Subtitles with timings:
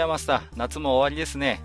[0.00, 1.60] ややマスター、夏も終わりですね。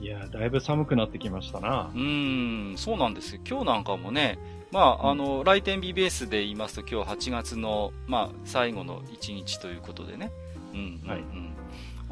[0.00, 1.96] いや、だいぶ寒くなってきましたなう。
[1.96, 3.40] ーん、そうなんですよ。
[3.48, 4.40] 今日なんかもね、
[4.72, 10.32] まあ、あの、来店日ベースで言いますと、今日8月の、まあ、最後の1日ということでね。
[10.72, 11.08] うん、うん、うん。
[11.08, 11.20] はい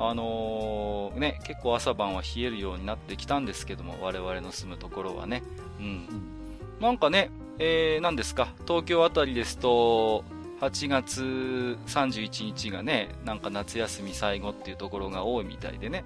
[0.00, 5.42] あのーね、結構朝晩は冷えるようになってきたんですけども、我々の住むところはね。
[5.80, 6.06] うん。
[6.80, 10.22] なんかね、えー、何ですか、東京あたりですと、
[10.60, 16.04] 8月31日がね、なんか夏休み最後っていうところが多いみたいでね。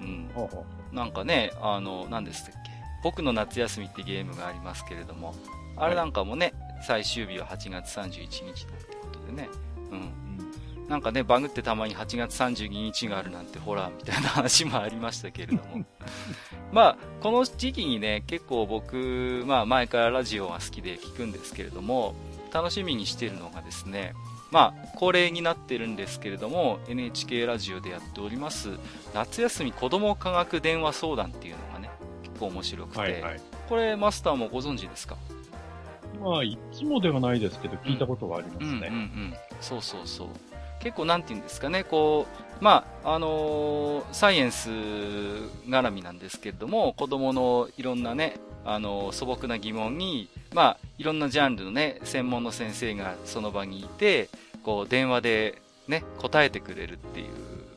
[0.00, 0.30] うん。
[0.34, 2.70] ほうほなんかね、あの、何でしたっけ、
[3.02, 5.34] 僕の夏休みってゲームがありますけれども、
[5.76, 8.66] あれなんかもね、最終日は8月31日なんて
[9.00, 9.48] ことでね、
[9.90, 9.98] うん。
[9.98, 10.02] う。
[10.02, 10.30] うん
[10.90, 15.84] なんかね、バグってたまに8月32日があるなんてホラーみたいな話もありましたけれども。
[16.72, 22.16] まあ、この時期にね、結構僕、まあ前からラジオが好きで聞くんですけれども、
[22.52, 24.14] 楽しみにしているのがですね、
[24.50, 28.70] まあ、恒例になってるんですけれども、NHK ラジオでやっております、
[29.14, 31.90] 夏休み子供科学電話相談っていうのがね、
[32.22, 33.40] 結構面白くて、はいはい。
[33.68, 35.16] これマスターもご存知ですか？
[36.20, 38.88] まあ、いつもではないですけど、聞いたことはありますうんうんうね。
[38.88, 39.34] ん。
[39.60, 40.28] そうそうそう。
[40.80, 42.26] 結構なんて言うんですかね、こ
[42.60, 54.28] う、まあ、あのーサイエンス絡みなんですけれども、子供のいろんなね、あのー素朴な疑問に、まあ、いろんなジャンルのね、専門の先生がその場にいて、
[54.62, 57.28] こう、電話でね、答えてくれるっていう、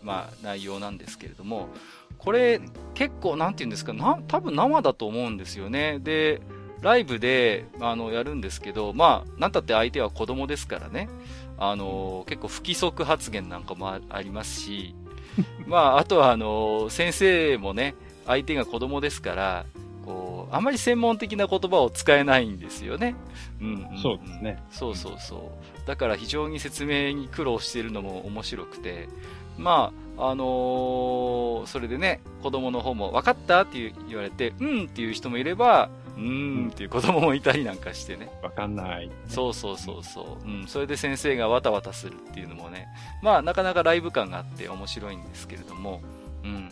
[0.03, 1.69] まあ、内容なんですけれども、
[2.17, 2.61] これ、
[2.93, 5.99] 結構、なんて言うんですか、な、多分生だと思うんですよね。
[5.99, 6.41] で、
[6.81, 11.09] ライブで、あの、やるんですけど、まあ、なんたって相手は子供ですからね。
[11.57, 14.95] あの、結構不規則発言なんかもあありますし、
[15.65, 19.65] まあ、あとは、あの、先生もね、相手が子供ですから、
[20.05, 23.15] こう、あまり専門的な言葉を使えないんですよね。
[23.61, 24.63] うんんんそうですね。
[24.71, 25.51] そうそうそ
[25.83, 25.87] う。
[25.87, 29.09] だから非常に説明に苦労しているのも面白くて、
[29.57, 38.29] まあ、あのーそれでね、子供の方も、分かったって言われて、うんっていう人もいれば、うーんっていう子供もいたりなんかしてね。
[38.43, 39.09] わかんない。
[39.27, 40.47] そうそうそうそう。
[40.47, 40.67] うん。
[40.67, 42.87] それで先生がわたわたするっていうのもね、
[43.21, 46.01] まあ、なかなかライブ感があって面白いんですけれども、
[46.43, 46.69] うん。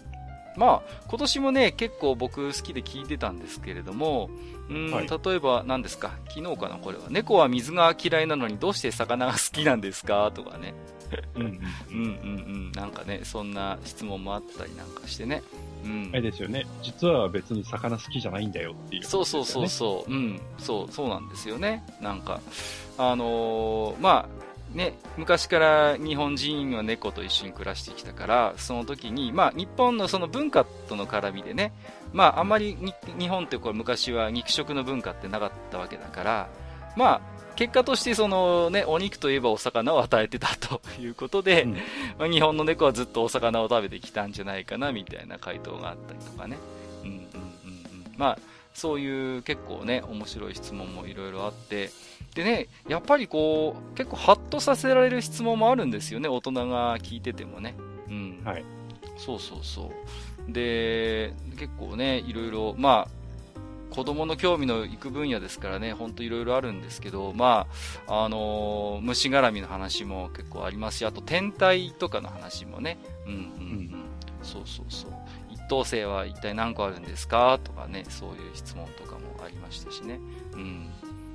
[0.58, 4.30] まあ、今年もね、結構僕好きで聞いてたんですけれども、
[4.70, 7.04] うん、はい例えば何ですか、昨日かな、これは。
[7.10, 10.32] 猫は水が嫌いなのにどうして魚が好きなんですか？
[10.34, 10.74] とかね。
[11.36, 11.60] うんうん。
[11.92, 12.72] うん。
[12.74, 15.44] なんかね、そんな質問もあったりなんかしてね。
[15.84, 16.10] うん。
[16.14, 16.66] あれですよね。
[16.82, 21.84] 実は別に魚好きじゃないんだよっていう、そうそうそうそう、うん、そう、そうなんですよね。
[22.02, 22.40] なんか、
[22.98, 24.42] あのーまあ、
[24.74, 31.74] ね、昔から日本人は猫と一緒に暮らしてきたから、その時に、まあ、日本のその文化との絡みでね、
[32.14, 36.50] まあ、あんまりに日本ってこれ昔は肉食の文化ってなかったわけだから、
[36.96, 37.22] まあ、
[37.56, 41.72] 結果としてそのね、お肉といえばお魚を与えてたということで、うん
[42.18, 46.58] まあ、日本の猫はずっとお魚を食べてきたんじゃないかなみたいな回答があったりとかね。
[47.04, 47.26] うんうんうんうん。
[48.18, 48.40] まあ、
[48.74, 51.92] そういう結構ね、面白い質問もいろいろあって、
[52.36, 57.76] でね、やっぱりこう、結構ハッとさせられる質問もあるんですよね、大人が聞いててもね。
[58.08, 58.42] うん。
[58.46, 58.64] はい。
[59.18, 59.92] そうそうそ
[60.48, 60.52] う。
[60.52, 67.68] で、結構ね、いろいろ、まあ、子供の興味のいく分野ですからね、ほんといろいろあるんですけど、ま
[68.08, 73.42] あ、あのー虫絡みの話も結構ありますし、あと天体とかの話もね、うんうんうん。
[73.42, 74.06] うん
[74.42, 75.12] そうそうそう。
[75.52, 77.60] 一等星は一体何個あるんですか？
[77.64, 80.20] とかね、そういう質問とかもありましたしね。
[80.54, 80.90] うん。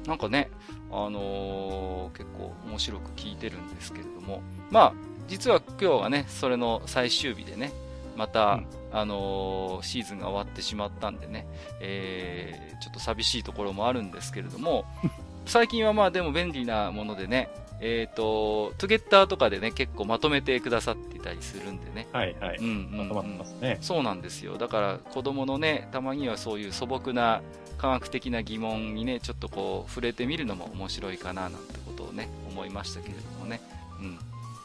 [0.07, 0.51] なんかね、
[0.91, 4.41] あのー結構面白く聞いてるんですけれども、
[4.71, 4.92] まあ、
[5.28, 7.72] 実は今日はね、それの最終日でね、
[8.16, 11.47] また、うんあのーシーズンが終わってしまったんでね、
[11.80, 14.84] えーちょっと寂しいところもあるんですけれども、
[15.47, 17.48] 最近はまあでも便利なものでね、
[17.80, 22.06] えっ、と、トゥゲッターとかでね、結構まとめてくださっていたりするんでね。
[22.12, 22.59] はいはい。
[22.59, 23.09] うんうん、うん。
[23.09, 23.78] まとまってますね。
[23.80, 24.56] そうなんですよ。
[24.56, 27.42] だから子供のね、たまにはそういう素朴な
[27.77, 33.61] 科学的な疑問にね、ちょっとこう触れてみるのも面白いかななんてことをね、思いましたけれどもね。
[34.01, 34.19] うん。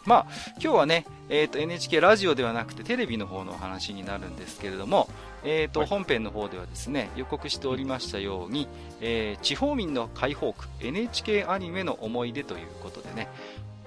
[0.06, 5.08] まあ、今日はね、えっ、と NHK ラジオではなくてテレビの方のお話になるんですけれども、
[5.44, 8.68] えっ、と、はい本編の方ではですね、予告しておりましたように、
[9.00, 13.28] えー地方民の解放区 NHK アニメの思い出ということでね、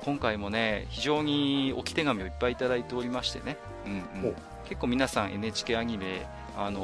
[0.04, 3.56] 今回もね、非常に置き手紙をいっぱいいただいておりましてね。
[3.86, 3.96] うんう
[4.28, 4.34] ん。
[4.68, 6.80] 結構皆さん NHK アニメ、あの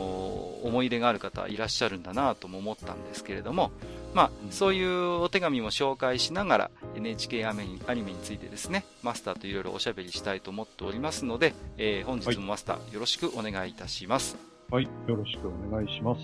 [0.62, 3.70] ー、思い入れがある方いらっしゃるんだなとも思ったんですけれども、
[4.14, 14.36] まあ、そういうお手紙も紹介しながら NHK アニメについてですね、マスターといろいろおしゃべりしたいと思っておりますので、えー、本日もマスター、よろしくお願いいたします。
[14.70, 16.20] はい、よろしくお願いします。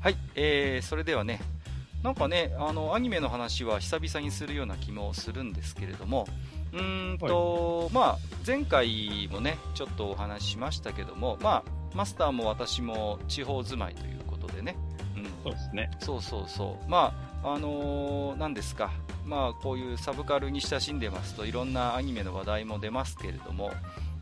[0.00, 1.40] はい、えー、それではね、
[2.06, 6.24] なんかね、あの、アニメの話は久々にするような気もするんですけれども、
[6.72, 14.76] うんと、はい、まあ、前回もね、ちょっとお話ししましたけども、まあ、マスターも私も地方住まいということでね、
[15.16, 15.90] うん、そうですね。
[15.98, 16.88] そうそうそう。
[16.88, 17.12] ま
[17.42, 18.92] あ、あのー、何ですか、
[19.24, 23.72] まあ、こういうサブカルに親しんでますといろんなアニメの話題も出ますけれども、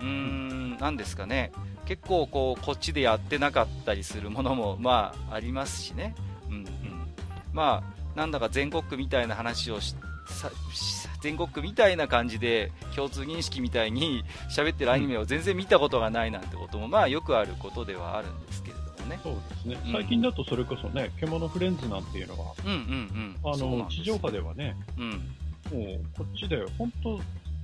[0.00, 1.52] うーん、何ですかね、
[1.84, 6.14] 結構こう、こっちでやってなかったりするものも、まあ、ありますしね。
[7.54, 7.66] うんうん。
[7.66, 7.82] ま
[8.14, 9.94] あ、なんだか全国区みたいな話をし
[11.20, 14.24] 全国区みたいな感じで共通認識みたいに
[14.54, 19.18] 喋ってるアニメを全然見たことがないなんてことも、まあよくあることではあるんですけれどもね。
[19.22, 19.92] そうですね。
[19.92, 22.76] 最近だとそれこそね、獣フレンズなんていうのは、うんうん
[23.44, 23.52] うん。
[23.52, 25.10] あの、地上波ではね、うん。
[25.10, 27.18] もうこっちで本当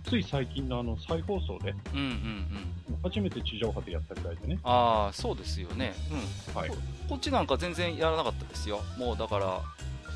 [0.05, 4.58] つい最近のあの再放送で、うんうんうん、初めて地上波でやったぐらいでね。
[4.62, 5.94] ああ、そうですよね。
[6.11, 6.55] うん。
[6.55, 6.76] はいこ。
[7.08, 8.81] こっちなんか全然やらなかったですよ。
[8.99, 9.61] もうだから、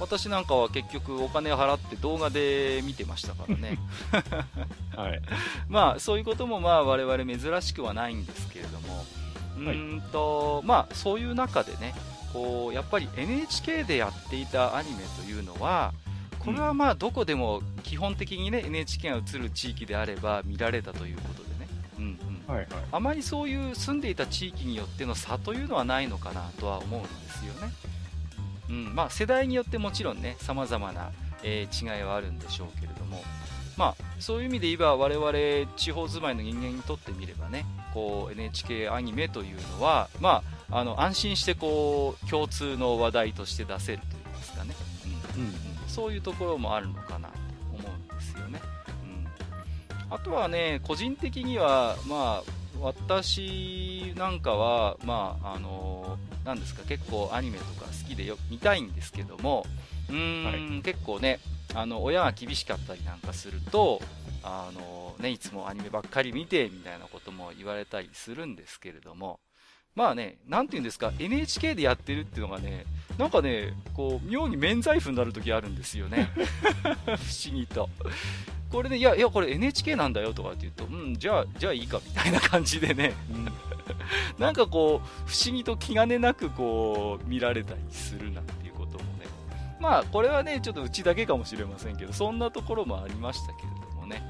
[0.00, 3.78] 私なんかは結局お金を払って動画で見てましたからね。
[4.96, 5.20] はい。
[5.68, 9.04] まあ、そういうこともまあ我々珍しくはないんですけれども、
[9.56, 11.94] うんと、まあ、そういう中でね、
[12.32, 15.92] こう、やっぱり NHK でやっていたアニメというのは、
[16.44, 21.68] これはまあどこでも基本的にね NHK が映る地域であれば見られたということでね、
[21.98, 22.04] うん
[22.48, 22.54] うん。
[22.54, 27.72] はいはい、あまりそういう住んでいた地域によっての差というのはないのかなとは思うんですよね。
[28.68, 28.94] うん。
[28.94, 31.10] まあ、世代によってもちろんね、様々な、
[31.42, 33.22] えー、違いはあるんでしょうけれども、
[33.76, 44.23] まあ、そういう意味で言えば我々地方住まいの人間にとってみればね、こう NHK アニメというのは、まあ、あの安心してこう共通の話題として出せるという
[45.94, 47.34] そういうところもあるのかなと
[47.72, 48.60] 思うんですよね。
[49.04, 52.50] うん、あとはね、個人的には、まあ、
[52.80, 59.64] 私なんかは、まあ、あのなんですか、結構アニメとか好きでよ見たいんですけども、
[60.08, 60.44] うーん、
[60.74, 61.38] はい、結構ね、
[61.74, 64.02] あの、親が厳しかったりなんかすると、
[64.42, 69.38] あのね、いつもアニメばっかり見て、みたいなことも言われたりするんですけれども、
[69.94, 72.84] まあね、なんて言うんですか、NHK でやってるっていうのがね、
[73.16, 76.30] なんかね、こう、妙に免罪符になる時あるんですよね。
[77.06, 77.88] 不思議と。
[78.70, 83.48] これね、いや、いや、これ NHK なんだよとかって言うと、うん、じゃあ、じゃあいいかみたいな感じでね、うん、
[84.36, 89.26] なんかこう、不思議と気兼ねなくこう、見られたりするなんていうこともね、
[89.78, 94.22] まあ、これはね、ちょっとうちだけかもしれませんけど、そんなところもありましたけれどもね。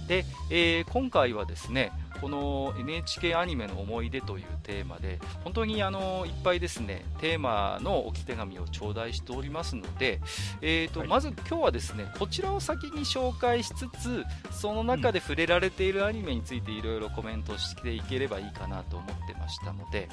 [0.00, 1.90] うん、で、えー、今回はですね、
[2.20, 10.20] この NHK アニメの思い出というテーマで本当にあのいっぱいですねテーマの置き手紙を頂戴しておりますので、
[10.60, 20.08] えーと、はい、まず今日はですねこちらを先に紹介しつつその中で触れられているアニメについていろいろコメントしていければいいかなと思ってましたので、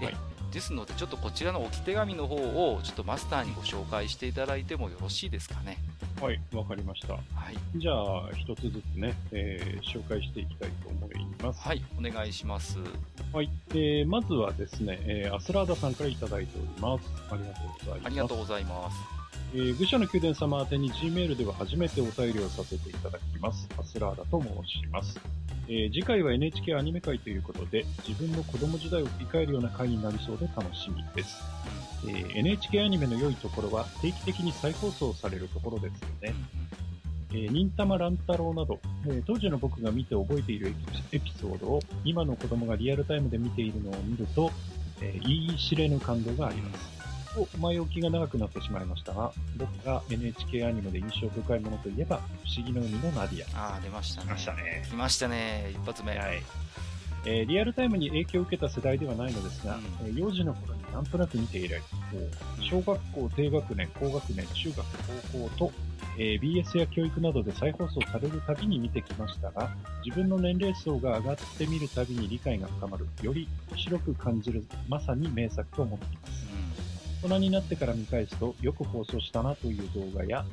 [0.00, 0.16] はい、
[0.52, 5.78] ですのでちょっとこちらの置き手紙の方をちょっとマスターにご紹介していただいてもよろしいですかね。
[6.20, 7.14] はい、わかりました。
[7.14, 7.78] はい。
[7.78, 11.60] じゃあ、一つずつね、えー、紹介していきたいと思います。
[11.66, 12.78] はい、お願いします。
[13.32, 17.10] はい、えー、まずはですね、えー、アスラーダさんからいただいております。
[17.30, 18.06] ありがとうございます。
[18.06, 19.11] ありがとうございます。
[19.54, 23.68] えー、愚者の宮殿様宛てに Gmail では初めてお便りをさせていただきます。
[23.78, 25.20] アスラーダと申します。
[25.68, 31.42] えー、次回は NHK アニメ会ということで、自分の子供時代を振り返るような回になりそうで楽しみです。
[32.08, 36.34] えー、NHK アニメの良いところは定期的に再放送されるところですよね。
[37.32, 40.74] えー、忍たま乱太郎など、えー、当時の僕が見て覚えている
[41.12, 44.50] エピソードを今の子供がリアルタイムで見ているのを見ると、
[45.02, 47.01] えー、言い知れぬ感動があります。
[47.34, 53.72] と前置きが長くなってしまいましたが、僕が NHK アニメで印象深いものといえば、不思議の海のナディア。
[53.72, 54.26] ああ、出ましたね。
[54.26, 54.86] 来ましたね。
[54.88, 56.16] 来ましたね、一発目。
[56.16, 56.42] はい。
[57.24, 61.80] えー、リアルタイムに影響を受けた世代ではないのですが、うん、えー、幼児の頃になんとなく見て以来、
[62.60, 64.76] 小学校低学年、高学年、中学、
[65.32, 65.72] 高校と、
[66.18, 69.70] えー、BS や教育などで再放送されるたびに見てきましたが、
[70.04, 76.51] 自分の年齢層が上がってみるたびに理解が深まる、より広く感じる、まさに名作と思っています。
[77.22, 80.44] 大人になってから見返すと、よく放送したなという動画や、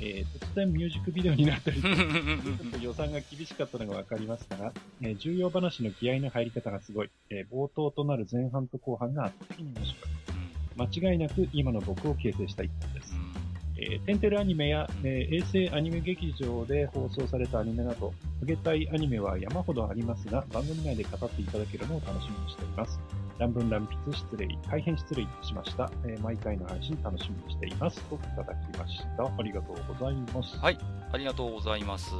[0.00, 11.04] えー、突然ミュージックビデオになったりちょっと予算が厳しかったのがわかりますから、えー、重要話の気合の入り方がすごい、えー、冒頭となる前半と後半が圧倒的に面白い。
[11.04, 13.16] 間違いなく今の僕を形成した一本ですう。
[13.18, 13.34] ん
[13.76, 22.98] えーテンテルアニメや、うんえー衛星アニメ劇場で放送されたアニメなど、あげたいアニメは山ほどありますが、番組内で語っていただけるのを楽しみにしています。
[23.38, 25.90] 乱文乱筆失礼、大変失礼しました。
[26.04, 28.00] えー毎回の配信楽しみにしています。
[28.02, 29.24] といただきました。
[29.24, 30.56] ありがとうございます。
[30.58, 30.78] はい、
[31.12, 32.12] ありがとうございます。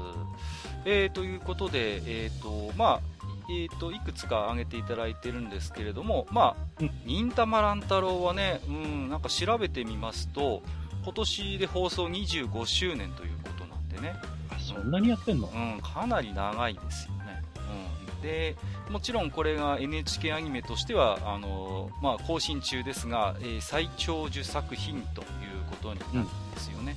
[0.85, 3.01] えー、ということで、えーとまあ
[3.49, 10.63] えー、といくつか挙げていただいてるんですけれども、まあうん忍たま乱太郎はね、うん、なんか調べてみますと、
[11.05, 14.15] 今年で放送25周年ということなんでね、
[14.51, 15.49] あそんなにやってんの？
[15.49, 17.24] うん、かなり長いですよね。
[18.25, 18.57] うん、で
[18.91, 25.27] もちろんこれが NHK アニメとしてはあの、まあ、更新中ですが、えー最長寿作品という
[25.71, 26.97] ことになるんですよね。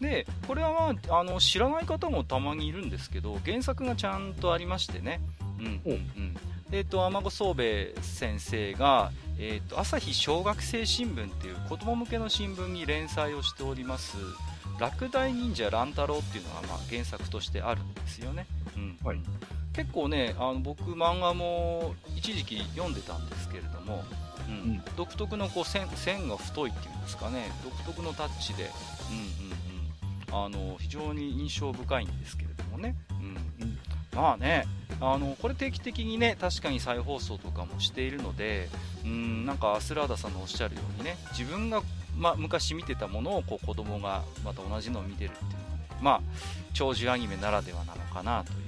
[0.00, 5.20] でこれは、まあ、あの知らない方もたまにいるんですけど原作がちゃんとありましてね、
[5.58, 6.36] うん
[6.72, 14.16] えっと、天子宗兵衛先生が、えっと、朝日小学生新聞っていう子供向けの新聞に連載をしております
[14.80, 18.46] 「落第忍者乱太郎」っていうのが、まあ、原作としてあるんですよね、
[18.76, 18.98] うん。
[19.02, 19.20] はい
[19.76, 24.04] 結構ねあの僕漫画も一時期読んでたんですけれども、
[24.48, 24.72] うん。
[24.72, 24.82] うん。
[24.96, 27.50] 独特のこう線線が太いっていうんですかね。
[27.62, 28.70] 独特のタッチで、
[30.32, 33.66] うんうんうん、あの非常に印象深いんですけれどもね、うん。
[33.66, 33.78] うん。
[34.16, 34.64] まあね
[34.98, 38.68] あのこれ定期的にね確かに再放送とかもしているので
[39.04, 41.82] うんなんかアスラーダさんのおっしゃるようにね自分が、
[42.16, 46.20] まあ、昔見てたものをこう子供がまた同じのを見てるっていうのはねまあ
[46.72, 48.65] 長寿アニメならではなのかなという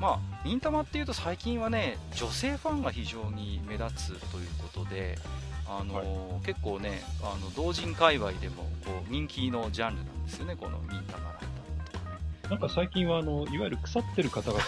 [0.00, 5.18] まあ忍たまっていうと最近はね女性ファンが非常に目立つということで
[5.66, 11.50] あの結構ねあの同人界隈でもこう人気のジャンルなんですよねこの忍たま乱
[11.84, 12.18] 太郎とかね
[12.50, 14.66] なんか最近は、あの、いわゆる腐ってる方々が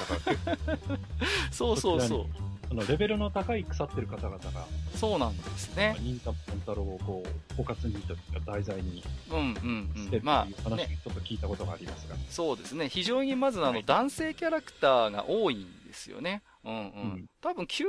[1.53, 2.27] そうそうそう
[2.71, 5.97] あの、レベルの高い腐ってる方々が、そうなんですね。
[6.01, 9.93] 忍たま乱太郎をこう、包括にというか題材にうんうん。
[9.95, 10.99] してっていううんま話をあね。
[11.05, 12.17] ちょっと聞いたことがありますが。
[12.29, 12.89] そうですね。
[12.89, 13.85] 非常にまずあの、はい。
[13.85, 16.43] 男性キャラクターが多いんですよね。
[16.65, 16.81] うんうん、う
[17.17, 17.27] ん。
[17.41, 17.85] 多分9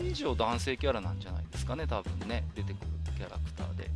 [0.00, 1.86] 割以上男性キャラなんじゃないですかね。
[1.86, 2.44] 多分ね。
[2.54, 3.90] 出てくるキャラクターで。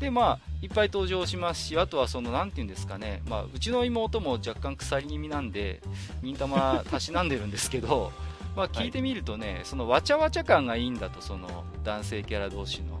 [0.00, 3.22] でまあいっぱい登場しますしあとはそのなんていうんですかね。
[3.28, 5.80] まあうちの妹も若干鎖気味なんで
[6.22, 8.12] 忍たまたしなんでるんですけど
[8.56, 13.00] まあ聞いてみるとね、そのわちゃわちゃ感がいいんだとその男性キャラ同士の。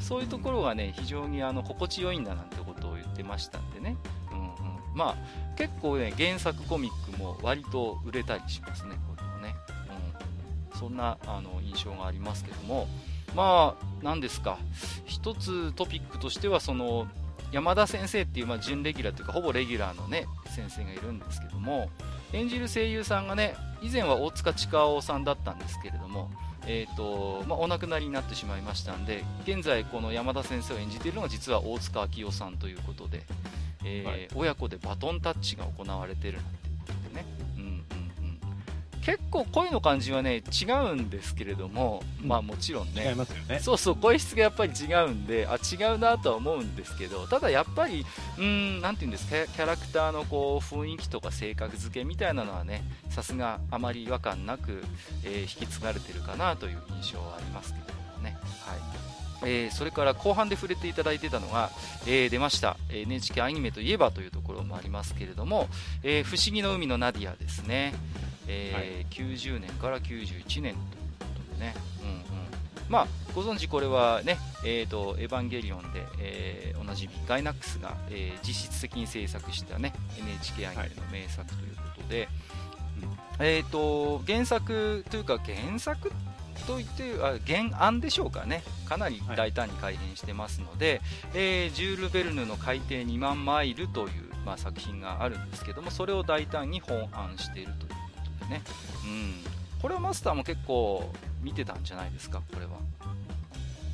[0.00, 3.96] そういうところがね非常にあの心地よいんだなんてことを言ってましたんでね、
[4.30, 4.48] うんうん、
[4.94, 9.56] まあ結構ね原作コミックも割と売れたりしますねこれもね、
[10.72, 12.86] うん、そんなあの印象がありますけども。
[13.34, 14.58] まあ何ですか。
[15.04, 17.06] 一つトピックとしてはその
[17.52, 21.90] 山田先生っていう、まあ、準レギュラーというかほぼレギュラーのね先生がいるんですけども
[22.36, 26.30] 演じる声優さんがね以前は大塚千佳夫さんだったんですけれども
[26.68, 33.22] えーとまあ、お亡くなりになってしまいましたんで現在この山田先生を演じているのが実は大塚明夫さんということで、
[33.84, 34.28] えーはい。
[34.34, 36.65] 親子でバトンタッチが行われているなんて
[39.06, 43.10] 結構声の感じはね違うんですけれども、うんまあもちろんね。
[43.10, 43.60] 違いますよね。
[43.60, 48.04] そうそう声質がやっぱり違うんであ違うなとは思うんですけどただやっぱり
[48.36, 54.82] うーんなんていうんですかキャラクターのこう雰囲気とか性格付けみたいなのはねさすがあまり違和感なく、
[55.22, 58.36] えー引き継がれてるかなという印象はありますけれどもね。
[58.66, 58.78] はい。
[59.44, 61.70] えーそれから後半で触れていただいてたのが、
[62.06, 62.76] えー出ました。
[62.90, 65.68] NHK アニメといえばというところもありますけれども
[66.02, 67.94] 「えー不思議の海のナディア」ですね、
[68.48, 72.20] えー90年から91年ということでね、うんうん、
[72.88, 82.28] まあご存知これはね、えーと「エヴァンゲリオンで」えーおなじみガイナックスが、えー実質的に制作したね NHK アニメの名作ということで、
[83.40, 86.12] えー、と原作というか原作
[86.66, 88.62] といってあ原案でしょうかね。
[88.86, 91.00] かなり大胆に改編してますので、
[91.34, 97.95] えージュール・ベルヌの「海底2万マイル」という、まあ、作品があるんですけどもそれを大胆に本案しているという
[98.48, 98.62] でね、
[99.04, 101.10] うん、これはマスターも結構
[101.42, 102.42] 見てたんじゃないですか？
[102.52, 102.72] これは。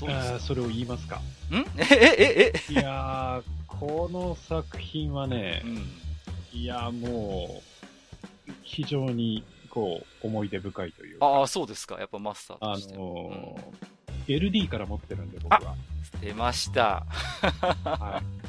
[0.00, 0.40] どうですか？
[0.40, 1.16] それを言いますか。
[1.16, 1.20] ん？
[1.78, 6.58] えええいやー、この作品はねえ、うん。
[6.58, 7.62] いやーも
[8.48, 11.98] う、非常に、こう、思い出深いというか、ああそうですか。
[11.98, 12.94] やっぱマスターあとして。
[12.96, 13.92] のー
[14.28, 15.74] LD から持ってるんで、僕は。
[16.20, 17.04] 出ました。
[17.84, 18.41] はい。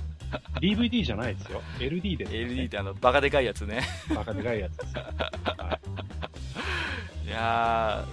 [0.62, 1.62] DVD じゃないですよ。
[1.80, 2.38] LD です、ね。
[2.40, 3.82] LD ってあのバカでかいやつね
[4.16, 5.04] バカでかいやつですよ。
[5.58, 5.80] は
[7.26, 8.06] いや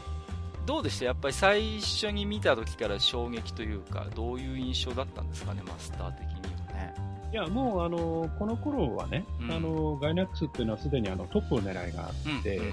[0.65, 1.07] ーどうでした？
[1.07, 5.63] やっぱり最初に見た時から衝撃というかどういう印象だったんですかね？
[5.67, 6.35] マスター的に
[6.69, 6.95] はね
[7.33, 12.73] いや、もう、あのーこの頃はね、うんあのーガイナックスっていうのはすでにあのトップを狙いがあうんって、うんうん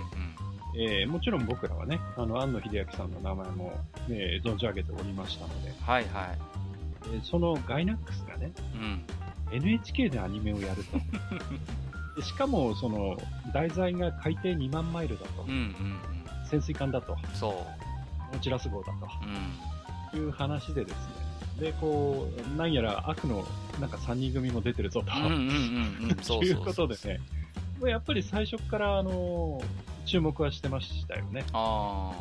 [0.79, 3.73] えーもちろん僕らはね、あの、庵野秀明さんの名前も、
[4.09, 6.37] えー存じ上げておりましたので、はいはい。
[7.13, 9.03] えーそのガイナックスがね、うん。
[9.51, 10.97] NHK でアニメをやると。
[12.15, 13.17] でしかも、その、
[13.53, 15.49] 題材が海底2万マイルだとうん。
[15.51, 15.99] うん
[16.49, 17.35] 潜水艦だと、うん。
[17.35, 17.47] そ
[18.31, 18.95] ノーチラス号だう。
[18.95, 20.11] うん。
[20.11, 21.17] という話でですね、
[21.59, 23.45] で、こう、なんやら悪の、
[23.79, 26.17] なんか3人組も出てるぞと、うんうんうんうん。
[26.21, 26.43] そうそうそう。
[26.45, 27.19] いうことでね、
[27.81, 29.61] まあやっぱり最初から、あの、
[30.05, 31.43] 注目はしてましたよね。
[31.53, 32.11] あ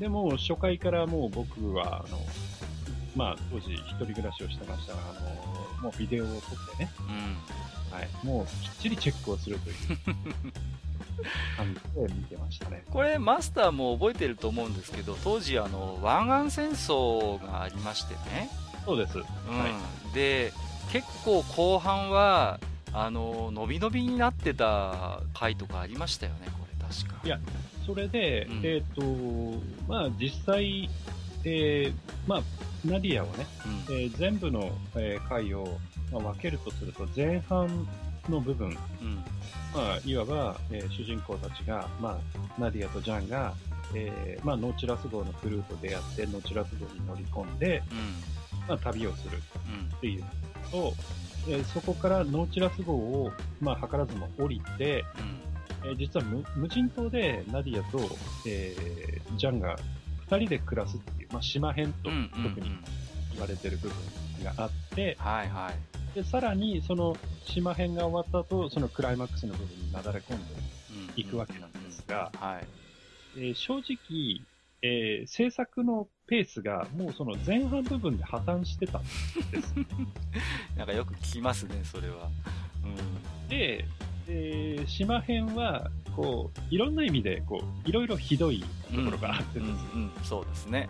[0.00, 2.18] でも、初回からもう僕は、あの、
[3.16, 6.40] まあ、当時一人暮らしをしてましたが、あの、もうビデオを撮っ
[6.76, 7.02] てね、あ。
[7.02, 7.98] うん。
[7.98, 9.76] はい、もうきっちりチェックをするという
[11.56, 12.84] 感じで見てましたね。
[12.90, 18.50] これマスターも覚えてると思うんですけど当時あの湾岸戦争がありましてね、
[18.84, 19.18] そうです。
[19.18, 19.66] うんは
[20.12, 20.52] で
[20.92, 22.60] 結構後半は
[22.92, 27.38] あの伸び伸びになってた回とかありましたよねこれ確かいや
[27.86, 29.02] それで、うんえっ、と、
[29.86, 30.90] まあ実際、
[31.48, 31.94] えー
[32.26, 32.42] まあ、
[32.84, 33.46] ナディアをね、
[33.88, 33.94] うん。
[33.94, 35.78] えー全部の、えー回を、
[36.12, 37.86] まあ、分けるとすると、前半
[38.28, 38.70] の部分、う
[39.04, 39.16] ん。
[39.72, 42.18] まあ、いわば、えー主人公たちが、ま
[42.58, 43.54] あ、ナディアとジャンが、
[43.94, 47.96] えーまあ、ノーチラス号のクルーと出会って、ノーチラス号に乗り込んで、うん。
[48.68, 49.38] まあ、旅をする
[49.68, 49.96] うん。
[49.96, 50.26] っていうの
[50.72, 50.94] と、
[51.48, 55.04] えーそこからノーチラス号を、まあ、図らずも降りて、
[55.84, 58.00] えー実は無無人島でナディアと、
[58.46, 59.76] えージャンが
[60.28, 62.10] 二人で暮らすっていう、まあ、島編と
[62.42, 62.78] 特に
[63.32, 70.44] 言われてる部分があって、はいはい、で、さらにその島編が終わった後、そのクライマックスの部分になだれ込んで
[70.90, 72.66] うんいくわけなんですが、はい。
[73.36, 74.40] えー正直、
[74.82, 79.08] えー制作のペースがもうその前半部分で破綻してたんで
[79.62, 79.74] す。
[80.76, 82.30] なんかよく聞きますねそれは。
[82.82, 83.48] うん。
[83.48, 83.84] で、
[84.28, 90.10] えー島編は、こう、いろんな意味で、こう、いろいろひどいところがあってですね、うんうん。
[90.22, 90.88] そうですね。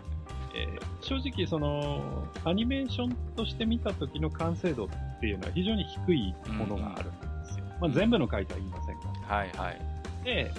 [0.55, 4.89] えー正直その、アニメーションとして見た時の完成度っ
[5.21, 7.65] ていうのは非常に低いものがあるんですよ。
[7.79, 9.35] まあ全部の回とは言いませんが。
[9.35, 9.81] はいはい。
[10.25, 10.51] で、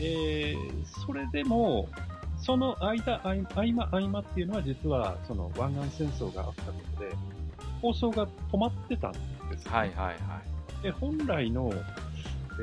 [0.00, 1.88] えーそれでも、
[2.38, 7.14] その間、合間、合間っていうのは実は、その湾岸戦争があったことで、
[7.82, 9.18] 放送が止まってたんで
[9.58, 10.82] すよね、はいはいはい。
[10.82, 11.72] で、本来の、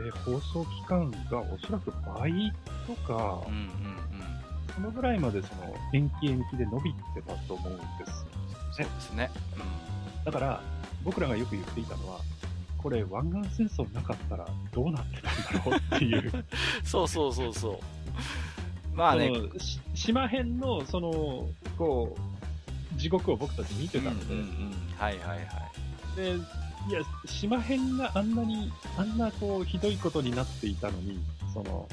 [0.06, 2.52] えー放送期間がおそらく倍
[2.88, 4.00] とかうん、うんうん
[4.76, 8.26] そのぐらいまでその延期延期で伸びてたと思うんです
[8.72, 9.30] そうですね。
[10.24, 10.62] だから、
[11.04, 12.20] 僕らがよく言っていたのは、
[12.78, 16.32] これ湾岸戦争なかったらどうなってたんだろうっていう。
[16.34, 16.46] う ん
[16.84, 18.96] そうそうそうそう。
[18.96, 19.32] まあね。
[19.96, 22.16] 島編の、その、こ
[22.96, 24.74] う、地獄を僕たち見てたので、うんうんうん。
[24.98, 26.16] はいはいはい。
[26.16, 26.36] で、
[26.88, 31.20] いや、島編があんなに、あんなこう、ひどいことになっていたのに、
[31.54, 31.88] その、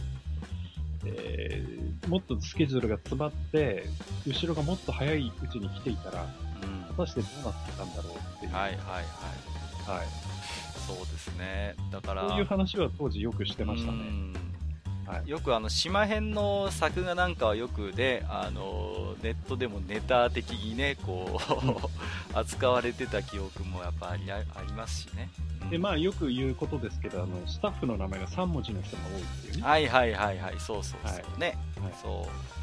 [1.04, 3.88] えーもっとスケジュールが詰まって、
[4.26, 6.26] 後ろがもっと早いうちに来ていたら、う
[6.66, 8.52] ん果たしてどうなってたんだろうっていう。
[8.52, 9.00] はいはいは
[9.96, 10.06] いはい。
[10.86, 13.98] そうですねだからそういう話は当時よくしてましたね。
[15.06, 15.28] うんはい。
[15.28, 21.40] よくあの島編の作画なんかはよくで、あのネットでもネタ的にねこ
[22.34, 25.30] う扱われてた記憶もやっぱありありますしね、
[25.62, 25.70] うん。
[25.70, 29.62] で、まあよく言うことですけど、あの、スタッフの名前が3文字の人が多いっていうね。
[29.62, 30.54] はいはいはいはい。
[30.58, 31.40] そうそうそう、はい。
[31.40, 31.94] ね、はい。
[32.00, 32.56] そう。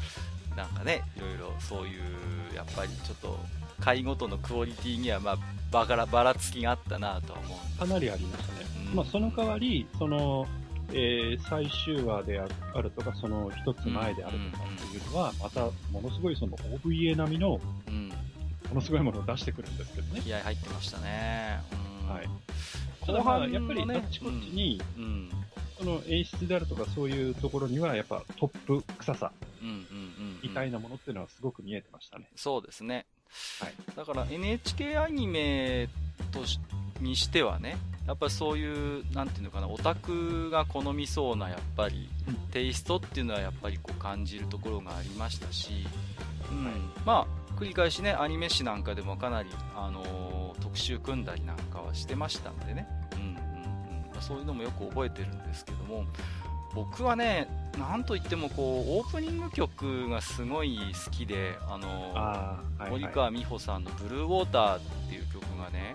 [0.56, 3.38] なんかねいろいろそういうやっぱりちょっと
[3.80, 5.36] 回ごとのクオリティにはまあ
[5.70, 8.60] ばからばらつきがあったなとは思うかなりありましたね。
[8.90, 8.96] うん。
[8.96, 10.46] まあその代わり、その、
[10.92, 18.12] えー最終話でああるとか、その一つ前であるとかっていうのは、またものすごいその OVA 並みのもうん。
[18.74, 20.20] のすごいものを出してくるんですけどね。
[20.20, 21.60] 気合入ってましたね、
[22.02, 22.08] うん。
[22.08, 22.26] はい。
[23.06, 25.30] 後後半やっぱりあっちこっちに、うん。
[25.78, 29.32] その演出であるとかそういうところには、やっぱトップ臭さ
[30.42, 32.28] みたいなものっていうのはすごく見えてましたね。
[32.36, 33.06] そうですね、
[33.60, 33.74] はい。
[33.96, 35.88] だから NHK アニメ
[36.32, 36.58] とし
[37.00, 42.34] にしてはねやっぱりそういうなんていうのかなオタクが好みそうなやっぱりうん。
[42.52, 45.86] テイストっていうのはやっぱりこう感じるところがありましたし、
[46.50, 46.64] うん。
[46.64, 46.74] はい。
[47.04, 53.34] まあ繰り返しねアニメ誌なんかでもかなり、あのー特集組んだりなんかはしてましたんでね、うんうんうん。
[54.12, 56.04] まあ、そういうのもよく覚えてるんですけども
[56.74, 63.00] 僕はねなんといってもこうオープニング曲がすごい好きで、あのーああ、はい、はい。
[63.02, 65.94] 森川美穂さんの「ブルーウォーター」っていう曲がね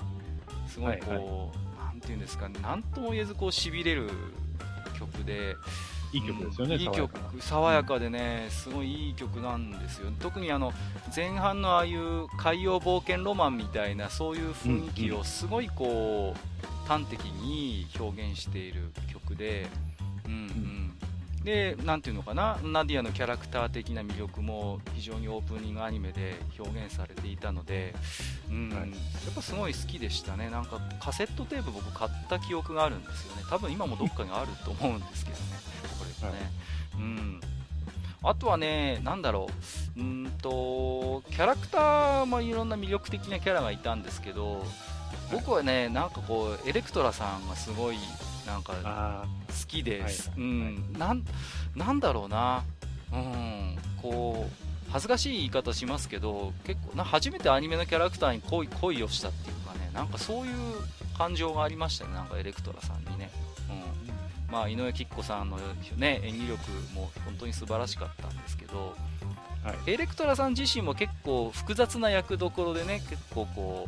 [0.68, 4.10] すごいこう、はいなんていうんですかねなんとも言えずこうしびれる
[4.98, 5.56] 曲で
[6.14, 7.12] いい曲ですよね、うんいい曲
[7.42, 10.10] 爽やかでねすごいいい曲なんですよ。
[10.20, 10.72] 特にあの
[11.14, 19.68] 前半のああいう海洋冒険ロマンみたいなそういう雰囲気うんをすごいこう端的に表現している曲で
[20.30, 20.80] うんうん
[21.44, 27.96] で、なんていうのかな、ナディアのキャラクター的な魅力も非常にオープニングアニメで表現されていたので、
[28.50, 28.96] うん、はい、や
[29.32, 30.50] っぱすごい好きでしたね。
[30.50, 33.44] なんかカセットテープ僕買った記憶があるんですよね。
[33.50, 35.44] 多分今もどっかにあると思うんですけどね、
[35.98, 36.40] これもね。
[36.94, 37.42] はい、うん。
[38.22, 39.48] あとはね、なんだろ
[39.96, 44.66] う、うんと、キャラクターもいろんな魅力的なキャラがいたんですけど、
[45.32, 47.98] 僕はね、なんかこう、エレクトラさんがすごい、
[48.50, 50.32] なんか、好きです。
[50.36, 51.24] うん、なん、
[51.76, 52.64] なんだろうな、
[53.14, 60.54] うん、こう、恥ずかしい言い方しますけど、結構な、初めてアニメのキャラクターに恋恋をしたっていうかね、なんかそういう
[61.18, 63.30] 感情がありましたね、なんかエレクトラさんにね。
[64.52, 65.58] まあ、井上貴子さんの、
[65.98, 68.96] ね、演技力も本当に素晴らしかったんですけど、
[69.64, 73.88] はい、エレクトラさん自身も結構複雑な役どころでね結構こ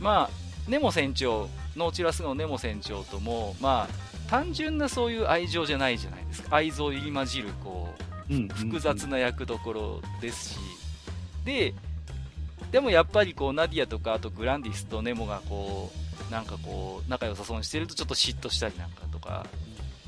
[0.00, 7.88] うまあネモ船長ノーチラスのネモ船長ともまあ単純なそういう愛情じゃないじゃないですか愛憎入り混じるこ
[8.30, 10.58] う、複雑な役どころですし
[11.44, 11.74] で
[12.70, 15.90] でもやっぱりこうナディアとかあとグランディスとネモがこ
[16.28, 19.46] うなんかこう仲良さそうにしてるとちょっと嫉妬したりなんかとか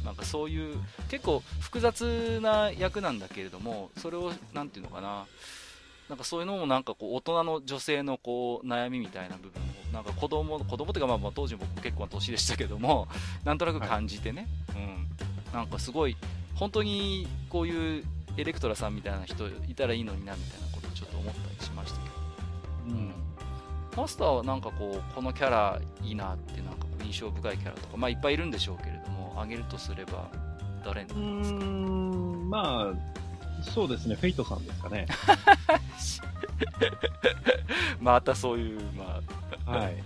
[0.05, 0.77] なんかそういう
[1.11, 5.27] 結構複雑な役なんだけれどもそれを何て言うのかな
[6.09, 9.62] なんかそういうのもなんかこう大人の女性のこう悩みみたいな部分
[9.94, 13.09] なんか子供子供というかまあまあ当時僕結構な年でしたけども
[13.44, 15.07] なんとなく感じてね、はい、うん、
[15.52, 16.16] なんかすごい
[16.57, 18.04] 本当にこういう
[18.37, 22.14] エレクトラさんみたいな人いたらいいのになみたいなことをちょっと思ったりしましたけど、
[22.88, 23.12] うん、
[23.96, 30.28] マスターはなんかこうこのキャラいいなってなんか印象深いキャラとかまあいっぱいいるんでしょうけれども挙げるとすれば、
[30.85, 31.59] 誰なんですか？
[31.59, 33.13] うんまあ、
[33.72, 35.07] そうですね、フェイトさんですかね。
[38.00, 39.20] またそういう、ま
[39.66, 40.03] あ、はい。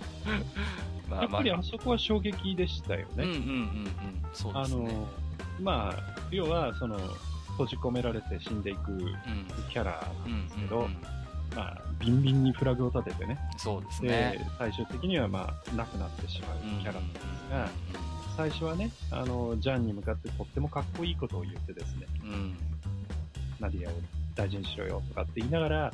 [1.09, 3.14] まあ、やっぱりあそこは衝撃でしたよね。
[3.16, 3.88] うんうんうんうん。
[4.33, 4.88] そうですね。
[4.88, 5.09] あの、
[5.61, 6.99] まあ、要は、その、
[7.53, 8.99] 閉じ込められて死んでいく
[9.71, 10.97] キャラなんですけど、うんうんうん
[11.57, 13.38] まあ、ビンビンにフラグを立ててね。
[13.57, 14.47] そうですね。
[14.59, 17.68] 最終的には、まあ、亡くなってしまうキャラなんですが、うんうん
[18.38, 22.57] 最初はね、あの、ジャンに向かってとってもかっこいいことを言ってですね、うん、
[23.61, 23.94] ナディアを
[24.35, 25.92] 大事にしろよとかって言いながら、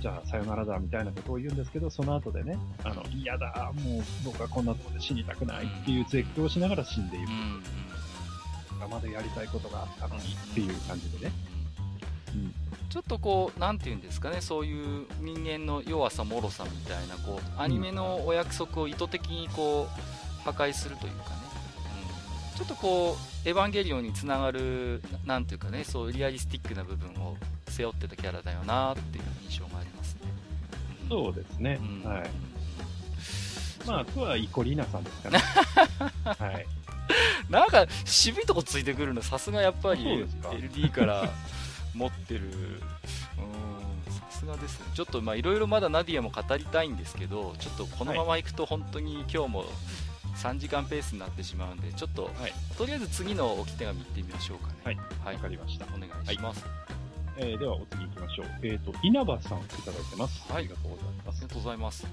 [0.00, 7.28] じゃあさよならだみたいなことを言うんですけど、その後でね、あの、嫌だ、もう僕はこんなところで死にたくないっていう絶叫をしながら死んでいる。
[7.28, 11.32] うん、まだやりたいことがあったのにっていう感じでね。
[12.34, 12.54] うん、
[12.88, 21.41] ちょっとこう、なんていうんですかね、そういう人間の弱さ、脆さみたいな、こう、アニメのお約束を意図的にこう、破壊するというかね、
[22.62, 27.36] ちょっとこう、エヴァンゲリオンにつながる、なんていうかね、そうリアリスティックな部分を
[27.68, 30.20] 背負ってたキャラだよなっていう印象がありますね。
[31.08, 31.80] そうですね。
[32.04, 32.30] うん、はい。
[33.84, 35.38] まあ、あとはイコリーナさんですかね。
[36.38, 36.66] はい。
[37.50, 41.28] なんか、渋いとこついてくるの、さすがやっぱり、LD から
[41.94, 44.86] 持ってる、うん、さすがですね。
[44.94, 49.64] ちょっと、まあ、いろいろまだナディアも語りたいんですけど、ちょっとこのままいくと本当に今日も、
[50.36, 54.74] 3時間ペースになってしまうんで、ちょっと、はい、とりあえず次の置き手紙いってみましょうかね。
[54.84, 54.98] はい。
[55.24, 55.34] はい。
[55.36, 55.86] わかりました。
[55.86, 56.64] お願いします。
[56.64, 56.68] は
[57.38, 58.46] い、えー、では、お次行きましょう。
[58.62, 60.52] えっ、ー、と、稲葉さんいただいてます。
[60.52, 60.60] はい。
[60.60, 61.38] ありがとうございます。
[61.38, 62.06] ありがとうございます。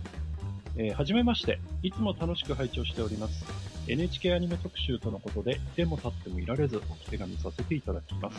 [0.76, 1.60] えー、はじめまして。
[1.82, 3.46] いつも楽しく拝聴しております。
[3.88, 8.38] NHK アニメ特集とのことで、手も立ってもいられず、置き手紙させていただきます。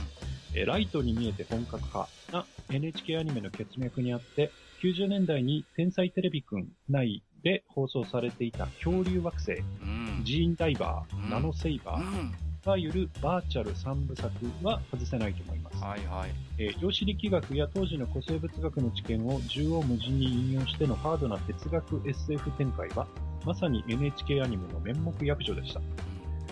[0.54, 4.50] えー、ライトに見えて本格派な NHK アニメの血脈にあって、
[4.82, 12.30] 90年代に天才テレビくんないで放送されていた恐竜惑星、うん、ジーンダイバー、うん、ナノセイバー、
[12.66, 14.30] いわゆるバーチャル3部作
[14.62, 15.82] は外せないと思います。
[15.82, 16.30] はいはい。
[16.58, 23.06] えー、量子力学や当時の古生物学の知見を縦横無尽に引用してのハードな哲学 SF 展開は、
[23.46, 25.80] まさに NHK アニメの面目役所でした。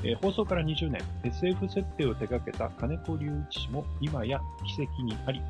[0.02, 4.40] えー、放送から20年、SF 設定を手掛けた金子隆一氏も今や
[4.76, 5.42] 奇跡にあり、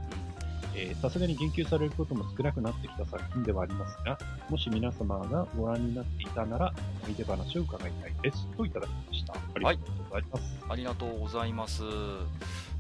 [1.01, 8.47] さすがに言及されることも少なくなってきた作品ではありますが、もし皆様がご覧になっていたなら、思い出話を伺いたいです。
[8.57, 9.35] といただきました。
[9.35, 10.43] ありがとうございます。
[10.43, 11.83] はい、ありがとうございます。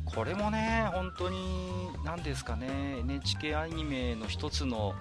[0.05, 1.39] これもね、本当に、
[2.05, 4.95] 何ですかね、NHK アニメの一つの、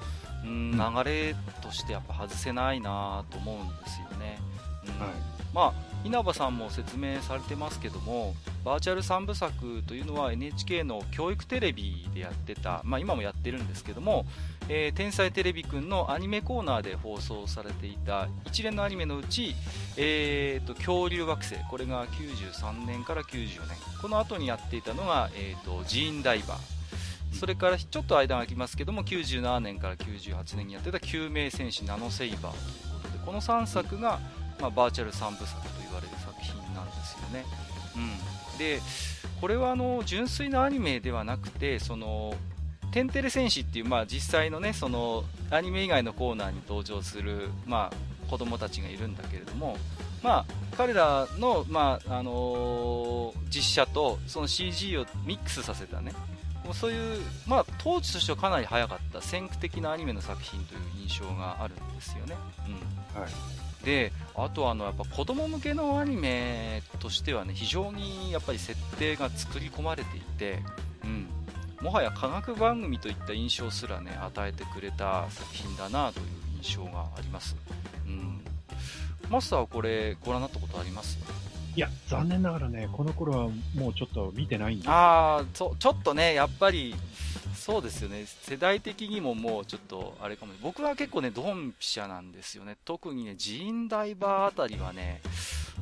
[0.43, 4.39] うん、流れとしてやっぱ外せないなと思うんですよね。
[4.85, 5.09] うん、はい、
[5.53, 14.25] まあ稲葉さんも説明されてますけどもバーチャル3部作というのは NHK の教育テレビでやってた、まあ、今もやってるんですけども、
[14.69, 19.53] えー、天才テレビくんのアニメコーナーで放送されていた一連のアニメのうち、
[19.97, 26.77] えーと、恐竜惑星これが93年から94年この後にやっていたのが、えーと、ジーンダイバー。
[27.33, 32.53] それからちょっと間が空きますけども97年から98年にやってた救命戦士ナノセイバーという
[32.93, 34.19] ことでこの3作が、
[34.61, 35.76] まあ、バーチャル3部作
[37.27, 37.45] よね。
[37.95, 38.79] うん、で
[39.39, 42.33] これはあの純粋なアニメではなくてその
[42.91, 49.77] テンテレ戦士っていう、まあ、実際のねそのアニメ以外のコーナーに登場する、まあ、子供たちがいるんだけれども、
[50.23, 56.13] まあ、彼らの、まああのー、実写とその CG をミックスさせたね
[56.63, 62.35] もうそういう、まあ、当時としてはかなり早かった先駆的なアニメの作品という印象があるんですよね。
[62.67, 70.59] うんはいであとあのやっぱ子供向けのアニメとしてはね非常にやっぱり設定が作り込まれていて、
[71.05, 71.29] うん、
[71.81, 76.25] もはや科学番組といった印象すらね与えてくれた作品だなという
[76.61, 77.55] 印象があります、
[78.05, 78.41] うん、
[79.29, 81.17] マスターはこれご覧になったことあります？
[81.77, 86.95] いや残念ながらねこの頃はもうちょっと見てないんですああちょっとねやっぱり
[87.53, 88.25] そうですよね。
[88.25, 90.53] 世代的にももうちょっとあれかも。
[90.61, 92.77] 僕は結構ねドンピシャなんですよね。
[92.85, 95.21] 特にねジーンダイバーあたりはね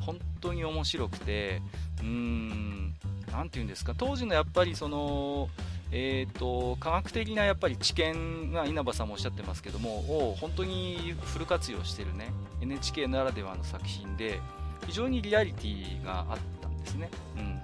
[0.00, 1.62] 本当に面白くて
[2.00, 2.94] うーん
[3.30, 3.94] 何て言うんですか。
[3.96, 5.48] 当時のやっぱりその
[5.92, 14.40] えーと、科学的なやっぱり知見が稲葉さんもおっしゃってますけどもを本当にフル活用してるね NHK ならではの作品で
[14.86, 17.56] 非常にリアリティがあったんですね、うんうんうん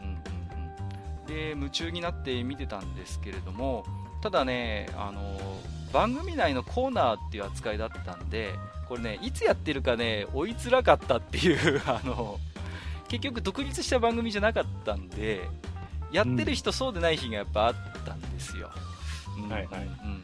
[1.20, 3.84] うん、で夢中になって見てたんですけれども
[4.22, 5.38] ただねあの
[5.92, 8.54] 番組内のコーナーっていう扱いだったんで
[8.88, 12.38] これねいつやってるかね追いづらかったっていう あの
[13.08, 15.48] 結局独立した番組じゃなかったんで
[16.12, 18.70] やってる人、そうでない日がやっぱあったんですよ。
[19.38, 20.22] うん、はいはい、うん、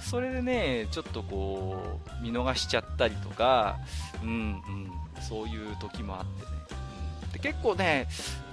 [0.00, 3.78] それでね、ちょっとこう、見逃しちゃったりとか、
[4.22, 6.48] うんうん、そういう時もあってね。
[7.26, 8.08] うん、で結構ね、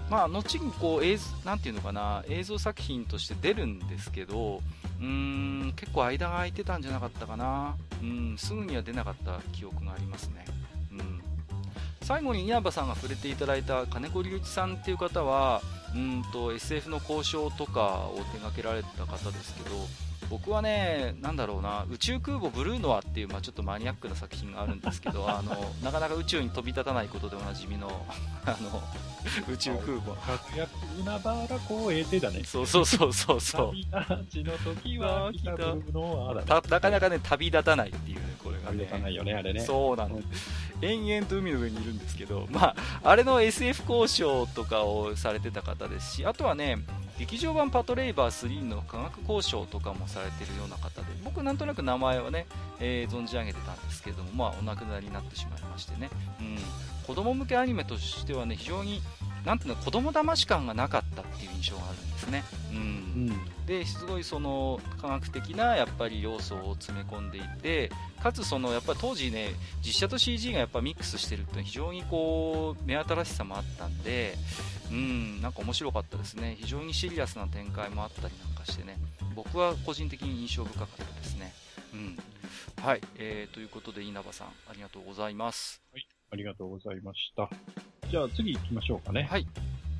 [0.10, 4.62] まあ、後にこう映なんていうのかな映像作品として出るんですけど
[5.00, 7.76] うーん結構間が空いてたんじゃなかったかな。
[8.02, 10.46] うんすぐには出なかった記憶がありますね、
[10.92, 11.22] うん、
[12.02, 15.62] 最後に稲葉さんが触れていただいた金子隆一さんっていう方は
[15.96, 19.76] うんと SF の交渉とかを手掛けられた方ですけど
[20.30, 25.52] 僕はね、なんだろうな、宇宙空母ブルーノアっていう、まあ、ちょっとマニアックな作品があるんですけど、 あの
[25.84, 28.06] なかなか宇宙に飛び立たないことでおなじみの
[28.46, 28.82] あの
[29.52, 30.16] 宇宙空母。
[30.16, 32.44] 活躍海原光栄でだね。
[32.44, 33.72] そうそうそうそうそう。
[33.72, 38.78] 旅立ちの時は来たブルーノアだ、ね、なかなかね、旅立たないっていうね、これが、ね。
[38.78, 39.62] 旅立たないよね、あれね。
[39.62, 40.76] そうなんです。
[40.82, 46.78] 延々と海の上にいるんですけど、まあ、あれの SF 交渉とかをされてた方ですし、あとはね、
[47.18, 52.46] 劇場版パトレイバー3の科学交渉とかもされてるような方で、僕なんとなく名前はね、
[52.80, 56.10] えー、存じ上げてたんですけども、まあ、お亡くなりになってしまいましてね、
[56.42, 56.58] うん、
[57.08, 59.02] 子供向けアニメとしてはね、非常に
[59.46, 62.44] なんていうの子供騙し感がなかったっていう印象があるんですね。
[62.72, 62.78] うん。
[62.78, 62.82] う
[63.32, 69.52] ん、で、すごいその科学的なやっぱり要素を詰め込んでいて、かつそのやっぱり当時ね、
[69.86, 74.36] 実写と CG がやっぱミックスしてるって非常にこう目新しさもあったんで、
[74.92, 76.58] うん、なんか面白かったですね。
[76.60, 78.98] 非常にシリアスな展開もあったりなんかしてね、
[79.36, 81.54] 僕は個人的に印象深かったですね。
[81.94, 82.18] うん。
[82.84, 85.82] はい、えー、ということで稲葉さんありがとうございます。
[85.94, 87.50] はい、ありがとうございました。
[88.10, 89.28] じゃあ次行きましょうかね。
[89.30, 89.48] はい。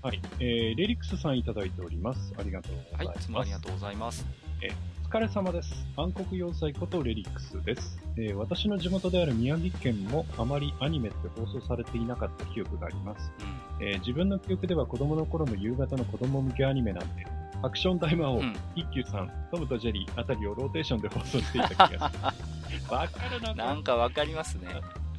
[0.02, 0.22] はい。
[0.40, 2.34] えー、レリックスさんいただいております。
[2.38, 3.08] ありがとうございます。
[3.08, 4.26] はい、いつもありがとうございます。
[4.62, 4.70] え
[5.06, 5.86] お疲れ様です。
[5.98, 13.32] 暗黒要塞ことレリックスです、えー、私の地元である宮城県もあまりアニメって放送されていなかった記憶があります。
[13.80, 17.26] うん、えー、自分の記憶では子供の頃の夕方の子供向けアニメなんで、
[17.62, 22.46] ハクション大魔王、うん、一休さん、トムとジェリーあたりをローテーションで放送していた気がします。
[22.92, 23.54] わかるな。
[23.54, 24.68] なんかわかりますね。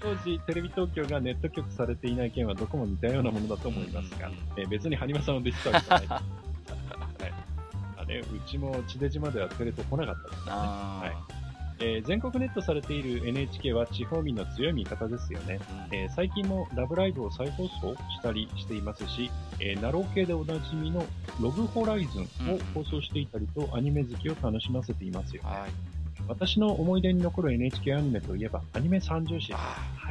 [0.01, 6.01] 当時、テレビ東京がネット局されていない件はどこも似たようなものだと思いますが、えー、別にハニマさんをディスったわない。
[6.01, 6.13] です。
[6.13, 6.23] はい。
[7.99, 10.53] あね、うちも地デジまではテレ東来なかったですね。
[10.53, 11.37] はい。
[11.79, 19.31] えー、全国ネットされている NHK は地方民の強い味方ですよね、うん、えー、最近もラブライブを再放送したりしていますし、
[19.61, 21.05] えー、なろう系でおなじみの
[21.39, 25.43] ログホライズンを放送していたりと、アニメ好きを楽しませていますよ。
[25.43, 25.51] ね。
[25.51, 25.96] はい
[26.29, 29.53] 私の思い出に残る NHK アニメといえば、アニメ三重視。
[29.53, 29.59] は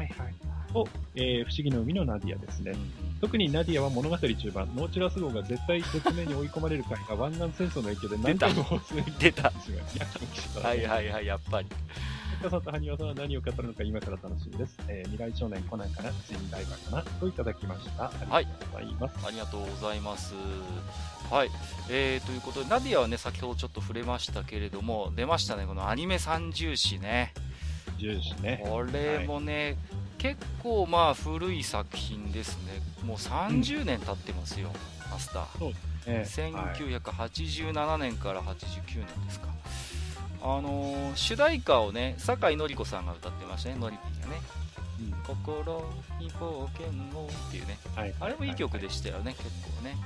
[0.04, 0.34] いはい。
[0.76, 2.74] と、えー、不思議の海のナディアですね。
[3.22, 9.52] 特にナディアは物語中盤、ノーチラス号が絶対絶命に追い込まれる回が湾岸戦争の影響で何回も放送に出た。
[10.62, 11.68] はいはいはい、やっぱり。
[12.46, 14.78] 深さと埴輪さんは何を語るのか今から楽しみです。
[14.88, 18.06] えー、未来少年コナンかな、ツインダイバーかな、といただきました。
[18.30, 19.16] ありがとうございます。
[19.18, 20.34] はい、ありがとうございます。
[21.32, 21.50] はい、
[21.90, 27.34] えー、ということで、ナディアはね、先ほどちょっと触れましたけれども、出ましたね、このアニメ三重視ね。
[27.98, 28.64] 重視ね。
[28.64, 29.78] これもね、はい、
[30.20, 32.80] 結構まあ古い作品ですね。
[33.04, 34.70] もう30年経ってますよ、
[35.06, 35.58] うん、マスター。
[35.58, 35.74] そう
[36.06, 36.52] ですね。
[36.54, 39.48] 1987年から89年ですか。
[40.48, 44.42] あのー、主題歌をね、酒井紀子さんが歌ってましたね、のりぴーがね。
[44.98, 46.88] うん、心に冒険
[47.20, 48.14] をっていうね、はい。
[48.20, 49.98] あれもいい曲でしたよね、結構ね。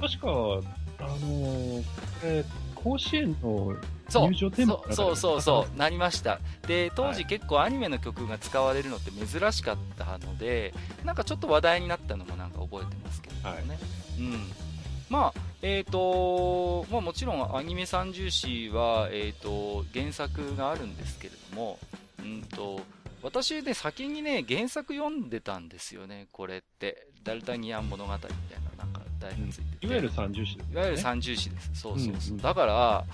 [0.00, 1.84] 確か、あのー、
[2.22, 3.74] え甲子園の
[4.08, 5.76] 入場テーマそうそうそうそう。
[5.78, 5.88] な。
[5.88, 6.40] りました。
[6.66, 13.78] で当時結構アニメの曲が使われるのって珍しかったのでなんかちょっと話題になったのもなんか覚えてますけどね、
[14.18, 14.67] うん
[15.10, 21.78] まあえーとまあ、もちろんアニメ三重視は、えーと原作があるんですけれども、
[22.20, 22.80] うんと
[23.22, 28.30] 私ね先にね原作読んでたんですよねこれってダルタニアン物語みたい
[28.76, 31.70] ななんか題がついてて、いわゆる三重視です、ね、いわゆる三重視です。
[31.74, 32.14] そうそうそう。
[32.14, 33.04] うんうんだから、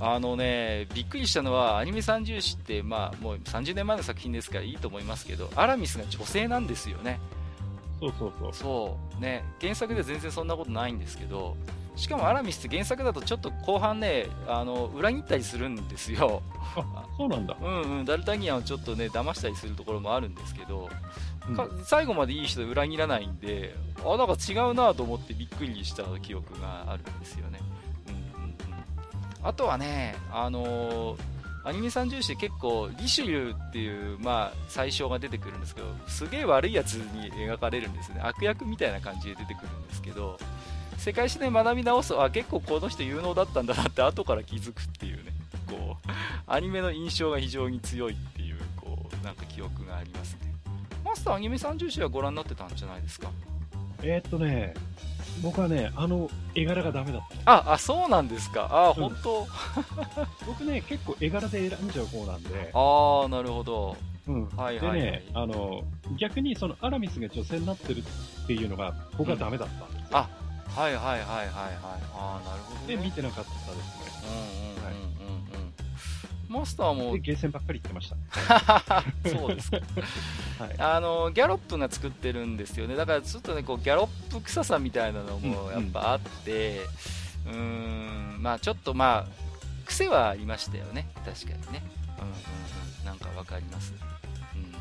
[0.00, 7.18] あのね、びっくりしたのは、アニメ三重視って、まあ、もう30年前の作品ですからいいと思いますけど、アラミスが女性なんですよね。
[8.08, 8.52] そうそうそう。
[8.52, 9.20] そう。
[9.20, 11.56] ね、原作では全然そんなことないんですけど、
[11.96, 16.42] しかもアラミスって原作だとちょっと後半ね、あの、裏切ったりするんですよ。
[16.76, 17.56] あ、そうなんだ。
[17.60, 20.88] うんうん、ダルタニアンをちょっとね、騙したりするところもあるんですけど、
[21.48, 27.60] うんか最後までいい人で裏切らないんで、あ、なんか違うなと思ってびっくりした記憶があるんですよね。
[28.08, 28.54] うんうんうん。
[29.42, 31.33] あとはね、あのー
[31.64, 38.20] アニメ三重視で結構、リシュリューっていう、まあ、最初が出てくるんですけど、すげえ悪いやつに描かれるんですね。
[38.22, 40.38] 悪役みたいな感じで出てくるんですけど、
[40.98, 45.32] 世界史で学び直す、あ、結構この人有能だったんだなって後から気づくっていうね、
[45.66, 46.10] こう、
[46.46, 50.40] アニメの印象が非常に強いっていう、こう、なんか記憶がありますね。
[51.02, 53.30] マスターアニメ三重視はご覧になってたんじゃないですか？
[54.02, 54.74] えーっとね、
[55.42, 57.52] 僕はね、あの絵柄がダメだった。
[57.52, 58.68] あ、あ、そうなんですか。
[58.70, 59.46] あ、うん本当
[60.46, 63.96] 僕ね、結構絵柄で選んじゃう方なんで、ああ、なるほど。
[64.26, 64.48] うん。
[64.56, 65.82] はいはいはいでね、あの、
[66.18, 70.18] 逆にそのアラミスが女性になってるっていうのが僕はダメだったんですよ。
[70.18, 70.28] あ
[70.74, 71.48] はいはいはいはいはい。
[72.14, 73.04] ああ、なるほど、で、ね。
[73.04, 73.74] 見てなかったですね。
[74.26, 74.83] うんうんうんうんうん。
[76.54, 79.04] マスターもで、、ゲーセンばっかり言ってました。
[79.30, 79.78] そうですか。
[80.64, 80.74] はい。
[80.78, 82.96] あの、ギャロップが作ってるんですよね。
[82.96, 86.80] だからちょっとね、こう、ギャロップ臭さみたいなのもやっぱあって、
[87.46, 89.44] うーん、まあちょっとまあ、
[89.86, 91.06] 癖はありましたよね。
[91.24, 91.82] 確かにね。
[92.18, 92.32] うんうん
[93.00, 93.04] うん。
[93.04, 93.92] なんかわかります。
[94.54, 94.74] うん。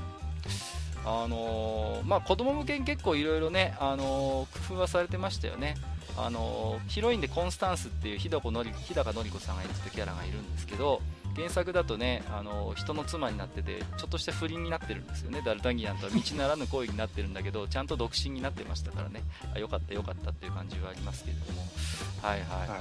[1.05, 5.75] あのーまあ子供向けに結構いろいろね、あのー工夫はされてましたよね。
[6.17, 11.01] あのーヒロインでコンスタンスっていう日高のり日高のり子さんが演じたキャラがいるんですけど、
[11.36, 15.41] 原作だとね、あの人の妻になっててちょっとした不倫になってるんですよね。
[15.43, 19.22] ダルタギアンとは道ならぬ恋になってるんだけどちゃんと独身になってましたからね。
[19.54, 21.62] あよかったよかったっていう感じはありますけれども。
[22.22, 22.78] はいはいはい、は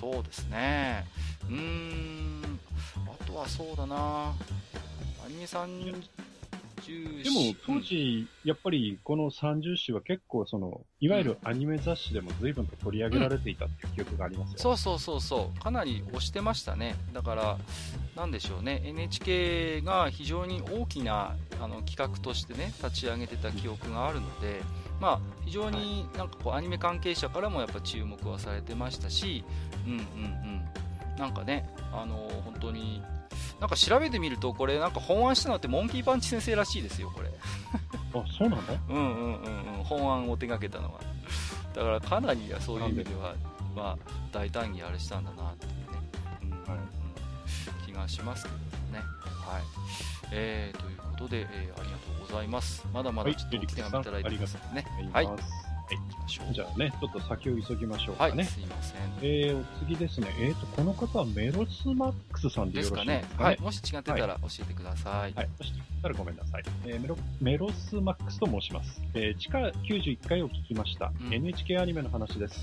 [0.00, 1.06] そうですね。
[1.48, 2.60] うーん。
[3.06, 4.32] あとはそうだな。
[5.24, 5.80] アニメさん
[6.92, 14.58] でも、当時、やっぱりこの30種は結構その、いわゆるアニメ雑誌でも随分と取り上げられていたっていう記憶がありますよ。
[14.58, 15.60] そうそうそうそう。
[15.60, 16.94] かなり推してましたね。
[17.12, 17.58] だから
[18.14, 18.82] なんでしょうね。
[18.84, 24.62] NHK が非常に大きなあの企画としてね立ち上げてた記憶があるので
[25.00, 29.44] まあ非常になんかこうアニメ関係者からもやっぱ注目はされてましたし
[29.86, 31.16] うんうんうん。
[31.18, 33.02] なんかねあの本当に
[33.60, 37.28] なんか調べてみるとこれなんか本案したのってモンキーパンチ先生らしいですよこれ。
[38.14, 38.62] あ、そうなの？
[38.90, 39.84] うんうんうんうん。
[39.84, 41.00] 本案を手掛けたのは。
[41.74, 43.34] だからかなりそういう意味では
[43.74, 45.76] まあ大胆にあれしたんだなっていうね、
[46.42, 46.78] うんはい。
[46.78, 46.88] うん
[47.86, 48.98] 気がしますけどもね。
[48.98, 49.62] はい。
[50.32, 52.84] えー、ということで、えーありがとうございます。
[52.92, 55.10] まだまだはいちょっとお手紙いただいてますのでね。
[55.12, 55.28] はい
[55.94, 56.16] います。
[56.16, 58.44] きましょうじゃあね、ちょっと先を急ぎましょうはい、かね。
[58.44, 60.28] すいませんえー、お次ですね。
[60.40, 63.18] えーと、この方はメロスマックスさんでよろしですかね？
[63.18, 63.44] いですかね。
[63.46, 65.48] はいもし違ってたら教えてください、はい。
[65.58, 66.64] もし違ったらごめんなさい。
[66.86, 69.00] えーメロメロスマックスと申します。
[69.14, 71.12] えー地下91回を聞きました。
[71.20, 72.60] うん NHK アニメの話です。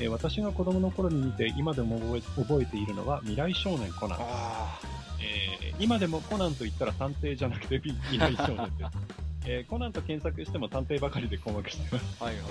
[0.00, 4.18] えー私が子供の頃に見て、今でも覚え覚えているのは未来少年コナン。
[4.20, 4.78] あ
[5.20, 9.23] えー今でもコナンと言ったら探偵じゃなくて未未来少年です。
[9.46, 12.16] えーコナンと検索しても探偵ばかりで困惑しています。
[12.20, 12.44] あはいはい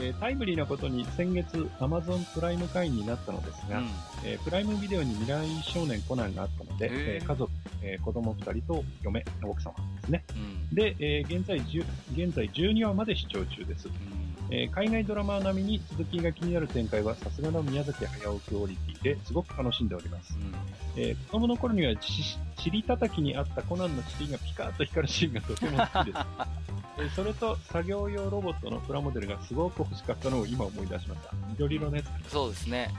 [0.00, 3.88] えータイムリーなことに先月 Amazon プライム会員になったのですが、うん
[4.24, 7.50] えープライムビデオに未来少年コナンがあったので、えー家族、
[7.82, 10.24] えー子供2人と嫁、奥様ですね。
[10.34, 13.88] うんで、えー現在10、現在12話まで視聴中です。
[13.88, 14.13] うん
[14.50, 20.34] えー海外ドラマ並みに続きが気になる展開はさすがの宮崎駿クオリティですごく楽しんでおります。
[20.36, 20.54] うん
[20.96, 22.12] えー子供の頃にはち
[22.58, 26.18] 尻叩きにあったコナンの尻がピカーッと光るシーンがとても好きです。
[26.98, 31.30] えーそれと作業用ロボットのプラモデルがすごく欲しかったのを今思い出しました。
[31.48, 32.90] 緑色のやつそうですね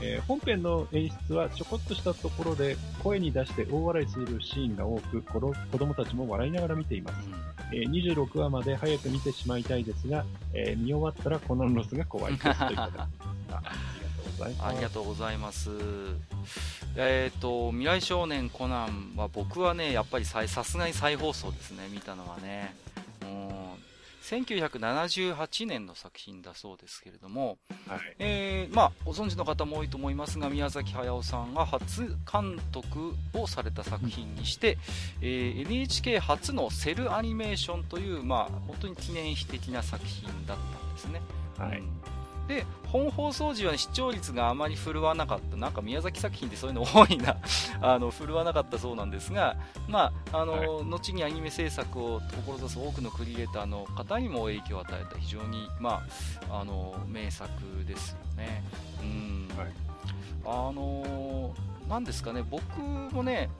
[0.00, 5.40] えー本編の演出はちょこっとしたところで声に出して大笑いするシーンが多く子
[5.78, 7.28] 供たちも笑いながら見ています、
[7.72, 12.76] えー26話まで早く見てしまいたいですが、えー見終わったらこのロスが怖いですという
[14.38, 15.70] ございますありがとうございます。
[16.96, 22.74] えっ、と、未来少年コナンは僕はね、やっぱりささすがに再放送ですね、見たのはね。
[23.22, 23.67] うん
[24.28, 27.56] 1978年の作品だそうですけれども、
[27.86, 28.16] はい。
[28.18, 34.76] えーまあ、ご存知の方も多いと思いますが、宮崎駿さんが初監督をされた作品にして、
[35.22, 41.20] えー NHK 初のセルアニメーションという、まあ、本当に記念碑的な作品だったんですね。
[41.56, 41.78] はい。
[41.78, 42.17] うん
[42.48, 47.36] で本放送時は視聴率があまり振るわなかった、なんか宮崎作品ってそういうの多いな。
[47.82, 50.84] あの振るわなかったそうなんですが、まああのはい。
[50.84, 56.02] 後にアニメ制作を志す多くのクリエイターの方にも影響を与えた非常に、ま
[56.48, 57.50] あ、あの名作
[57.86, 58.64] ですよね。
[59.02, 59.48] うん。
[59.56, 59.68] はい。
[60.46, 61.54] あの
[61.88, 63.50] なんですかね、僕もね、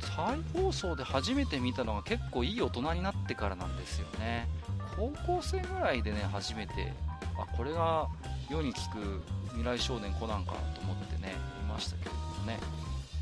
[0.00, 4.46] 再放送で初めて見たのが結構いい大人になってからなんですよね。
[4.96, 6.92] 高校生ぐらいでね、初めて、
[7.38, 8.06] あ、これが
[8.50, 12.58] 世に聞く未来少年コナンかと思ってね、見ましたけれどもね。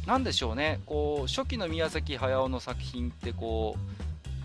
[0.07, 3.77] なんでしょうね、こう、初期の宮崎駿の作品ってこ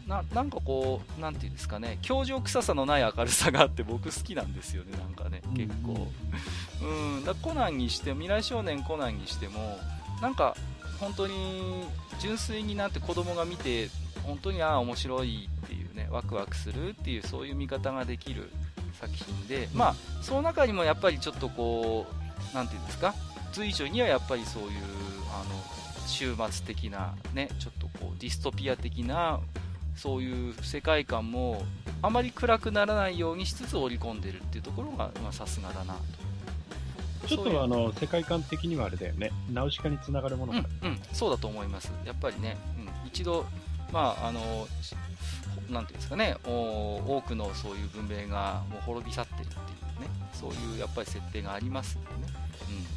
[0.07, 6.07] う、ななんかこう、なんていうんですかね、教場臭さのない明るさがあって僕好きなんですよね、なんかね、結構。
[6.81, 9.77] うん、だコナンにしても、未来少年コナンにしても、
[10.21, 10.55] なんか
[10.99, 11.85] 本当に
[12.19, 13.89] 純粋になって子供が見て、
[14.23, 18.51] 本当にああ、面白いっていうね、ワクワクするっていう、そういう見方ができる
[19.01, 22.05] 作品で、まあ、その中にもやっぱりちょっとこ
[22.53, 23.15] う、なんていうんですか、
[23.51, 24.69] 随所にはやっぱりそういう、
[25.33, 29.39] あの、終末的な、ね、ちょっとこう、ディストピア的な、
[29.95, 31.63] そういう世界観も、
[32.01, 37.27] あまり暗くならないようにしつつ織り込んでるっていうところが、まあ、さすがだなと。
[37.27, 39.31] ちょっとあの、世界観的にはあれだよね。
[39.51, 40.59] ナウシカにつながるものが。
[40.81, 41.91] うん、うん、そうだと思います。
[42.05, 43.45] やっぱりね、うん、一度、
[43.91, 44.95] まあ、あの、し
[45.71, 49.57] なんていうんですかね、多くのそういう文明がもう滅び去ってるってい
[49.97, 52.15] うね、そういうやっぱり設定がありますんでね。
[52.69, 52.91] うんうん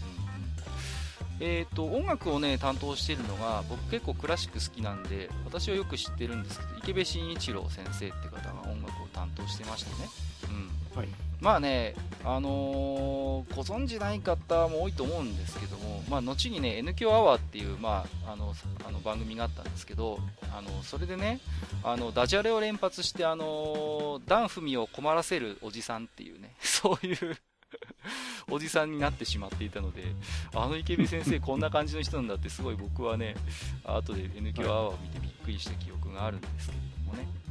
[1.41, 10.09] えー、と音楽をね担当しているのが僕結構クラシック好きなんで私はよく知ってるんですけど池部慎一郎先生って方が音楽を担当してましてね、
[10.95, 10.99] うん。
[10.99, 11.09] はい。
[11.45, 18.55] まあね、あのーご存知ない方も多いと思うんですけども、まあ、後にね N 響アワーっていう、まあ、あの
[18.87, 20.19] あの番組があったんですけど
[20.57, 21.41] あのそれでね
[21.83, 27.37] あのダジャレを連発して、あのダン・フミを困らせるおじさんっていうね そういう
[28.51, 30.05] おじさんになってしまっていたので
[30.55, 33.35] あの池部先生こんな感じの人なんだってすごい僕はね
[33.85, 37.44] 後で N 響アワーを見てびっくりした記憶があるんですけれどもね。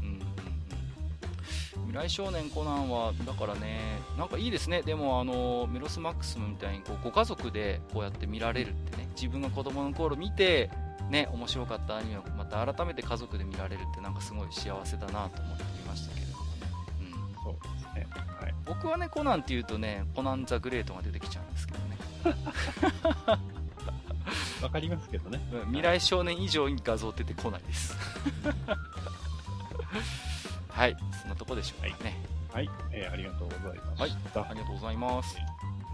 [1.94, 3.80] 未来少年コナンは、だからね、
[4.18, 10.72] なんかいいですね、でもあのメロスマックスみたいにこうご家族でこうやって見られるってね、自分が子供の頃見て、
[11.12, 16.52] ね、面白かったアニメをまた改めて家族で見られるって、なんかすごい幸せだなと思っていましたけれどもね。
[17.00, 17.12] うん
[17.44, 18.08] そうですね。
[18.41, 18.56] はい。
[18.66, 21.96] 僕はね、コナンっていうとね、コナン・ザ・グレートが出てきちゃうんですけどね。
[24.64, 25.39] わかりますけどね。
[25.54, 27.96] うん未来少年以上に画像出てこないです。
[30.74, 32.17] はい、そんなとこでしょうかね。
[32.51, 32.69] はい。
[32.91, 34.41] えーありがとうございました。
[34.41, 35.38] ありがとうございます。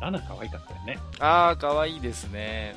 [0.02, 0.98] ナナ可愛かったよね。
[1.20, 2.74] あー、かわいいですね。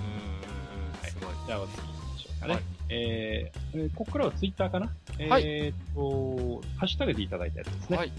[1.02, 1.08] うん。
[1.08, 1.28] すごい。
[1.46, 2.54] じゃあ、お次行きましょうかね。
[2.54, 4.90] はいえーえーここからはツイッターかな？
[5.30, 7.96] はいえーっと、ハッシュタグでいただいたやつですね。
[7.96, 8.12] はい。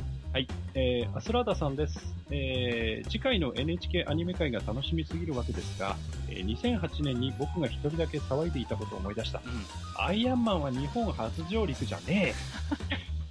[0.74, 2.00] えーアスラーダさんです。
[2.32, 5.96] えー次回の NHK アニメ会が楽しみすぎるわけですが、
[6.30, 6.46] えー
[6.80, 9.42] 2008年に僕が一人だけ騒いでいたことを思い出した。
[9.46, 10.06] うん。
[10.06, 12.34] アイアンマンは日本初上陸じゃねえ。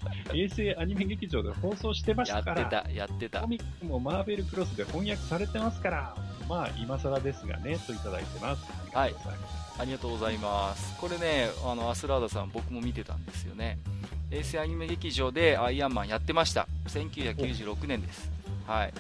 [0.34, 2.62] 衛星アニメ劇場で放送してましやたから。
[2.62, 3.46] ってた、やってたコ。
[3.46, 6.16] ミックもマーベルクロスで翻訳されてますから。
[6.48, 8.64] まあ、今更ですがね、といただいてます。
[8.94, 9.80] はいありがとうございます。
[9.80, 11.00] ありがとうございます。
[11.00, 13.78] これね、あの、アスラーダさん、僕も見てたんですよね。
[14.30, 16.66] 衛星アニメ劇場でアイアンマンやってました。
[16.88, 18.30] 1996年です。
[18.66, 18.92] はい。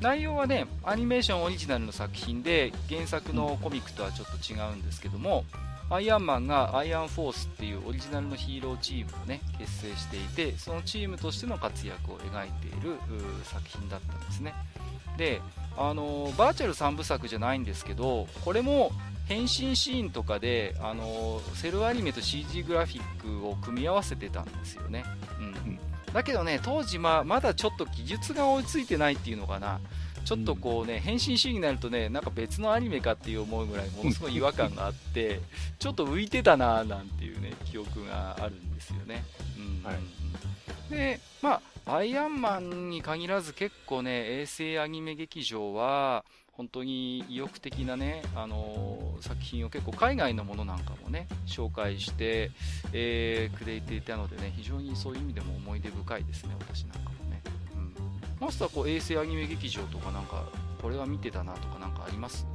[0.00, 5.44] 内容はね、アニメーションオリジナルの作品で、原作のコミックとはちょっと違うんですけども、
[5.90, 12.96] アイアンマンがアイアンフォースっていうオリジナルのヒーローチームをね、結成していて、そのチームとしての活躍を描いている
[13.44, 14.54] 作品だったんですね。
[15.16, 15.40] で、
[15.76, 18.92] あのーバーチャル3部作じゃないんですけど、これも
[19.26, 25.04] 変身シーンとかで、あのーセルアニメと CG グラフィックを組み合わせてたんですよね。
[25.38, 25.78] うん。
[26.12, 29.80] だけどね、当時、まあ、まだちょっと技術が追いついてないっていうのかな。
[30.24, 35.40] ちょっとこうね、変身シーンになるとね、なんか別のアニメかっていう思うぐらい、ものすごい違和感があって、
[35.78, 39.24] ちょっと浮いてたななんていうね、記憶があるんですよね。
[39.58, 39.98] うんはい
[40.90, 52.50] で、まあ、アイアンマンに限らず結構ね、衛星アニメ劇場は、本当に意欲的なね、あのー作品を結構海外のものなんかもね、紹介して、
[52.92, 57.13] えーくれていたのでね、非常にそういう意味でも思い出深いですね、私なんか。
[58.44, 60.44] マスター、こう、衛星アニメ劇場とかなんか、
[60.82, 62.46] これは見てたなとかなんかあります？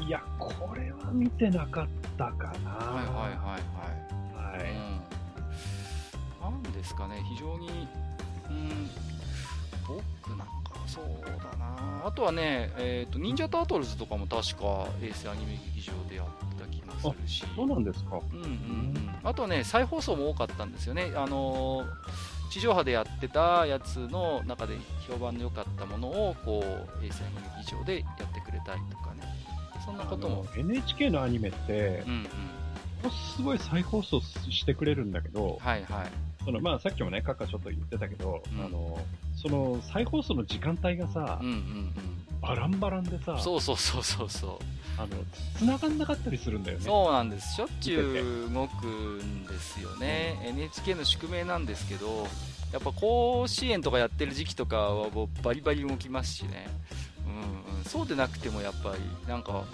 [0.00, 2.70] いや、これは見てなかったかな。
[2.70, 3.62] はいはいはい。
[4.36, 4.58] はい。
[4.58, 4.72] はい。
[6.44, 8.90] うん、なんですかね、非常に、ううん
[9.88, 10.46] 僕なんか
[10.86, 12.06] そうだな。
[12.06, 16.26] あとはね、えーと、忍者タートルズとかも確か衛星アニメ劇場でやっ
[16.56, 17.44] てた気がするし。
[17.56, 18.20] そうなんですか。
[18.32, 19.14] うんうんうん。
[19.22, 21.12] あとはね再放送も多かったんですよね。
[21.16, 21.86] あのー、
[22.52, 24.76] 地上波でやってたやつの中で
[25.08, 27.22] 評判の良かったものをこう衛星
[27.64, 29.22] 劇場でやってくれたりとかね。
[29.82, 30.44] そんなことも。
[30.54, 32.12] NHK のアニメって、うん
[33.04, 33.10] うん。
[33.10, 36.10] すごい再放送してくれるんだけど、はいはい。
[36.44, 38.98] そのまあ、さっきもね、カッカちょっと言ってたけど、うん、あの
[39.34, 41.92] その再放送の時間帯がさ、うんうんうん、
[42.42, 44.58] バランバランでさ、そうそうそうそうそう
[44.98, 45.08] あの
[45.58, 46.84] 繋がんなかったりするんだよね。
[46.84, 47.54] そうなんです。
[47.54, 50.42] しょっちゅう動くんですよね。
[50.50, 52.26] うん、NHK の宿命なんですけど、
[52.72, 56.68] やっぱ甲子園とかやってる時期とかはもうバリバリ動きますしね。
[57.26, 59.64] うんうん、そうでなくてもやっぱりなんか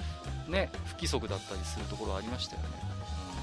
[0.47, 2.69] ね不規則だったりするところありましたよね。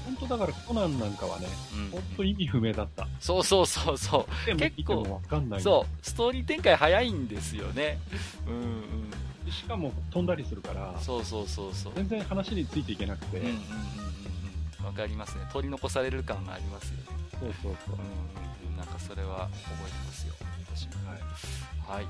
[0.06, 3.08] 本当だからコナンなんかはね、うん、本当意味不明だった。
[3.18, 4.56] そうそうそうそう。
[4.56, 5.60] 結構、わかんない。
[5.60, 7.98] そう、ストーリー展開早いんですよね。
[8.46, 9.52] うんうん。
[9.52, 11.92] しかも飛んだりするから、そうそうそうそう。
[11.96, 13.38] 全然話についていけなくて。
[13.38, 13.60] うんうんうん
[14.80, 14.86] うん。
[14.86, 15.44] わかりますね。
[15.52, 17.02] 取り残される感がありますよね。
[17.40, 17.96] そうそうそう。
[18.70, 20.34] うん、なんかそれは覚えてますよ。
[20.72, 20.92] 私も。
[21.10, 21.96] はい。
[21.96, 22.06] はい。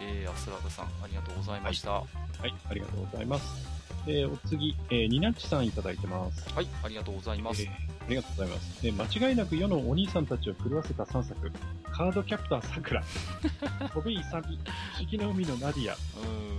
[0.00, 1.92] えー、アスラーダさん、ありがとうございました。
[1.92, 2.04] は
[2.40, 3.79] い、はい、ありがとうございます。
[4.06, 6.48] えー、お次、えー、ニナッチさんいただいてます。
[6.54, 7.62] はい、ありがとうございます。
[7.62, 7.74] えー、あ
[8.08, 8.86] りがとうございます。
[8.86, 11.52] えー、間違いなく世のお兄さんたちを狂わせた3作、
[11.92, 13.04] カードキャプターさくら、
[13.92, 14.58] 飛び勇み、
[14.94, 15.96] 不思議の海のナディア、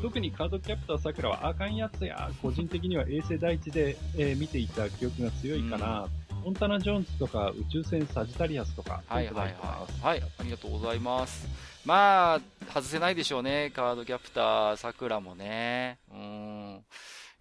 [0.01, 6.07] 特にカードキャプターさくらはあかんやつや、個人的には衛星第一で、えー、見ていた記憶が強いかな、
[6.43, 9.55] モンタナ・ジョーンズとか宇宙船サジタリアスとか、はいはいはい。
[10.01, 11.47] はい、ありがとうございます。
[11.85, 12.41] まあ、
[12.73, 15.99] 外せないでしょうね、カードキャプターさくらもね。
[16.11, 16.79] うん。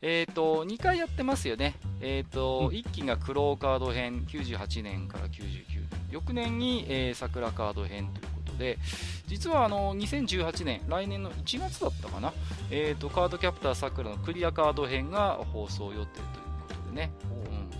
[0.03, 1.75] えっ、ー、と、2回やってますよね。
[2.01, 5.91] えっ、ー、と、うん、1期がクローカード編、98年から99年。
[6.11, 8.79] 翌年に、えー、桜カード編ということで、
[9.27, 12.33] 実はあの、2018年、来年の1月だったかな。
[12.71, 16.27] えっ、と、カードキャプター桜のクリアカード編が放送予定という
[16.69, 17.13] ことでね。
[17.25, 17.71] うんうんうん。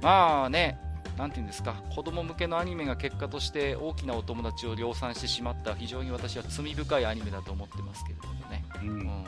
[0.00, 0.80] まあね、
[1.18, 8.64] なんて言うんですか、子供向けのアニメが結果として大きなお友達を量産してしまった非常に私は罪深いアニメだと思ってますけれどもね。
[8.82, 9.24] うん、うん。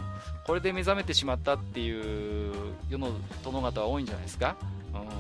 [0.47, 2.55] これで目覚めてしまったっていう
[2.89, 3.11] 世の
[3.43, 4.57] 殿方は多いんじゃないですか。
[4.95, 5.11] うん、確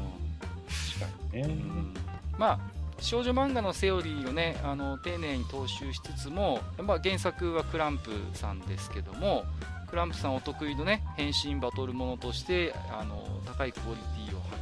[1.30, 1.94] かにね、うん、
[2.38, 2.60] まあ
[3.00, 9.44] 少女漫画のセオリーをねあの丁寧に踏襲しつつも、まあ、原作はクランプさんですけども
[9.88, 13.96] クランプさんお得意のね変身バトルものとしてあの高いクオリ
[14.26, 14.56] ティを発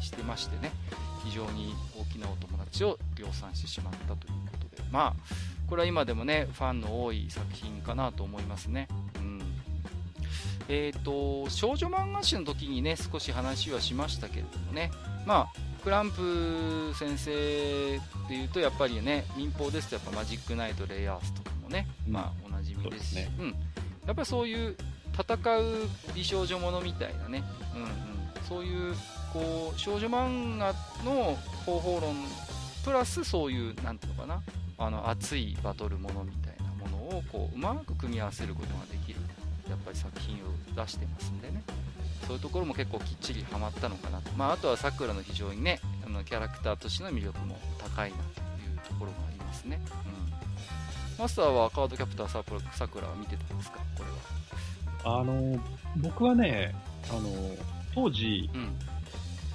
[0.00, 0.70] 揮してましてね
[1.28, 5.14] 非常に大きなお友達を量産してしまったということでまあ
[5.68, 8.88] これは今でもねファンの多い作品かなと思いますね。
[9.16, 9.42] うん。
[10.70, 14.90] えーと、少女漫画誌の時にね少し話はしましたけれどもね、
[15.26, 17.30] まあ、クランプ先生
[18.26, 23.46] っていうとやっぱりね民放ですとやっぱマジックナイトレイアースとかもね、うん、まあ、おなじみですし、ね、うん、
[24.06, 24.76] やっぱりそういう
[25.18, 25.64] 戦う
[26.14, 27.42] 美少女ものみたいなね、
[27.74, 27.88] うんうん、
[28.46, 28.94] そういう
[29.32, 30.74] こう少女漫画
[31.04, 32.16] の方法論
[32.84, 34.42] プラスそういうなんていうのかな。
[34.80, 39.20] あの熱いバトルものみたいなものをこううまく組み合わせることができる。
[39.68, 40.38] やっぱり作品を
[40.74, 41.62] 出してますんでね。
[42.26, 48.24] そういうところも結構きっちりハマったのかなと、まあ、あとはさくらの非常にねあのキャラクターとしての魅力も高いなとい
[48.74, 49.80] うところがありますね、
[51.16, 53.78] うん、マスターはカードキャプターさくらは見てたんですか？
[53.96, 55.20] これは。
[55.20, 55.58] あの
[55.96, 56.74] 僕はね
[57.10, 57.30] あの
[57.94, 58.78] 当時、うん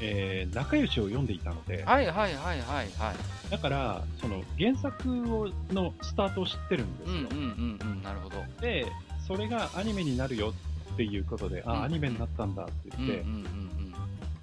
[0.05, 3.49] えー、仲良しを読んでいたので、はいはいはいはいはい。
[3.49, 7.15] だから、その原作をのスタートを知ってるんですよ。
[7.15, 8.43] うんうんうんうん、なるほど。
[8.59, 8.85] で、
[9.25, 10.53] それがアニメになるよ
[10.93, 13.25] っていうことで、あ、アニメになったんだって言って、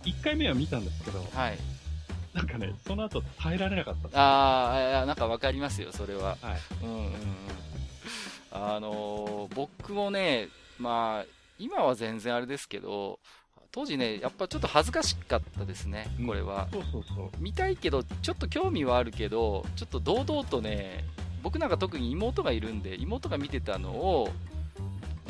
[0.08, 1.58] 1回目は見たんですけど、はい。
[2.32, 6.36] なんかね、その後耐えられなかったああ、なんかわかりますよ、それは。
[6.40, 6.84] はい。
[6.84, 7.12] うんうんうん。
[8.52, 10.48] あのー、僕もね、
[10.78, 11.26] まあ、
[11.58, 13.18] 今は全然あれですけど、
[13.72, 16.68] 当時ね、やっぱちょっと恥ずかしかったですね、これは。
[16.72, 17.30] うん、そうそうそう。
[17.38, 21.04] 見たいけど、ちょっと興味はあるけど、ちょっと堂々とね、
[21.42, 24.28] 僕なんか特に妹がいるんで、妹が見てたのを、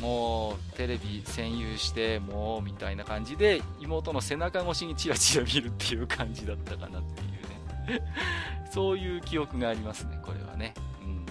[0.01, 8.01] もうテレビ占有してもうみたいな感じで妹の背中越しにチラチラ見るっていう感じだったかなっていうね。
[8.73, 10.73] そういう記憶がありますねこれはね。
[11.03, 11.25] うん。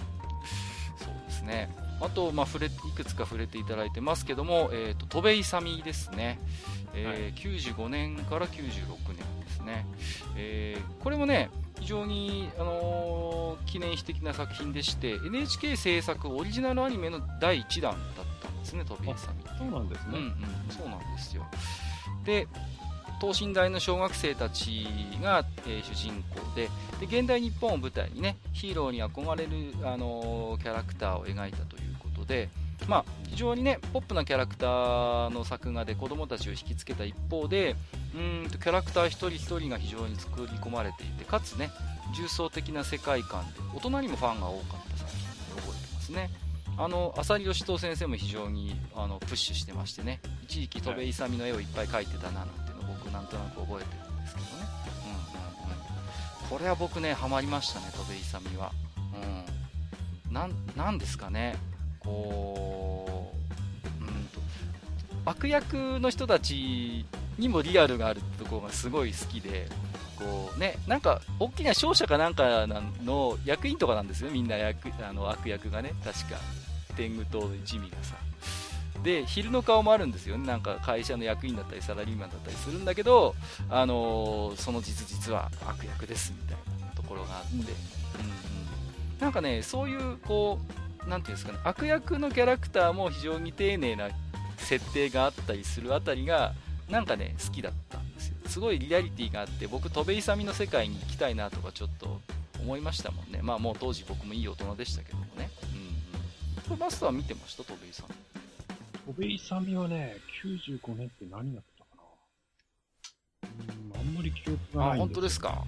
[0.97, 1.69] そうですね
[2.01, 6.39] あと、まあ、触れいくつか触れていただいてますけども、えーと、戸部勇ですね、
[6.93, 8.57] えーはい、95年から96
[9.07, 9.85] 年ですね、
[10.35, 11.49] えー、これもね
[11.79, 20.11] 非常に、あのー、記念碑的な作品でして NHK 制作オリジナルアニメの第1弾だったですね、飛び勇みそうなんですね。
[20.13, 20.35] うんうん、
[20.69, 21.45] そうなんですよ。
[22.23, 22.47] で、
[23.19, 24.87] 等身大の小学生たち
[25.21, 31.90] が、えー、主人公でで現代日本を舞台にねヒーローに憧れる、あのー、キャラクターを描いたという
[32.31, 32.47] で、
[32.87, 37.75] まあ、非常にねポップなキャラクターの作画で子供たちを引きつけた一方で
[38.15, 41.69] うんとキャラクター一人一人が非常に作り込まれていてかつね
[42.15, 46.29] 重層的な世界観で大人にもファンが多かった作品で覚えてますね。
[46.77, 54.51] あの浅利義人先生も非常にあのプッシュしてましてね一時期戸部勇の絵をいっぱい描いてたななんていうのを僕なんとなく覚えてるんですけどね、
[55.03, 58.71] うんうんうん、これは僕ねハマりましたね戸部勇は、
[60.27, 61.57] うん、なんなんですかね。
[62.03, 63.33] こ
[63.99, 64.39] う、うんと、
[65.25, 67.05] 悪役の人たち
[67.37, 69.67] にもリアルがあるところがすごい好きで、
[70.17, 72.67] こうね、なんか大きな商社かなんか
[73.03, 76.39] の役員とかなんですよ、みんな役あの悪役がね、確か、
[76.95, 78.15] 天狗党の一味がさ。
[79.03, 83.35] で、昼の顔もあるんですよね、なんか会社の役員だったりサラリーマンだったりするんだけど、
[83.69, 87.65] あのー、その実実は悪役ですみたいなところがあって、うんうん、
[89.19, 94.09] なんかね、そういうこう、なんていうんですかね、悪役のキャラクターも非常に丁寧な
[94.57, 96.53] 設定があったりするあたりが、
[96.89, 98.35] なんかね、好きだったんですよ。
[98.47, 102.21] すごいリアリティがあって、僕、戸部勇の世界に行きたいなとかちょっと
[102.59, 103.39] 思いましたもんね。
[103.41, 105.49] まあもう当時僕もいい大人でしたけどもね。
[105.73, 106.63] うんうん。
[106.63, 107.63] これマスター見てました？
[107.63, 108.07] 戸部勇
[109.07, 111.89] 戸部勇はね、95年って何やったか
[113.43, 113.49] な
[113.95, 115.63] うん、あんまり記憶がないあ、本当ですか。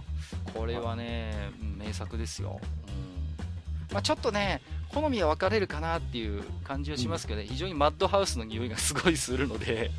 [0.53, 2.59] これはね、名作ですよ。
[2.61, 3.93] うん。
[3.93, 4.61] まあちょっとね、
[4.93, 9.91] 好みは分かれるかなっていう感じはしますけどね、うん、非常にマッドハウスの匂いがすごいするので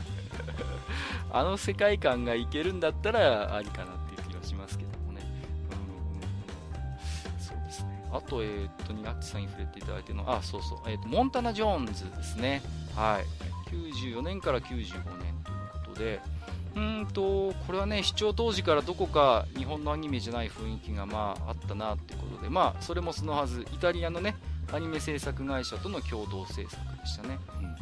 [1.32, 5.20] あの世界観がいけるんだったらありかなっていう気はしますけどもね。
[7.28, 8.08] うん、そうですね。
[8.12, 12.62] あと、えー、っと、ニナッチさんに触れていただいてるのあ、そうそう、えー、っと、モンタナ・ジョーンズですね。
[12.94, 13.74] はい。
[13.74, 14.76] 94年から95
[15.18, 16.20] 年ということで、
[16.76, 24.36] うんと、これはね、視聴当時からどこか日本のアニメじゃない雰囲気がまああったなっていうことで、まあ、それもそのはず、イタリアのね、
[24.72, 27.38] アニメ制作会社との共同制作でしたね。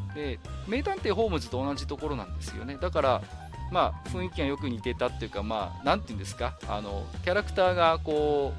[0.08, 2.76] うん、で、名探偵ホームズと同じところなんですよね。
[2.80, 3.22] だから、
[3.70, 8.52] まあ、雰囲気がよく似てたっていうか、まあ、なんていうんですか、あの、キャラクターがこ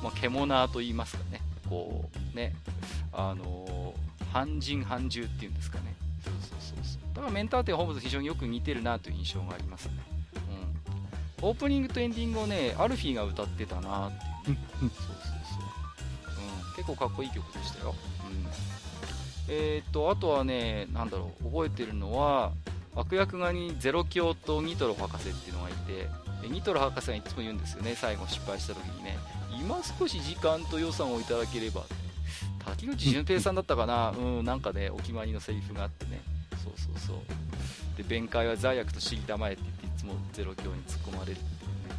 [0.00, 2.54] う、まあ、獣と言いますかね、こう、ね、
[3.12, 3.94] あの、
[4.32, 5.94] 半人半獣っていうんですかね。
[6.24, 7.14] そうそうそうそう。
[7.14, 9.92] だから、メンターテホームズ非常によく似てるなという印象がありますね。
[11.40, 11.48] うん。
[11.48, 14.12] オープニングとエンディングをね、アルフィーが歌ってたなっ
[14.44, 14.60] ていう、ね。
[14.80, 14.90] そう。
[16.76, 17.94] 結構かっこいい曲でしたよ。
[18.28, 18.46] うん。
[19.48, 22.52] えー、っと、あとはね、なんだろう、覚えてるのは、
[22.96, 26.08] 悪役側にゼロ教とニトロ博士っていうのがいて
[26.48, 29.16] ニトロ博士がいつも言うんですよね最後失敗した時にね。
[29.58, 31.82] 今少し時間と予算をいただければ
[32.64, 34.10] 滝口純平さんだったかな？
[34.18, 36.20] うんなんかねお決まりのセリフがあってね。
[36.62, 37.16] そうそうそう。
[37.96, 41.96] で弁解は罪悪と知りたまえって言っていつもゼロ教に突っ込まれるっていうね。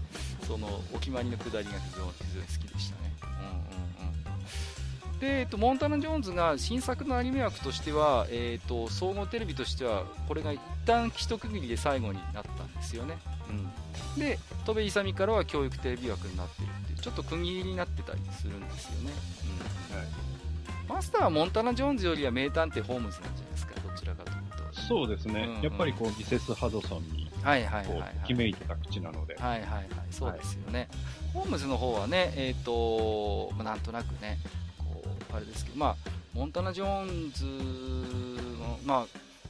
[0.48, 3.15] そのお決まりのくだりが非常に好きでしたね。
[5.20, 13.18] で、えっと、モンタナ・ジョーンズが新作のアニメ枠としては、えっと、総合テレビとしてはこれが一旦一区切りで最後になったんですよね、
[13.50, 19.12] うん、で戸部勇からは教育テレビ枠になっているっていうちょっと区切りになってたりするんですよね、
[19.92, 19.98] うん。
[19.98, 20.08] はい、
[20.90, 24.36] マスターはモンタナ・ジョーンズよりは名探偵ホームズなんじゃないですかどちらかという
[24.74, 24.82] と。
[24.82, 29.36] そうですね、うんうん、やっぱりこうミセス・ハドソンにはいはいはい、はい、決めいてた口なので。
[29.36, 30.80] はいはいはい、そうですよね。
[30.80, 30.88] はい、
[31.34, 34.40] ホームズの方はね、えっ、ー、と、まあ、なんとなくね、
[35.36, 35.96] あれですけど、まあ、
[36.34, 37.46] モンタナ・ジョーンズ
[38.60, 39.06] の、ま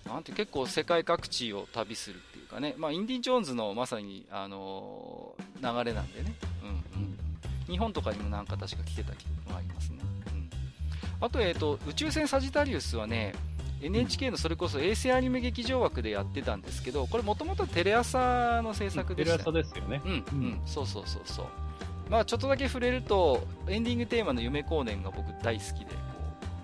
[0.06, 7.18] あ、なんて結構世界各地を旅するっていうかね、まあ、インディ・ジョーンズのまさに、あのー、流れなんでね、うんうん、
[7.68, 10.00] 日本とかにもなんか確か来てた記憶がありますね。
[10.28, 10.50] うん、
[11.22, 13.34] あと、えっ、ー、と、宇宙船サジタリウスはね、
[13.82, 20.02] NHK のそれこそ衛星アニメ劇場枠でやってたんですけど、これもともとテレ朝の制作でした、テレ朝ですよね。
[20.06, 21.46] うん、うん、そうそうそうそう。
[22.10, 25.92] まあ、ちょっとだけ触れるとエンディングテーマの「夢光年」が僕大好きでこ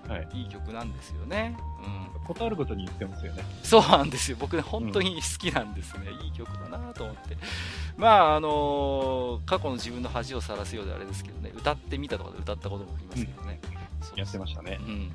[0.08, 3.44] う、はい、いい曲なんですよね、うん、ことあることに言ってますよね。
[3.62, 4.36] そうなんですよ。
[4.38, 7.36] 僕ね本当に好きなんですね、うん、いい曲だなと思って。
[7.96, 13.60] まああのー、過去の自分の恥をさらすようであれですけどね歌ってみたとかで歌ったこともありますけどね、
[14.12, 15.08] うん、やってましたね、うん、はい。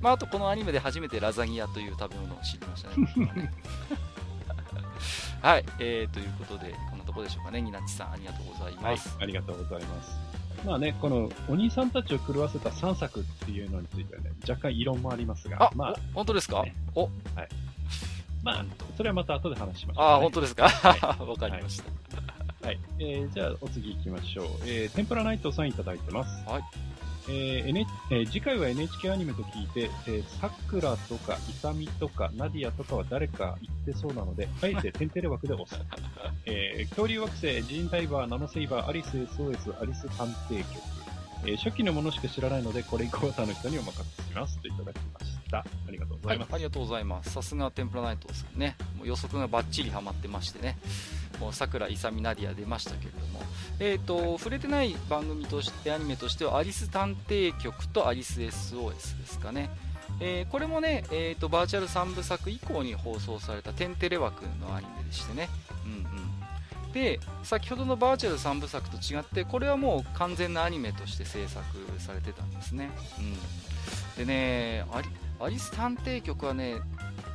[0.00, 3.52] まあ、あとこのアニメで初めてラザニアという食べ物を知りましたね。
[5.42, 9.08] はい、えー、ということで、こんなところでしょうかね、ニナッチさん、ありがとうございます。
[9.08, 10.10] はい、ありがとうございます。
[10.66, 17.10] まあね、このお兄さんたちを狂わせた3作っていうのについてはね、若干異論もありますが、あ、まあ、本当ですか、ね、おはい。
[18.42, 18.64] まあ、
[18.96, 20.64] それはまた後で話しましょう、ね、あ、本当ですか？
[20.64, 22.66] わ、はい、 かりました。
[22.66, 22.78] はい。
[22.98, 24.46] えー、じゃあ、お次行きましょう。
[24.66, 26.44] えー、天ぷらナイトさんいただいてます。
[26.46, 26.62] はい。
[27.28, 35.84] えー N えー次回は NHK アニメと聞いて、えー、さくらとか、いさみとか、ナディアとかは誰か言ってそうなので、あえてテンテレ枠で押す。
[36.46, 40.66] えー恐竜惑星、ジーンダイバー、ナノセイバー、アリス SOS、アリス探偵局。
[41.44, 44.58] えー初期のものしか知らないので、これ以降は他の人にお任せします。
[44.58, 45.29] といただきました。
[45.58, 46.54] ありがとうございます。
[46.54, 47.30] ありがとうございます。
[47.30, 48.76] さすがテンプラナイトですね。
[48.96, 50.78] もう予測がバッチリハマってましてね。
[51.40, 53.42] もう桜イサミナディア出ましたけれども。
[53.78, 59.70] えっ、と、触れてない番組として、アニメとしては、アリス探偵局とアリス SOS ですかね。
[60.20, 65.48] えーこれもね、えー、とバーチャル3部作以降に放送されたテンテレ枠のアニメでしてね、
[65.84, 71.64] うんうん、で先ほどのバーチャル3部作と違ってこれはもう完全なアニメとして制作
[71.98, 72.90] されてたんですね、
[74.18, 75.08] うん、でねアリ
[75.40, 76.76] アリス探偵局はね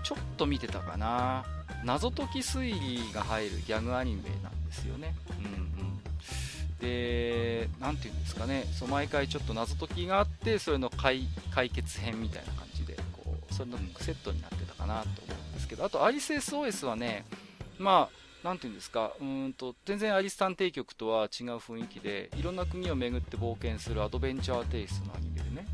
[0.03, 1.43] ちょっと見てたかな。
[1.83, 5.47] 謎解き推理が入るギャグアニメなんですよね、うんう
[5.85, 5.99] ん、
[6.79, 8.65] でなんていうんですかね。
[8.73, 11.27] そう毎回ちょっと謎解きがあってそれの解
[11.71, 15.85] 決編みたいな感じでこうそれのセットになってたかなと思うんですけど。
[15.85, 17.23] あとアリス SOS はね
[17.77, 18.09] ま
[18.43, 19.11] あなんていうんですか。
[19.21, 25.67] うんと全然アリス探偵局とは違う雰囲気でいろんな国を巡って冒険するアドベンチャーテイストのアニメでね。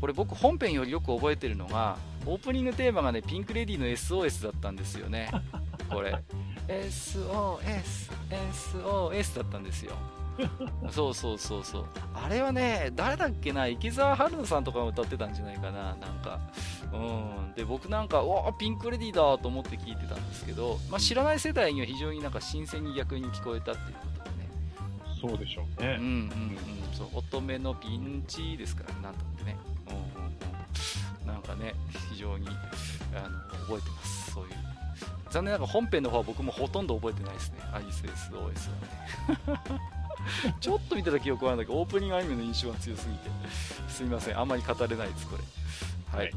[0.00, 1.96] これ僕本編よりよく覚えてるのが
[2.26, 5.30] オープニングテーマがねピンク・レディーの SOS だったんですよね。
[5.90, 6.14] これ。
[6.68, 9.92] SOSSOS だったんですよ。
[10.90, 11.86] そうそうそうそう。
[12.14, 16.38] あれはね誰だっけな池澤春菜さんとかも歌ってたんじゃないかななんか。
[16.92, 16.96] う
[17.50, 17.54] ん。
[17.54, 24.48] で僕なんかおーピンク・レディーだと思って聞いてたんですけど、まあ、知らない世代には非常になんか新鮮に逆に聞こえたっていうことでね。
[25.20, 25.94] そうでしょううんね。
[25.94, 26.58] うんうん。
[26.92, 29.56] そう乙女のピンチですからねなんとってね
[29.94, 31.74] うなんかね
[32.10, 32.48] 非常に
[33.14, 34.32] あの覚えてます。
[34.32, 34.50] そういう。
[35.30, 37.58] 残念ながら本編の方は僕もほとんど覚えてないですね。
[37.72, 39.80] アリス SOS はね。
[40.60, 43.30] ちょっと見てた記憶はあるんだけどオープニングアニメの印象が強すぎて。
[43.88, 44.38] すみません。
[44.38, 46.18] あんまり語れないですこれ。
[46.18, 46.34] はい、はい。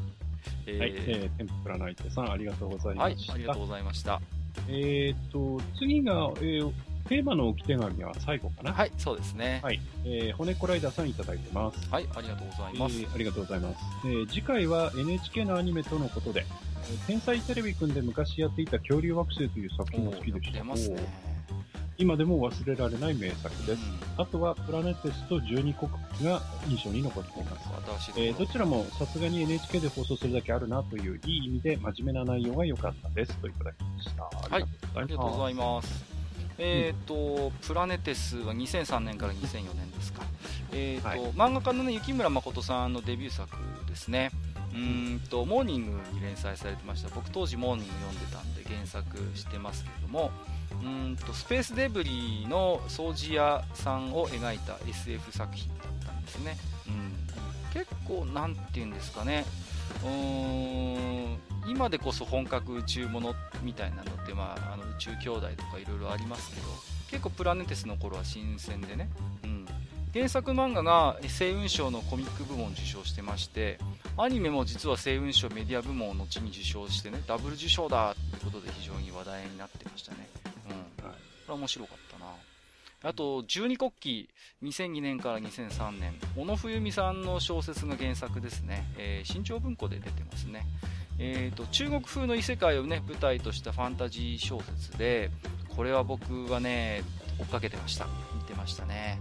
[0.68, 3.34] えーはい、えー、天ぷらナイトさん、ありがとうございはいました。
[3.34, 4.22] ありがとうございました。
[4.68, 6.72] えーと、次が、えー、
[7.08, 8.74] テーマの置き手紙は最後かな。
[8.74, 9.80] はいそうですねはい。
[10.06, 11.90] えー、骨コライダーさんいただいてます。
[11.90, 13.76] はいありがとうございます、えーありがとうございます。
[14.06, 16.46] えー次回は NHK のアニメとのことで、
[16.90, 20.58] えー天才テレビくんで昔やっていた恐竜惑星という作品が好きでした。
[20.58, 21.32] 出ますね
[21.98, 23.72] 今でも忘れられない名作です。
[23.72, 23.78] うん
[24.18, 25.90] あとはプラネテスと12国
[26.24, 27.60] が印象に残っていま
[28.00, 28.12] す。
[28.18, 34.56] えーどちらもさすがに NHK で放送するだけあるなといういい意味で真面目な内容が良かったですといただきました。
[34.56, 36.11] ありありがとうございます。
[36.64, 40.22] えっ、と、プラネテスは2003年から2004年ですか。
[40.72, 43.50] えっ、と、はい漫画家のね、雪村誠さんのデビュー作
[43.90, 44.30] ですね。
[44.72, 47.10] うーんと、モーニングに連載されてました。
[47.16, 50.30] 僕当時モーニング読んでたんで原作してますけれども、
[50.82, 56.58] うーんと、スペースデブリの掃除屋さんを描いた SF 作品だったんですね。
[56.88, 57.12] うん。
[57.74, 59.46] 結構、なんて言うんですかね。
[60.04, 63.34] うーん今でこそ本格宇宙もの
[63.64, 66.68] みたいなのって、まあ、あの宇宙兄弟とかいろいろありますけど
[67.10, 69.10] 結構プラネテスの頃は新鮮でね、
[69.44, 69.68] うん、
[70.14, 73.80] 原作漫画が星雲賞のコミック部門を受賞してまして
[74.18, 80.28] アニメも実は星雲賞メディア部門を後に受賞してねダブル受賞だってことで非常に話題になってましたね、
[80.70, 81.16] うん、はい。
[81.16, 82.32] これは面白かったな。
[83.04, 84.30] あと、十二国旗、
[84.64, 88.86] 2002年から2003年、小野冬美さんの小説が原作ですね。
[88.98, 90.66] えー新潮文庫で出てますね。
[91.24, 95.30] えーと、中国風の異世界をね、舞台としたファンタジー小説で、
[95.76, 97.04] これは僕はね、
[97.40, 98.08] 追っかけてました。
[98.36, 99.20] 見てましたね。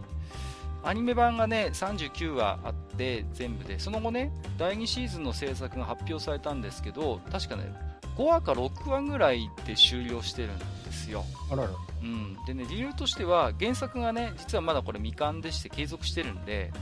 [0.83, 7.71] アニメ版がね、39話あって、全部で、その後ね、第2シーズンの制作が発表されたんですけど、確かね、
[8.17, 11.25] 5話か6話ぐらいで終了してるんですよ。
[11.51, 11.71] あらら。
[12.03, 16.73] うん、でね理由としては原作がね実はまだこれ未完でして継続してるんで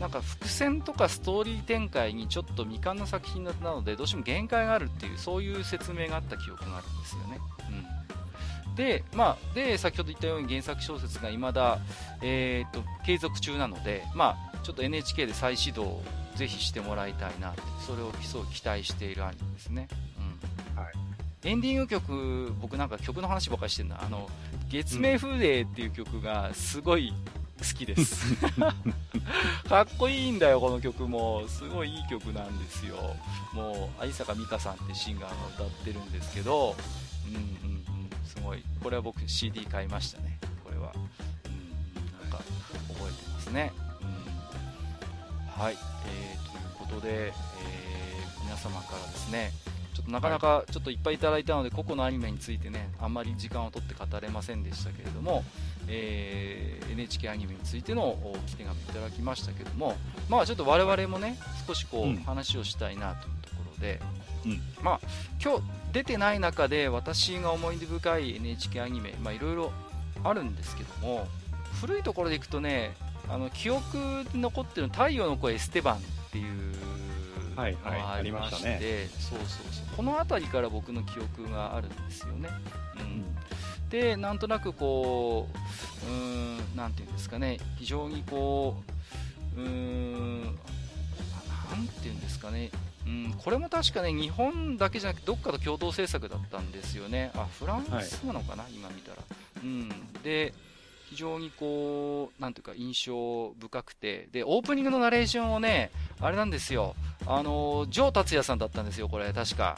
[0.00, 7.38] なんか伏線とかストーリー展開にちょっと未完な作品なのでどうしても限界があるっていうそういう説明があった記憶があるんですよね、
[8.66, 11.78] うん、で,、まあ、で先ほど言ったように原作小説が未だ、
[12.22, 16.02] えー、と継続中なので、まあ、ちょっと NHK で再始動を
[16.34, 19.88] ぜひしてもらいたいなってそれをすごい期待しているアニメですね、
[20.74, 20.82] うん。
[20.82, 20.92] はい。
[21.44, 24.28] エンディング曲僕なんか曲の話ばっかりしてるなあの
[24.70, 27.12] 月明風鈴っていう曲がすごい
[27.64, 28.36] 好きです。
[29.68, 31.44] かっこいいんだよこの曲も。
[31.48, 32.96] すごいいい曲なんですよ。
[33.52, 36.76] もう有坂美香さんってシンガーが歌ってるんですけど。
[37.26, 37.84] うんうんうん。
[38.26, 38.62] すごい。
[38.82, 40.38] これは僕 CD 買いましたね。
[40.62, 40.92] これは。
[40.94, 42.20] うん。
[42.22, 43.72] なんか覚えてますね。
[44.02, 44.04] う
[45.60, 45.62] ん。
[45.62, 47.34] はい、えーということで、えー
[48.44, 49.50] 皆様からですね。
[49.94, 55.44] ちょっとなかなかちょっといっぱいいただいたので、個々のアニメについてね、あんまり時間を取って語れませんでしたけれども、
[55.88, 59.96] えー NHK アニメについてのおき手紙いただきましたけども、
[60.28, 62.16] まあちょっと我々もね、少しこう、うん。
[62.18, 64.00] 話をしたいなというところで、
[64.46, 64.60] うん。
[64.82, 65.00] まあ
[65.42, 65.62] 今日
[65.92, 69.72] 出てない中で私が思い出深い NHK アニメ、まあいろいろ
[70.22, 71.26] あるんですけども、
[71.80, 72.94] 古いところでいくとね、
[73.28, 73.96] あの記憶
[74.32, 76.74] に残ってる太陽の子エステバンっていう
[77.56, 79.96] はいはいありまして、そうそうそう。
[79.96, 82.48] この辺りから僕の記憶があるんですよね。
[82.98, 83.24] うん
[83.90, 85.48] でなんとなくこ
[86.06, 87.58] ううーんなんていうんですかね。
[87.78, 88.82] 非常にこ
[89.56, 92.70] ううーんなんていうんですかね。
[93.06, 97.30] うん、これも確かね日本だけじゃなくてどっかと共同制作だったんですよね。
[97.34, 99.18] あフランスなのかな、今見たら、
[99.62, 99.90] うん、
[100.22, 100.54] で
[101.10, 104.28] 非常にこうなんていうか印象深くて。
[104.32, 106.96] でオープニングのナレーションをねあれなんですよ。
[107.26, 109.76] あのジョー達也さんだったんですよこれ確か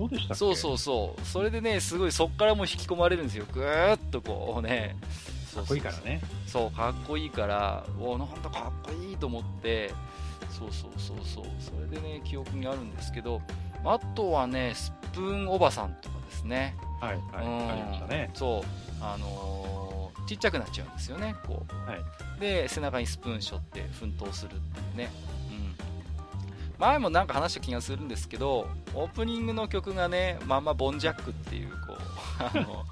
[0.00, 0.34] そうでしたっけ？
[0.34, 1.26] そうそうそう。
[1.26, 3.44] それでねすごいそっからも引き込まれるんですよ。
[3.52, 4.96] ぐーっとこうね。
[5.54, 6.20] かっこいいからね。
[6.46, 7.84] そうかっこいいから。
[8.00, 9.92] おなんだかっこいいと思って。
[10.50, 11.44] そうそうそうそう。
[11.60, 13.42] それでね記憶にあるんですけど。
[13.84, 16.76] あとはねスプーンおばさんとかですね。
[17.00, 17.46] はいはい。
[17.46, 17.70] うん。
[17.70, 18.30] ありましたね。
[18.34, 18.64] そう。
[19.02, 22.40] あのーちっちゃくなっちゃうんですよねこう、はい。
[22.40, 25.10] で背中にスプーン背負って奮闘するっていうね。
[25.34, 25.39] うん
[26.80, 32.84] 前もなんか話した気がするんですけどオープニングの曲がねまんまボンジャックっていうこうあの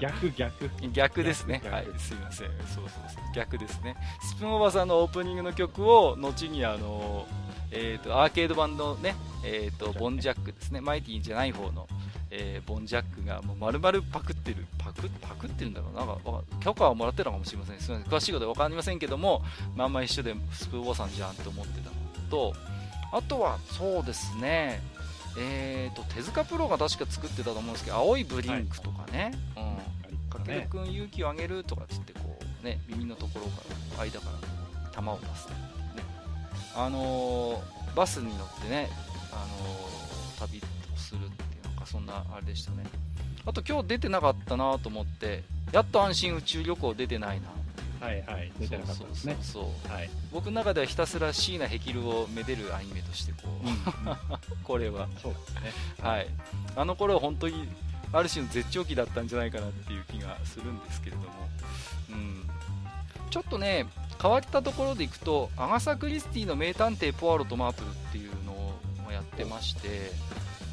[0.00, 0.70] 逆逆。
[0.92, 1.60] 逆ですね。
[1.70, 1.86] はい。
[1.98, 2.48] すいません。
[2.48, 3.34] そうそうそう。
[3.34, 3.96] 逆ですね。
[4.22, 7.26] スプーンおばさんのオープニングの曲を後にあの
[7.70, 9.14] えー、とアーケード版のね、
[9.44, 10.52] えー、とボンジャック。
[10.52, 10.80] ですね。
[10.80, 11.88] マイティじゃない方の、
[12.30, 14.64] えーボンジャックがもう丸々パクってる。
[14.78, 16.06] パクパクってるんだろうな。
[16.06, 17.80] なんかわ許可はもらってたのかもしれません。
[17.80, 18.12] すみません。
[18.12, 19.42] 詳しいことは分かりませんけども
[19.74, 21.97] まんま一緒でスプーンおばさんじゃんと思ってたの
[22.30, 22.54] と
[23.12, 24.80] あとはそうですね
[25.40, 29.62] えー、と手塚プロが確か作ってたと思うんですけど青いブリンクとかね、うん。
[29.62, 29.66] あ
[30.10, 30.62] りまかける。
[30.62, 33.62] くん勇気をあげるとかっつってこうね耳のところか
[33.98, 34.26] ら間か
[34.96, 35.54] ら球を出すね。
[36.74, 38.88] あのーバスに乗ってね
[39.32, 42.84] あのー旅をするっていうなんかそんなあれでしたね。
[43.46, 47.48] あと今日出てなかったなと思ってやっと安心宇宙旅行出てないな
[48.00, 48.52] はいはい。
[48.58, 49.36] 出てなかったですね。
[49.40, 50.10] そうはい。
[50.32, 55.72] 僕の中ではひたすら椎名ヘキルをめでるアニメとしてこう、 これはそうですね。
[56.02, 56.28] はい、
[56.76, 57.68] あの頃は本当に
[58.12, 61.28] ある種の絶頂期だったんじゃないかなっていう気がするんですけれども、
[62.10, 62.48] うん、
[63.30, 63.86] ちょっとね
[64.20, 70.12] 変わったところでいくとアガサ・クリスティの名探偵ポアロとマープルっていうのをやってまして、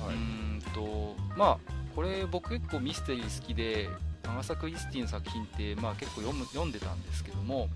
[0.01, 0.15] うはい。
[0.15, 1.57] ーんとまあ
[1.95, 3.89] これ僕結構ミステリー好きで
[4.27, 7.69] アガサ・クリスティの作品って、まあ、結構読む読んでたんですけども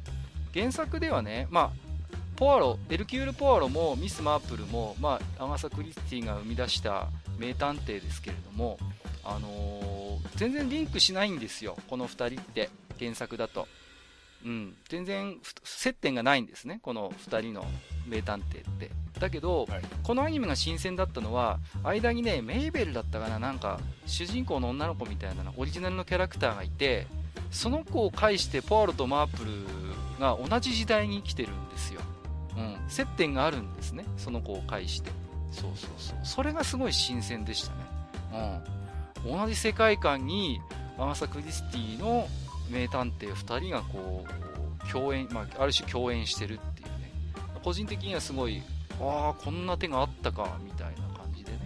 [0.54, 1.72] 原作ではね、まあ、
[2.36, 8.78] ポアロエルキュール・ポアロもミス・マープルも、まあ、アガサ・クリスティが生み出した名探偵ですけれども、
[9.24, 10.00] あのー
[10.40, 13.68] 全然リンクしないんですよこの2人って原作だと、
[14.46, 17.66] うん、全然ふ接点がないんですねこの2人の
[18.08, 18.90] 名探偵って。
[19.20, 19.82] だけど、はい。
[20.04, 27.08] このアニメが新鮮だったのは間にねメイベルだったかななんか主人公の女の子みたいなのオリジナルのキャラクターがいて
[27.52, 29.52] その子を介してポアロとマープル
[30.20, 32.02] が同じ時代に生きてるんですよ、
[32.58, 35.12] うん、接点があるんですねその子を介して。
[35.52, 36.18] そうそうそう。
[36.24, 38.62] それがすごい新鮮でしたね、
[39.26, 40.62] うん、同じ世界観に
[40.98, 42.28] アガサ・クリスティの
[42.70, 47.12] 名探偵2人がこう共演、まあ、ある種共演してるっていうね。
[47.64, 48.62] 個人的にはすごい
[49.02, 51.60] ああこんな手があったかみたいな感じでね、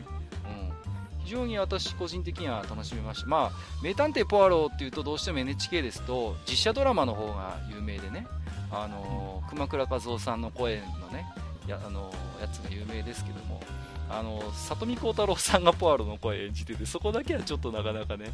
[1.19, 3.27] うん、非常に私個人的には楽しめました。
[3.27, 3.51] まあ
[3.81, 8.27] 名探偵ポアロっていうとどうしても NHK ですと実写ドラマの方が有名でね。
[8.71, 11.27] あのー熊倉和夫さんの声のね
[11.67, 13.61] や,、あのーやつが有名ですけども。
[14.17, 18.25] あのー里見幸太郎さんがポアロの声演じててそこだけはちょっとなかなかね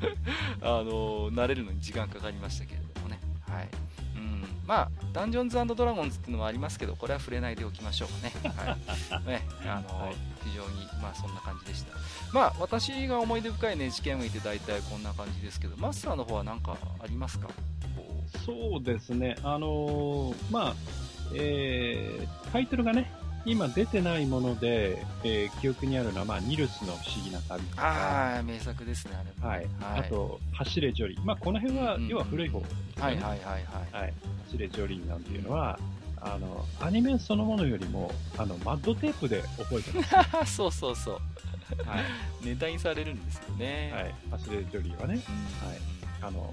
[0.60, 3.18] あのー慣れるのに時間かかりましたけれどもね
[3.48, 3.68] はい
[4.16, 8.08] うん、まあ、ダンジョンズドラゴンズっていうのもありますけど、これは触れないでおきましょう
[8.42, 8.52] かね。
[8.56, 9.26] はい。
[9.26, 10.14] ね、 あの、はい
[10.44, 11.92] 非常に、まあそんな感じでした。
[12.32, 17.48] まあ、私が思い出深い NHK 向いて大体こんな感じですけど、マスターの方は何かありますか？
[17.48, 17.52] こ
[18.46, 19.36] そうですね。
[19.42, 20.74] あのーまあ、
[21.34, 23.10] えー、タイトルがね、
[23.44, 29.66] 今出てないもので、えー記憶にあるのは、まあ、ニルスの不思議な旅とうか、ああ、名作ですね、あれもはい。
[29.80, 30.00] はい。
[30.00, 31.24] あと、走れジョリー。
[31.24, 32.76] まあ、この辺は、要は古い方ですね。
[32.98, 34.02] はいはいはいはい。
[34.02, 34.14] はい。
[34.46, 35.78] 走れジョリーなんていうのは、
[36.20, 39.92] あの、アニメそのものよりも、あの、マッドテープで覚えて
[40.32, 40.54] ます。
[40.56, 41.14] そうそうそう。
[41.84, 42.04] はい。
[42.46, 43.92] ネタにされるんですよね。
[43.92, 44.14] はい。
[44.30, 45.78] 走れジョリーはね、うんはい
[46.22, 46.52] あの、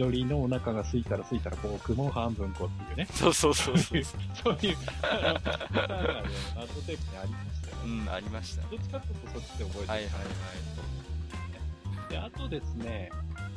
[0.00, 3.06] ジョリーのお腹が空いたら空いたら僕も半分こっていうね。
[3.12, 4.02] そうそうそうそう。
[4.42, 8.04] そういう、あのテープにありましたようね。
[8.04, 8.68] ん、ありましたね。
[8.70, 9.88] どっちかというとそっちで覚えてる。
[9.88, 10.20] はいはいは
[12.08, 12.10] い。
[12.12, 13.10] で、あとですね、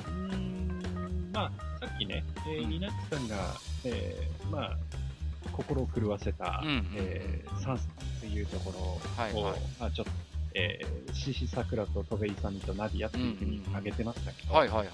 [0.05, 3.37] うーん、まあ、さっきね、えー、うんニナッチさんが、
[3.85, 4.77] えー、まあ、
[5.53, 7.87] 心を狂わせた、うんうんうんえー、サンス
[8.17, 10.11] っていうところを、はいはいまあ、ちょっと、
[10.55, 14.93] えー、シシサクラとトベイサミとナディアっていうふうに挙げてましたけど、はいはいはい。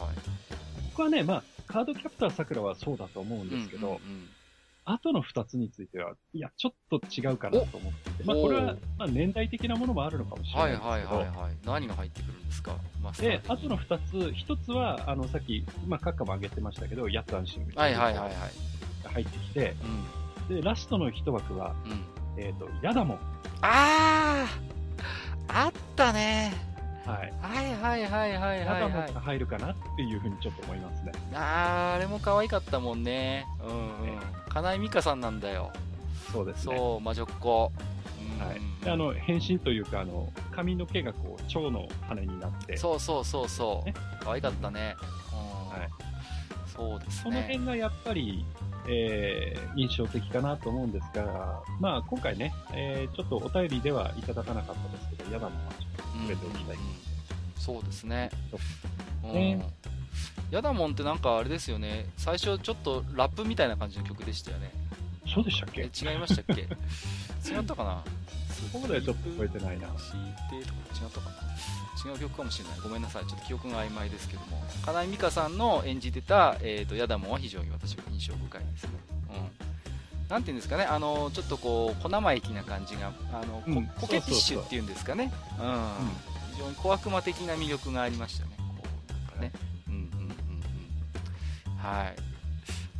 [0.99, 4.01] 僕はね、まあ、カードキャプターサクラはそうだと思うんですけど、
[4.83, 11.53] 後の二つについては、いや、ちょっと違うかなと思ってて、まあ、おこれは、まあ、年代的なものもあるのかもしれはないいですけど、はいはいはい。
[11.65, 12.75] 何が入ってくるんですか？
[13.01, 18.31] マスターで、的にあとの二つ、一つは、あの、さっき、まあ、カッカも挙げてましたけど、ヤッツアンシングはいはいはいはい。
[19.05, 19.75] が入ってきて、
[20.49, 20.55] うん。
[20.57, 22.43] で、ラストの一枠は、うん。
[22.43, 23.19] えっ、と、ヤダモン。
[23.61, 26.51] あーあったね
[27.11, 27.33] はい。
[27.41, 29.21] はいはいはいはいヤはいはいダモンが。
[29.21, 31.11] 入るかなっていうふうにちょっと思いますね。
[31.33, 33.45] あー、あれも可愛かったもんね。
[33.63, 34.17] うんうんね。
[34.49, 35.71] 金井美香さんなんだよ。
[36.31, 36.75] そうですね。
[36.77, 37.71] そう、魔女っ子。
[38.41, 38.59] うんはい。
[38.83, 43.93] であの、変身というか、あの、髪の毛がこう、蝶の羽になって、そうそうそうそうね。
[44.21, 44.95] 可愛かったね。
[45.33, 45.89] うんはい。
[46.75, 47.41] そうですそのね。
[47.43, 48.45] 辺がやっぱり、
[48.89, 56.75] えー、印象的かなと思うんですが、まあ、今回ね、えー、ちょっとお便りではいただかなかったですけど、ヤダモンはちょっと触れておきたい。
[56.75, 56.81] うん
[57.57, 58.29] そうですね。
[59.23, 59.69] うんね
[60.49, 62.07] ヤダモンってなんかあれですよね。
[62.17, 64.71] 最初ちょっとラップみたいな感じの曲でしたよね。
[65.31, 66.61] そうでしたっえけ違いましたっけ？
[67.47, 68.03] 違ったかな？
[68.59, 69.87] そこまではちょっと覚えてないな。
[69.97, 72.79] 敷いてとか違ったかな違う曲かもしれない。
[72.81, 73.27] ごめんなさい。
[73.27, 74.63] ちょっと記憶が曖昧ですけども。
[74.85, 78.89] 金井美香さんの演じてた、えー、とヤダモンは非常に私は印象深いですね。
[79.31, 80.27] うん。
[80.29, 85.31] なんていうんですかね、あの、ちょっとこう、小生意気な感じが、あの、うんココケティッシュっていうんですかね。
[85.59, 86.53] うん。
[86.53, 88.51] 非常に小悪魔的な魅力がありましたね。
[88.57, 89.51] こう、なんかね。
[89.87, 90.03] うんうんうん
[91.67, 91.77] うん。
[91.77, 92.15] はい。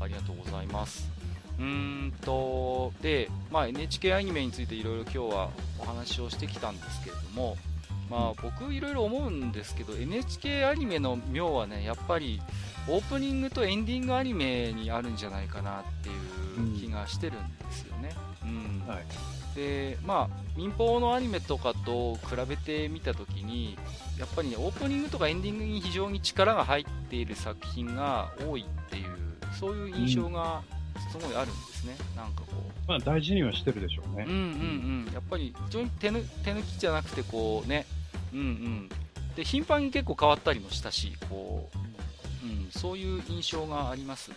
[0.02, 1.19] ありがとうございます。
[1.60, 5.50] うーんと、で、まあ、NHK アニメについていろいろ今日は
[5.80, 7.58] お話をしてきたんですけれども、
[8.10, 12.42] まあ、僕いろいろ思うんですけど NHK アニメの妙はねやっぱり
[12.88, 16.12] オープニングとエンディングアニメにあるんじゃないかなってい
[16.76, 18.10] う気がしてるんですよね。
[18.44, 19.06] うんはい。
[19.56, 23.78] でまあ民放のアニメとかと比べてみたときに
[24.18, 29.06] やっぱりねオープニングとかエンディングに非常に力が入っている作品が多いっていう
[29.60, 30.64] そういう印象が
[31.12, 32.88] すごいあるんですね、なんかこう。
[32.88, 34.26] まあ、大事にはしてるでしょうね。
[34.28, 34.34] うん。
[34.34, 34.40] うん
[35.08, 35.14] うん。
[35.14, 37.86] やっぱり非常に手抜手抜きじゃなくてこうね。
[38.34, 38.90] うんうん。
[39.36, 41.70] で頻繁に結構変わったりもしたしこ
[42.44, 44.32] う、うん、そういう印象があります。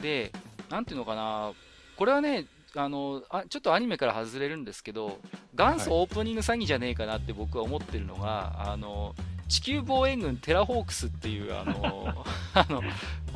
[0.00, 0.32] で
[0.70, 1.52] なんていうのかな。
[1.96, 5.18] これはねあのあちょっとアニメから外れるんですけど
[5.54, 9.14] 元祖オープニング詐欺じゃねえかなって僕は思ってるのが、あの
[9.52, 12.24] 地球防衛軍テラホークスっていうあの
[12.54, 12.82] あの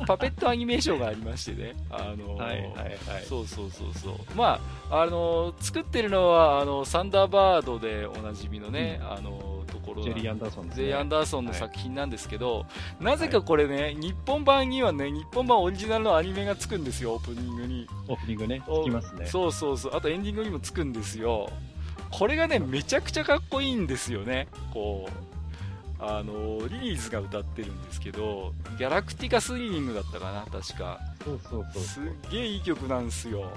[0.07, 3.25] パペットアニメーションがありましてねあの、はいはいはい。
[3.27, 4.15] そうそうそうそう。
[4.35, 4.59] ま
[4.89, 10.83] あ、あの、作ってるのは、あの、サンダーバードでおなじみのね、あの、ところジェリー・アンダーソンですね。
[10.85, 12.65] ゼイ・アンダーソンの作品なんですけど、
[12.99, 17.87] なぜかこれね、日本版にはね、日本版オリジナルのアニメがつくんですよ、オープニングに。
[18.07, 19.25] オープニングね、おつきますね。
[19.25, 19.95] そうそうそう。
[19.95, 21.49] あとエンディングにもつくんですよ。
[22.11, 24.47] これがね、めちゃくちゃかっこいいんですよね。
[24.73, 25.26] こう。
[25.99, 30.99] あの、リリーズが歌ってるんですけど、ギャラクティカスリリングだったかな、確か。
[31.23, 31.99] そうそうそうす。
[31.99, 33.51] っげえいい曲なんですよ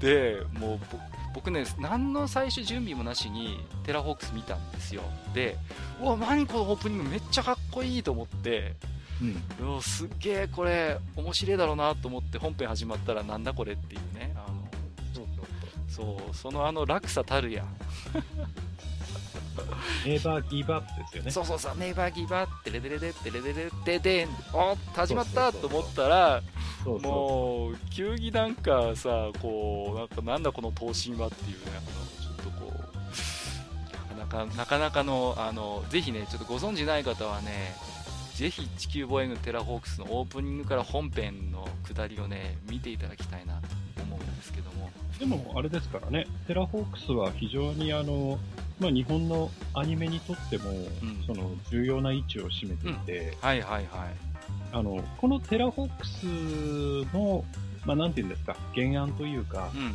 [0.00, 0.98] でもうぼ
[1.34, 5.02] 僕ね何の最初準備もなしにテラホークス見たんですよ
[5.34, 5.56] で
[6.00, 8.74] うわ何このオープニングめっちゃかっこいいと思って
[9.60, 9.82] うん。
[9.82, 14.68] すっげえこれ面白いだろうなと思って本編始まったらなんだこれっていうねあの
[15.14, 15.26] そう
[15.88, 17.64] そうそうそのあの落差たるや
[20.04, 21.30] ネイバーギブアップですよね。
[21.30, 26.42] そうそうそうネイバーギバーテレテレテテレテレテテンあ始まったと思ったら
[26.84, 31.64] そうそもう急になんかさこうなんかなんだこの闘神はっていうね
[32.20, 32.72] ちょっとこ
[34.14, 37.74] うなかなかなかなかのあのぜひねちょっとご存知ない方はね
[38.34, 43.60] ぜひ地球防衛軍テラホークスのオープニングから本編の下りをね見ていただきたいな
[43.96, 45.18] と思うんですけどもう。
[45.18, 48.38] でも、あれですからね、テラホークスは非常にあの、
[48.80, 50.86] まあ、日本のアニメにとっても、ん。
[51.26, 53.84] その重要な位置を占めていて、はいはいはい。
[54.72, 57.44] あの、このテラホークスの、
[57.84, 59.94] まあ、なんていうんですか、原案というか、うんうん。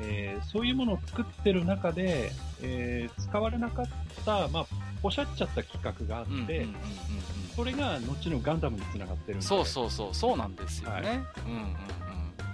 [0.00, 3.86] えーそういうものを作ってる中で、えー使われなかっ
[4.24, 4.66] た、まあ、
[5.02, 6.74] ポシャっちゃった企画があって、うんうんうんうんうん。
[7.54, 9.46] それが後のガンダムにつながってるんで。
[9.46, 11.06] そうそうそうそうなんですよね、はい。
[11.06, 12.03] うんうんうん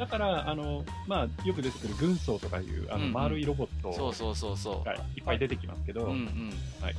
[0.00, 6.16] だから、あの、まあ、よく出てくる軍曹とかいう、あの、丸いロボットそうそうそうそうがいっぱい出てきますけど、はい、い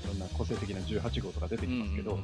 [0.07, 2.19] ろんな個性的な18号とか出てきますけど、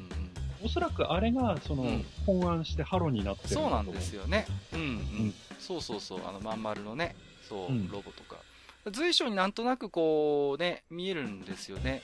[0.63, 4.45] おそらくあれが、その、うん本案してハロになってるそうなんですよね。
[4.73, 4.88] うんうん。
[5.30, 6.19] んそうそうそう。
[6.28, 7.15] あの、まん丸のね、
[7.49, 8.36] そう、うんロボとか。
[8.91, 12.03] 随所になんとなくこうね、見えるんですよね。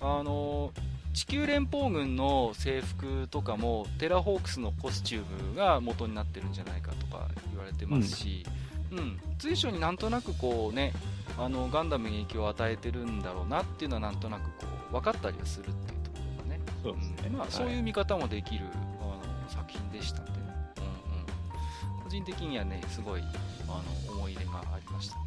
[0.00, 0.72] あの、
[1.14, 8.44] 地球連邦軍の制服とかも、テラホークスのコスチュームが元になってるんじゃないかとか言われてますし、
[8.90, 10.92] うん、随所になんとなくこうね、
[11.38, 16.60] あの、ガンダムに影響を与えてるんだろうなっていうのはなんとなくこう、分かったりはするっていうところがね。
[16.82, 17.16] そうですね。
[17.28, 17.32] うん。
[17.34, 17.52] まあ、はい。
[17.52, 18.66] そういう見方もできる、
[19.00, 20.38] あの作品でしたんでね、
[20.78, 23.22] うんうん、個人的にはねすごい
[23.68, 25.22] あの思い入れがありましたね。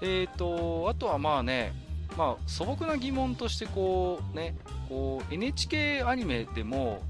[0.00, 1.72] えっ、とあとはまあね
[2.16, 4.56] まあ素朴な疑問としてこうね
[4.88, 7.02] こう NHK アニメでも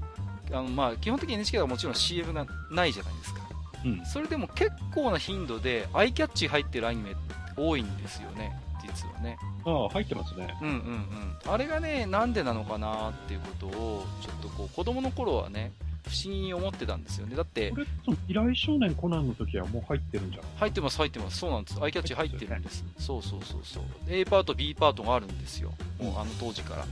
[0.51, 3.41] あのまあ基本的に NHK はもちろん CM がないじゃないですか
[3.85, 4.05] うん。
[4.05, 7.15] それでも結構な頻度でアイキャッチ入ってるアニメ
[7.57, 10.55] 多いんですよね実はねああ、入ってますね。
[10.61, 15.73] うんうんうん、あれがね、なんでなのかなっていうことを、ちょっとこう、子供の頃はね、
[16.03, 17.35] 不思議に思ってたんですよね。
[17.35, 20.43] だってこ、れ、その未来少年コナンの時はもう入ってるんじゃん。
[20.57, 21.37] 入ってます、入ってます。
[21.37, 21.81] そうなんです。
[21.81, 22.85] アイキャッチ入ってるんです。
[22.97, 23.83] そうそうそうそう。
[24.07, 25.73] A パート、B パートがあるんですよ。
[25.99, 26.85] もうあの当時から。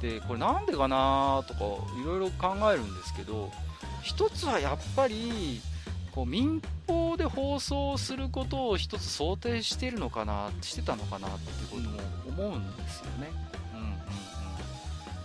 [0.00, 1.60] で、これなんでかなとか、
[2.00, 3.50] いろいろ考えるんですけど、
[4.02, 5.60] 一つはやっぱり、
[6.16, 11.90] こう民放で放送することを一つ想定してるのかなしてたのかなっていうこ
[12.26, 13.30] とも思うんですよね。
[13.74, 13.90] うんうんう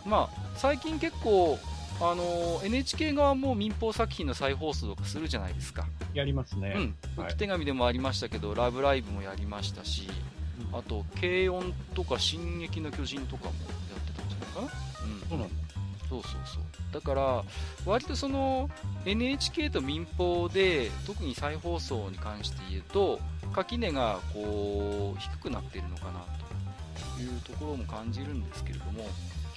[0.07, 1.57] ん、まあ最近結構
[2.01, 5.85] あの NHK 側も民放作品の再放送とかするじゃないですか。
[6.13, 6.73] やりますね。
[6.75, 10.07] うん、はい置き手紙でもありましたけど、ラブライブもやりましたし、
[10.73, 14.67] うんあと、軽音とか、進撃の巨人とかもやってたんじゃないかな。
[14.67, 15.71] うん、そうなんだ。
[16.09, 16.63] そうそうそう。
[16.93, 17.43] だから、
[17.85, 18.69] 割とその
[19.05, 23.19] NHK と民放で、特に再放送に関して言うと、
[23.53, 26.25] 垣根がこう低くなっているのかな
[27.15, 29.05] というところも感じるんですけれども、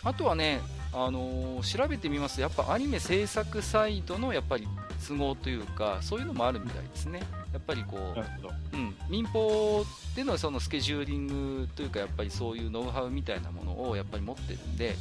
[0.05, 0.61] あとはね、
[0.95, 4.69] あのー調べてみますと、やっぱアニメ制作サイドのやっぱり
[5.07, 7.21] 都合というか、そういうのもあるみたいですね。
[7.53, 8.77] やっぱりこう。
[8.77, 9.85] うん、民放
[10.17, 11.27] でのそのスケジューリン
[11.63, 14.93] グというかやっぱりそういうノウハウみたいなものをやっぱり持ってるんでや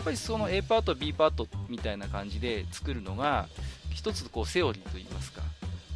[0.00, 3.48] っぱりその A パート B パートみたいな感じで作るのが
[3.90, 5.42] 一つこうセオリーといいますか。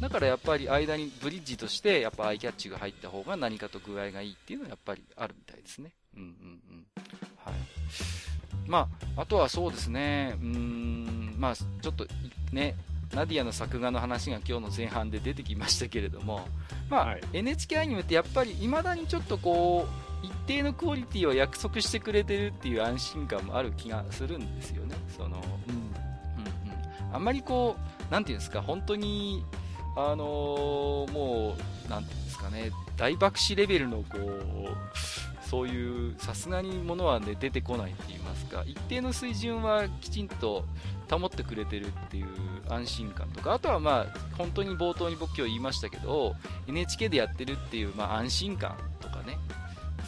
[0.01, 5.91] だからやっぱり間にブリッジとしてやっぱアイキャッチが入った方が何かと具合がいいっていうのはやっぱりあるみたいですね。
[6.15, 6.29] うんうんう
[6.73, 6.85] ん。
[7.43, 7.53] はい
[8.67, 12.05] まああとはそうですねうーんまあちょっと
[12.51, 12.75] ね
[13.13, 16.45] ナディアの作画の話が今日の前半で出てきましたけれども、
[16.89, 24.95] まあはい NHK アニメってやっぱり未だにちょっとこう一定のクオリティを約束してくれてるっていう安心感もある気がするんですよね。
[25.15, 25.37] その
[25.67, 25.75] うん。
[25.75, 25.81] うん
[27.09, 27.75] うん、あんまりこ
[28.09, 29.43] う、なんていうんですか、本当に、
[29.95, 31.55] あのーも
[31.87, 40.65] う、なんていうんですかね、大爆死レベルのこう、そういう、さすがにものはね、出てこないって言いますか、一定の水準はきちんと
[41.09, 42.27] 保ってくれてるっていう
[42.67, 46.35] 安心感とか、あとはまあ、本当に冒頭に僕今日言いましたけど、
[46.67, 49.37] NHK でやってるっていう、まあ、安心感とかね、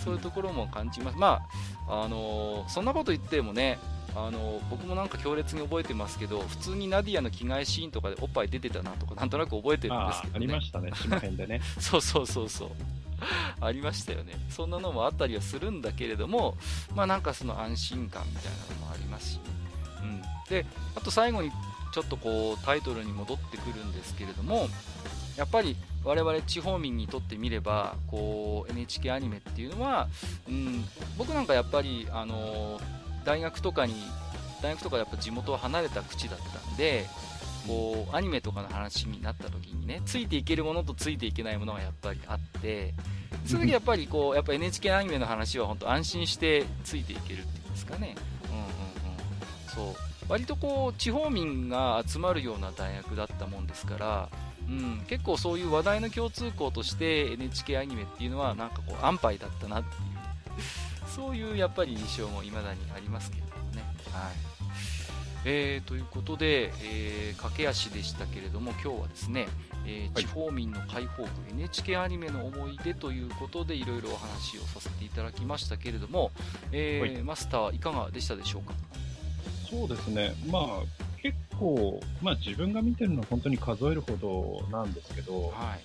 [0.03, 1.17] そういうところも感じます。
[1.17, 1.41] ま
[1.87, 3.79] あ、あのーそんなこと言ってもね、
[4.15, 10.91] あの僕もなんか強烈に覚えてますけど普通にナディアの着替えシーンとかでおっぱい出てたなとかなんとなく覚えてるんですけど、ね、ありましたね。
[10.95, 11.61] 島編でね。
[11.79, 12.69] そうそうそうそう。
[13.59, 14.33] ありましたよね。
[14.49, 16.57] そんなのもあったりはするんだけれども
[16.95, 19.41] まあなんかその安心感みたいなのもありますしね、
[20.01, 21.51] うん、であと最後に
[21.91, 24.67] ちょっとこうタイトルに戻ってくるんですけれども
[25.37, 30.07] やっぱり我々地方民にとってみればこう NHK アニメっていうのは、
[30.47, 30.83] うん、
[31.17, 32.79] 僕なんかやっぱりあの
[33.29, 33.93] 大学とかに
[34.63, 37.05] 大学とかやっぱ地元を離れた口だったんで
[37.67, 42.95] こうアニメとかの話になった時にねついていけるものとついていけないものがやっぱりあって
[43.45, 48.15] その時やっぱりこうやっぱ NHK アニメの話は本当安心してついていけるっていうんですかね。
[48.49, 49.93] うんうんうん。
[49.93, 50.01] そう。
[50.27, 54.29] 割とこう地方民が集まるような大学だったもんですから
[54.67, 60.19] うん、結構そういう話題の共通項として NHK アニメっていうのはなんかこう安牌だったなっていう
[61.15, 63.81] そういうやっぱり印象も未だにありますけれどもね。
[64.11, 64.31] はい。
[65.45, 69.47] えー、ということで、えー駆け足でしたけれども今日はですね、
[69.85, 70.23] えーはい。
[70.23, 76.31] 地方民の解放区 NHK アニメの思い出ということでいろいろお話をさせていただきましたけれども、
[76.73, 77.23] えーはい。
[77.23, 78.73] マスターいかがでしたでしょうか？
[79.69, 80.33] そうですね。
[80.51, 80.65] まあ、
[81.21, 85.77] 結構、まあ自分が見てるのは本当に数えるほどなんですけど、は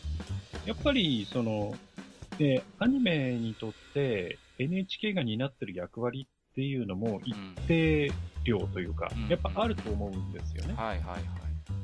[0.64, 0.68] い。
[0.68, 1.74] やっぱり、その、
[2.40, 8.12] えーアニメにとって NHK が担ってる役割っていうのも一うん定
[8.44, 10.74] 量というかうん、やっぱあると思うんですよね。
[10.74, 11.22] はいはいはい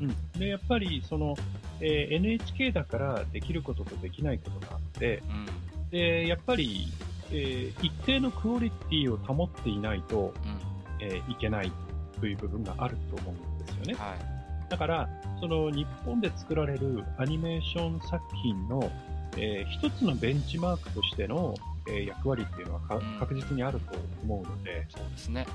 [0.02, 0.38] うん。
[0.38, 1.36] で、やっぱり、その、
[1.80, 5.46] えー NHK だからできることとできないことがあって、うん
[5.90, 6.86] で、やっぱり、
[7.32, 11.72] えー一定のクオリティを保っていないと、うんえーいけない
[12.20, 13.94] という部分があると思うんですよね。
[13.94, 14.40] はい
[14.70, 15.08] だから、
[15.40, 18.90] その日本で作られるアニメーション作品の
[19.36, 21.54] えー一つのベンチマークとしての、
[21.90, 25.46] えー役割っていうのはかうん確実にあると思うので、そうですね。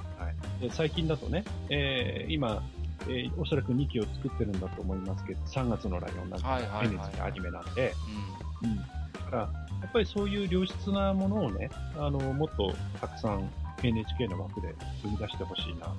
[0.62, 2.62] で最近だとね、えー今、
[3.08, 7.94] えーおそらく2期を作ってるんだと思いますけど、3月のライオンなんかはいはいはい NHK アニメなんで、
[8.64, 8.78] ううん。
[8.78, 8.84] だ
[9.30, 9.50] から、や
[9.88, 13.50] っぱりそういう良質なものをね、あの、もっとたくさん
[13.84, 15.94] NHK の枠で生み出してほしいなとん。
[15.94, 15.96] うん。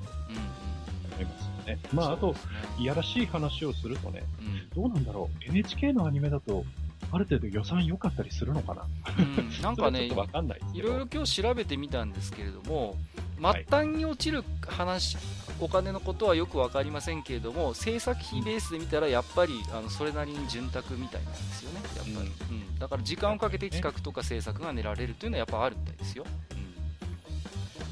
[1.16, 1.78] 思いますよね。
[1.92, 2.34] まあ、あと
[2.78, 5.44] いやらしい話をするとね、うんどうなんだろう。
[5.50, 6.64] NHK のアニメだと、
[7.12, 8.86] ある程度予算良かったりするのかな
[9.18, 9.62] うん。
[9.62, 12.96] なんかねかんないろいろ今日調べてみたんですけれども、はい
[13.38, 15.18] 末端に落ちる話、
[15.60, 22.32] お金のことはよくわかりませんけれども、制作費ベースで見たら、やっぱりあのそれなりに潤沢みたいなんですよね、やっぱり。
[22.50, 26.24] うんだから時間をかけて企画とか制作が練られるというのはやっぱあるみたいですよ。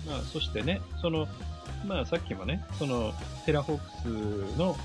[0.06, 1.26] まあ、そしてね、その、
[1.86, 3.14] まあ、さっきもね、その、
[3.46, 4.76] テラホークスの、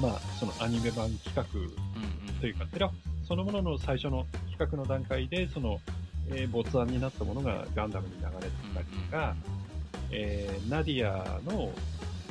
[0.00, 1.64] まあ、そのアニメ版企画うん。
[1.64, 1.68] うん
[2.28, 5.80] うんというか、テラホークスそのものの最初の企画の段階で、その、
[6.30, 9.36] えー没案になったものがガンダムに流れてきたりとか、
[10.10, 11.70] えーナディアの、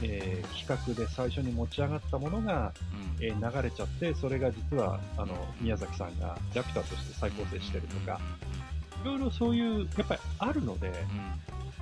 [0.04, 2.74] えー企画で最初に持ち上がったものが、
[3.18, 3.26] うん。
[3.26, 8.20] えー流れちゃって、それが実は、あの、宮崎さんがラピュタとして再構成してるとか、
[9.02, 10.92] いろいろそういう、やっぱりあるので、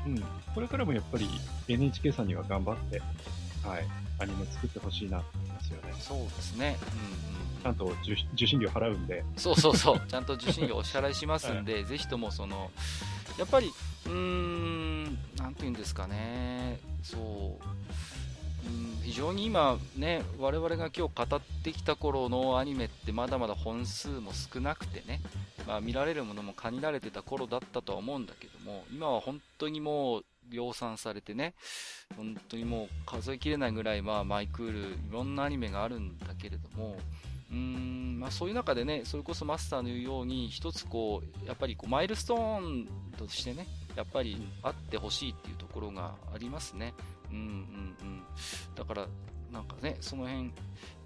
[0.06, 0.14] うん。
[0.14, 0.24] うん、
[0.54, 1.28] これからもやっぱり
[1.68, 3.00] NHK さんには頑張って、
[3.68, 3.88] はい、
[4.20, 5.94] アニメ作ってほしいなと思いますよね。
[5.98, 6.78] そうですね。
[7.32, 12.72] うんゃんと受受信料払うんで、そうそうそう、 ちゃんと受信料お支払いしますんで、ぜひともその、
[13.38, 13.72] やっぱり、
[14.06, 15.04] うーん、
[15.38, 17.68] なんていうんですかね、そう、
[18.68, 25.22] うん、非常に今ね、我々が今日語ってきた頃のアニメってまだまだ本数も少なくてね、
[25.68, 31.54] まあ見られるものも限られてた頃だったとは思うんだけども、今は本当にもう量産されてね、
[32.16, 36.98] 本当にもう数えきれないぐらい、まあマイクール、いろんなアニメがあるんだけれども、
[37.52, 42.88] うーんまあ、そういう中でね、それこそマスターの言うように、一つこう、やっぱりこうマイルストーン
[43.18, 46.94] としてね、やっぱりあってほしいっていうところがありますね。
[47.32, 48.24] うんうんうん。
[48.76, 49.08] だから、
[49.52, 50.52] なんかね、その辺、や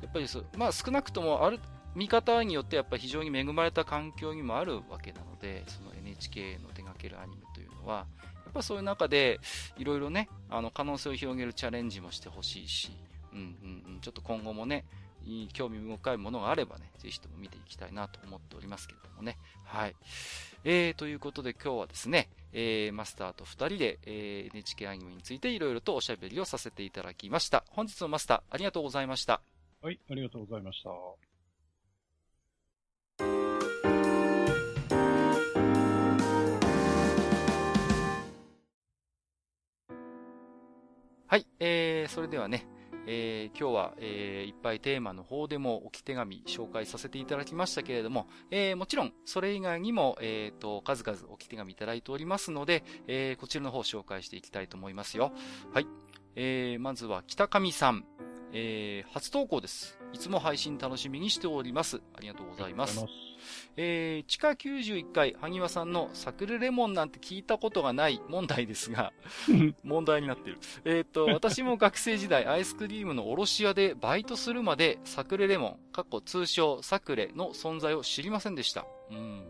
[0.07, 1.59] っぱりそう、まあ少なくともある、
[1.95, 8.07] 見方によってやっぱり非常に恵まれた環境にもあるわけなので、その NHK の手掛けるアニメというのは、
[8.45, 9.39] やっぱそういう中で、
[9.77, 12.91] いろいろね、あの、可能性を広げるチャレンジもしてほしいし、
[13.33, 14.85] うんうんうん、ちょっと今後もね、
[15.53, 19.37] 興味深いものがあればね、ぜひとも見ていきたいなと思っておりますけれどもね。
[19.63, 19.95] はい。
[20.63, 27.63] えー、ということで今日はですね、えー、マスターと二人で、えー、NHK アニメについていろいろとおしゃべりをさせていただきました。
[27.69, 29.41] 本日のマスター、ありがとうございました。
[29.81, 30.89] はい、ありがとうございました。
[41.31, 42.67] はい、えー、それではね、
[43.07, 55.31] えー、今日は、えー、いっぱいテーマの方でも置き手紙紹介させていただきましたけれども、えー、もちろん、それ以外にも、えー、と、数々置き手紙いただいておりますので、え、こちらの方紹介していきたいと思いますよ。
[55.73, 55.87] はい。
[56.35, 58.05] えー、まずは北上さん。
[58.53, 59.97] え、初投稿です。
[60.13, 62.01] いつも配信楽しみにしております。
[62.13, 63.05] ありがとうございます。
[63.77, 69.13] えー、地下91階、萩和さんのサクレレモンなんて聞いたことがない問題ですが、
[69.83, 70.59] 問題になっている。
[70.85, 78.85] えっ、と、私も学生時代、アイスクリームの卸屋でバイトするまで、サクレレモン、過去通称サクレの存在を知りませんでした。
[79.09, 79.43] うん。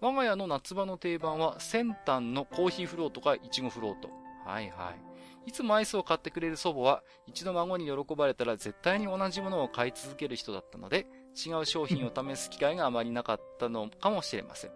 [0.00, 4.10] 我が家の夏場の定番は、先端のコーヒーフロートかイチゴフロート。
[4.44, 5.50] はいはい。
[5.50, 11.06] いつもアイスを買ってくれる祖母は、一度孫に喜ばれたら絶対に同じものを買い続ける人だったので、
[11.36, 14.70] 違う商品を試す機会があまりなかったのかもしれません。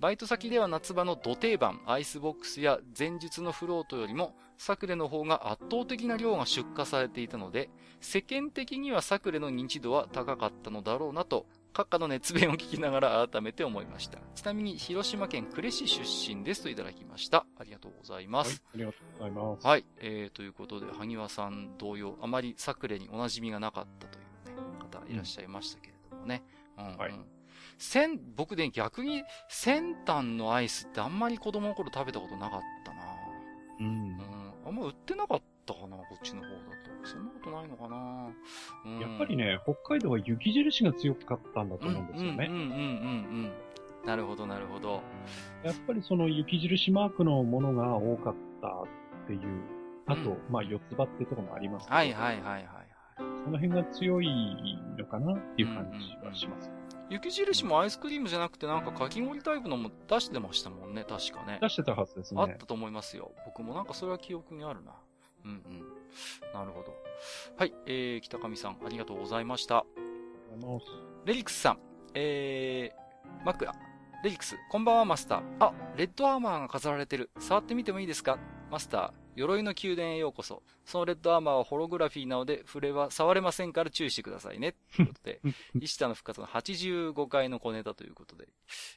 [0.00, 7.70] バイト先では夏場のど定番、アイスボックスや前述のフロートよりも、サクレの方が圧倒的な量が出荷されていたので、
[8.00, 14.18] 世間的にはサクレの認知度は高かったのだろうなと、閣下の熱弁を聞きながら改めて思いました。
[14.34, 17.46] ちなみに、広島県呉市出身ですといただきました。
[17.58, 18.40] ありがとうございます。
[18.40, 18.62] はい。
[18.74, 19.66] ありがとうございます。
[19.66, 19.86] はい。
[19.98, 24.23] えー、ということで、萩和さん同様、あまりサクレにお馴染みがなかったという、ね、
[25.00, 26.42] 方いらっしゃいましたけれどもね。
[26.78, 26.96] うん、うん。
[26.96, 27.12] はい
[27.78, 33.00] 先、僕ね、逆に先端のアイスってあんまり子供の頃食べたことなかったな
[33.80, 33.88] うんう。
[33.90, 34.18] ん。
[34.66, 36.54] あんま売ってなかったかな、こっちの方だ
[37.02, 37.08] と。
[37.08, 38.30] そんなことないのかな
[38.84, 39.00] うん。
[39.00, 42.46] やっぱりね、北海道は雪印が強かったんだとうん、思うんですよね。
[42.48, 42.86] うん、うん、うん、うんう
[43.48, 43.52] ん。
[44.06, 45.02] なるほど、なるほど。
[45.64, 49.40] やっぱりその雪印マークのものが多かったっていう。
[50.06, 52.66] あと、うんまあ、四つ葉ってとこもありますけどはい、はい、はい、はい。
[53.44, 54.28] その辺が強い
[54.96, 55.34] のかな？
[55.34, 56.70] っていう感じはします。
[57.10, 61.58] 雪印もアイスクリームじゃなくてなんかかき氷タイプのも出してましたもんね、確かね。
[61.60, 62.40] 出してたはずですね。
[62.40, 63.32] あったと思いますよ。
[63.44, 64.92] 僕もなんかそれは記憶にあるな。
[65.44, 65.58] うんうん。
[66.54, 66.94] なるほど。
[67.58, 69.84] はい、えー、北上さん、ありがとうございました。
[71.26, 71.78] レリックスさん、
[72.14, 73.70] えー、枕。
[74.24, 75.42] レリクス、こんばんはマスター。
[75.60, 77.30] あ、レッドアーマーが飾られてる。
[77.38, 78.38] 触ってみてもいいですか？
[78.70, 80.62] マスター、鎧の宮殿へようこそ。
[80.84, 84.74] そのレッドアーマーはホログラフィーなので、触れは触れませんから注意してくださいね。
[84.94, 85.40] ということで、
[85.80, 88.48] 石田の復活の85回の小ネタということで、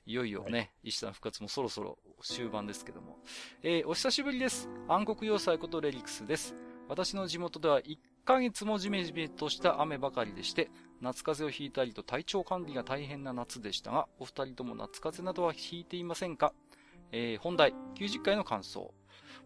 [0.06, 3.20] いよいよね、はい、石田の復活もそろそろ終盤ですけども。
[3.64, 4.70] えー、お久しぶりです。
[4.88, 6.56] 暗黒要塞ことレリクスです。
[6.88, 10.70] 私の地元では1ヶ月もジメジメとした雨ばかりでして、
[11.02, 16.54] 夏風邪をひいたりと体調管理が大変な夏でしたが、お二人とも夏風邪などはひいていませんか？
[17.12, 18.94] えー、本題、90回の感想。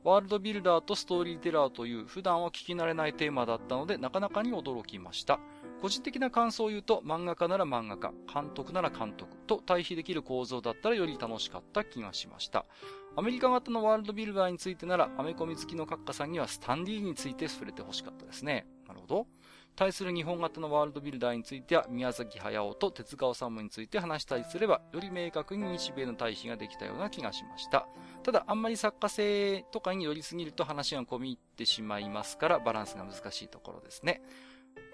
[0.03, 5.39] ワールドビルダーとストーリーテラーという普段は聞き慣れないテーマだったので、なかなかに驚きました。
[5.81, 12.65] 個人的な感想を言うと、漫画家なら漫画家、監督なら監督と対比できる構造だったらより楽しかった気がしました。
[13.15, 18.65] アメリカ型のワールドビルダーについてなら、アメコミ好きの閣下さんにはスタンディーについて触れてほしかったですね。
[18.87, 19.27] なるほど。
[19.81, 27.87] 対する日本型のワールドビルダーについては、宮崎駿と手塚治虫について話したりすれば、より明確に日米の対比ができたような気がしました。
[28.21, 34.21] ただ、あんまり作家性とかに寄りすぎると話が込み入ってしまいますから、バランスが難しいところですね。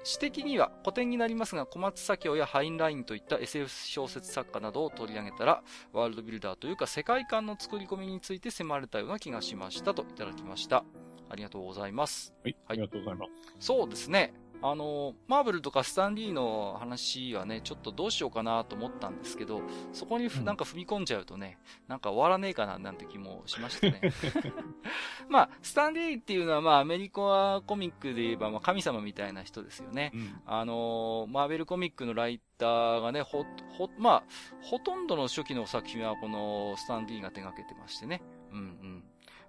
[0.06, 10.86] 詩的には古典になりますが、小松左京やハインラインといった SF 小説作家などを取り上げたら、ワールドビルダーというか世界観の作り込みについて迫られたような気がしましたといただきました。
[11.30, 12.34] ありがとうございます。
[12.42, 12.56] はい。
[12.68, 13.32] はい、ありがとうございます。
[13.60, 14.34] そうですね。
[14.62, 19.62] あの、マーブルとかスタンリーの話はね、ちょっとどうしようかなと思ったんですけど、
[19.94, 21.58] そこになんか踏み込んじゃうとね、
[21.88, 24.02] なんか終わらねえかななんて気もしましたね。
[25.30, 30.12] まあ、スタンリーっていうのはまあアメリカコミックで言えばまあ神様みたいな人ですよね。
[30.14, 33.46] うん、あの、マーベルコミックのライターがね、ほ、
[33.78, 34.24] ほ、まあ、
[34.62, 38.22] ほとんどの初期の作品はこのスタンリーが手掛けてましてね。
[38.52, 38.97] うんうん。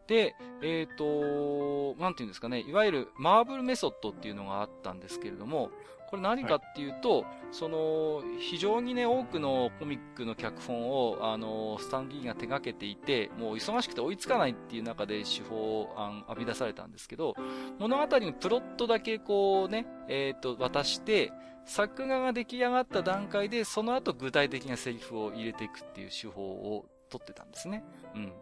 [0.09, 5.70] で、えっ、ー、と、なんていうんですかね、いわゆるマーブルメソッドっていうのがあったんですけれども、
[6.09, 15.94] これ何かっていうと、はい、その、非常にね、多くのコミックの脚本を、あの、スタンリーが手掛けていて、もう忙しくて追いつかないっていう中で手法を
[16.28, 17.35] 浴び出されたんですけど、
[17.78, 21.30] 物語のプロットだけこうね、えっ、ー、と、渡して、
[21.66, 27.85] 作画が出来上がった段階で、その後具体的なセリフを入れていくっていう手法を取ってたんですね。
[28.14, 28.32] うん。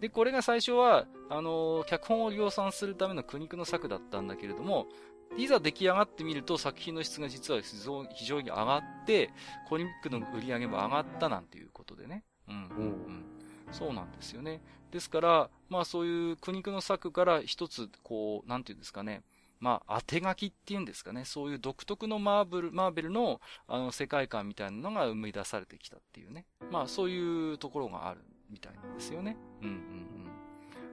[0.00, 4.86] で、これが最初は、あの、脚本を量産するための苦肉の策だったんだけれども、
[5.36, 9.30] いざ出来上がってみると作品の質が実は非常に上がって、
[9.68, 12.24] コミックの売り上げも上がったなんていうことでね。
[12.48, 13.24] うん、うん、うん。
[13.72, 14.60] そうなんですよね。
[14.92, 19.22] ですから、まあそういう苦肉の策から一つ、こう、なんていうんですかね。
[19.60, 21.24] まあ、当て書きっていうんですかね。
[21.24, 26.44] そういう独特のマーブル、マーベルの、あの、世界観みたいなのが生み出されてきたっていうね。
[26.70, 28.20] まあ、そういうところがある
[28.50, 29.38] みたいなんですよね。
[29.64, 29.76] うんうん。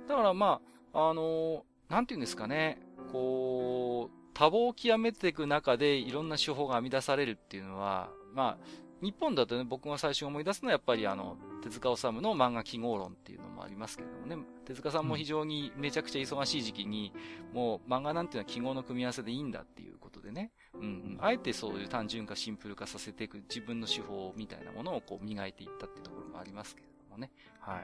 [0.01, 0.07] うん。
[0.07, 0.61] だからま
[0.93, 2.79] あ、あのー、なんていうんですかね、
[3.11, 8.65] こう、多忙を極めていく中でいろんな手法が編み出されるっていうのは、まあ、
[9.01, 17.11] 日本だとね、僕が最初思い出すのはやっぱりあの、手塚治虫の漫画記号論っていうのもありますけどもね、手塚さんも非常にめちゃくちゃ忙しい時期に、
[17.51, 26.90] もう漫画なんていうのは記号の組み合わせでいいんだっていうことでね、うん、あえてそういう単純化、シンプル化させていく自分の手法みたいなものをこう磨いていったっていうところもありますけど。
[27.11, 27.31] もね。
[27.59, 27.81] はい。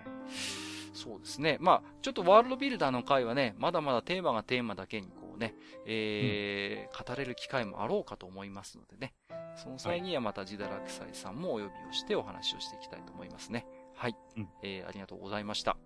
[0.94, 1.58] そうですね。
[1.60, 5.54] まあ、ちょっとワールドビルダーの回はね、まだまだテーマがテーマだけにこうね、
[5.86, 9.14] えー、うん、語れる機会もあろうかと思いますのでね。
[9.56, 13.68] その際にはまたジダラクサイさんもお呼びをしてお話をしていきたいと思いますね。
[13.96, 14.16] はい。
[14.38, 15.78] うん、えー、ありがとうございました。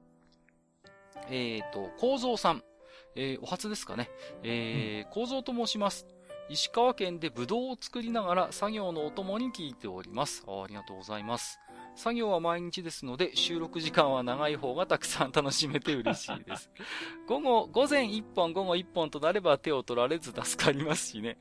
[1.30, 2.63] えっ、ー、と、構造さん。
[3.15, 4.09] えー、お初ですかね。
[4.43, 6.07] えー、構造と申します。
[6.49, 10.63] 石川県でブドウを作りながら作業のお供に聞いておりますあ。
[10.63, 11.59] ありがとうございます。
[11.95, 16.72] 作業は毎日ですので、収録時間は長い方がたくさん楽しめて嬉しいです。
[17.27, 21.38] 午後、午前1本、午後1本となれば手を取られず助かりますしね。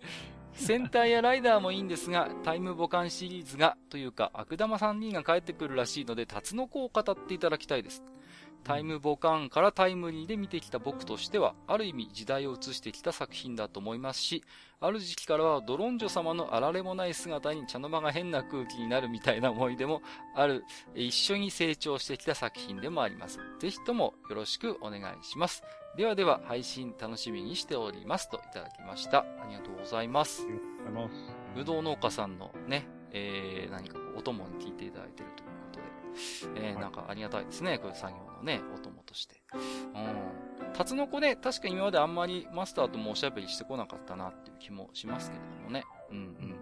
[0.52, 8.02] センターやライダーもいいんですが、タイムボカンシリーズが、というか、悪玉3人が帰ってくるらしいので、タツノコを語っていただきたいです。
[8.64, 14.44] タイムボカンからタイムリーで見てきた僕としては、ある意味時代を映してきた作品だと思いますし、
[14.80, 20.02] ある時期からはドロンジョ様のあられもない姿に茶の間が変な空気になるみたいな思い出も
[20.34, 20.64] ある、
[20.94, 23.38] 一緒に成長してきた作品でもあります。
[23.58, 25.62] ぜひともよろしくお願いします。
[25.96, 29.18] ではでは配信楽しみにしておりますといただきました。
[29.18, 30.44] ありがとうございます。
[30.44, 31.14] ありがとうございます。
[31.56, 35.59] ぶどう農家さんのね、えー、何かお供に聞いていただいているということで、
[36.56, 37.78] えー、なんかありがたいですね。
[37.78, 39.42] こういう作業のね、お供として。
[39.54, 39.58] う
[40.68, 40.72] ん。
[40.72, 45.84] タツノコね、確か今まであんまりマスターともおしゃべりしてこなかったなっていう気もしますけれどもね。
[46.10, 46.56] うんうん。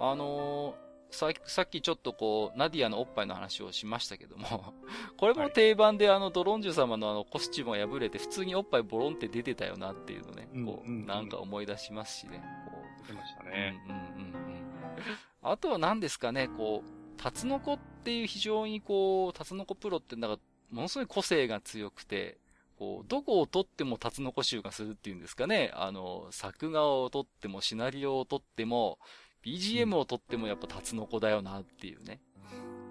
[0.00, 4.74] あのーささっきちょっとこう、ナディアのおっぱいの話をしましたけども
[5.16, 12.42] これも定番であの、ドロンジュ様のあの、コスチュームが破れて、普通におっぱいボロンって出てたよなっていうのね、こう、なんか思い出しますしね。
[12.70, 13.02] こう。
[13.02, 13.82] 出てましたね。
[13.88, 14.68] うんうんうんうん。
[15.42, 20.40] あとは何ですかね、こう、タツノコっていう非常にこう、タツノコプロってなんか、
[20.70, 22.38] ものすごい個性が強くて、
[22.78, 25.72] こう、どこを撮ってもタツノコ集がするっていうんですかね。
[25.74, 28.98] あの、作画を撮っても、シナリオを撮っても、
[29.44, 32.20] BGM を撮ってもやっぱタツノコだよなっていうね。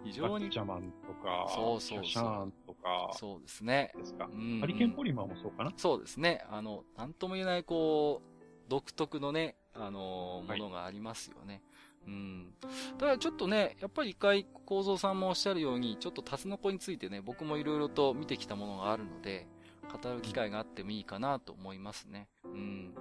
[0.03, 0.49] 非常に。
[0.49, 3.91] ジャマンとか、そうそうそうシャーンとか、そうですね。
[3.97, 4.25] ですか。
[4.25, 5.71] うんハリケーンポリマーもそうかな？
[5.75, 6.45] そうですね。
[6.49, 11.61] あの、なんとも言えない、こう、独特のね、あのーはいものがありますよね。
[12.07, 12.53] うん。
[12.97, 19.47] だからちょっとね、やっぱり一回、構造さんもおっしゃるように、ちょっとタツノコについてね、僕もいろいろと見てきたものがあるので、
[19.87, 22.27] 語る機会があってもいいかなと思いますね。
[22.45, 22.93] うん。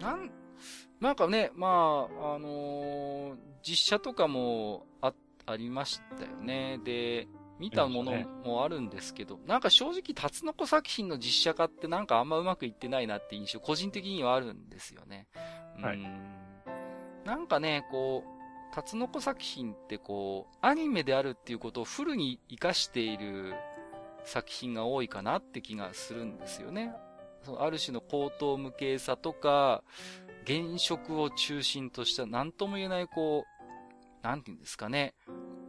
[0.00, 0.30] なん、
[1.00, 5.12] なんかね、まあ、あのー実写とかもあ、
[5.46, 6.78] ありましたよね。
[6.84, 7.26] で、
[7.58, 8.12] 見たもの
[8.44, 15.26] もあるんですけど、なんか正直、タツノコ作品の実写化ってなんかあんまうまくいってないなって印象、個人的にはあるんですよね。
[15.76, 15.98] うんはい
[17.24, 18.37] なんかね、こう、
[18.72, 23.54] タツノコ作品ってこう、アニメであるっていうことをフルに活かしている
[24.24, 26.92] 作品が多いかなって気がするんですよね。
[27.42, 29.82] そのある種の高等無形さとか、
[30.46, 33.44] 原色を中心とした何とも言えないこ
[34.22, 35.14] う、なんていうんですかね、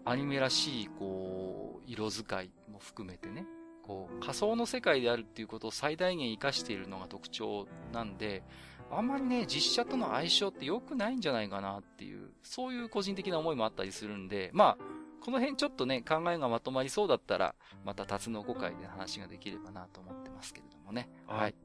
[0.06, 3.46] アニメらしいこう、色使いも含めてね、
[3.84, 8.44] こう、仮想の世界であるっていうことを最大限活かしているのが特徴なんで、
[8.92, 14.84] あんまりね、実写との相性って良くないんじゃないかなっていう、そういう個人的な思いもあったりするんで、まあ、
[15.24, 17.56] この辺ちょっとね、考えがまとまりそうだったら、
[17.86, 21.10] またタツノコ会で話ができればなと思ってますけれどもね。
[21.28, 21.56] はい。。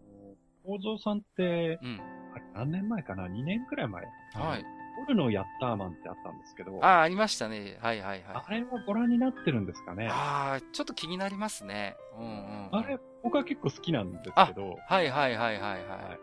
[0.65, 2.01] 構造さんって、うん。
[2.35, 4.05] あれ何年前かな ?2 年くらい前。
[4.35, 4.65] はい。
[5.03, 7.79] オルのヤッターマンってあったんですけど、ああ、ありましたね。
[7.81, 8.45] はいはいはい。
[8.47, 10.09] あれはご覧になってるんですかね？
[10.09, 11.97] ああ、ちょっと気になりますね。
[12.17, 12.69] うんうん。
[12.71, 15.61] あれ、僕は結構好きなんですけど、はいはいはいはいはい。
[15.61, 15.79] は
[16.15, 16.19] い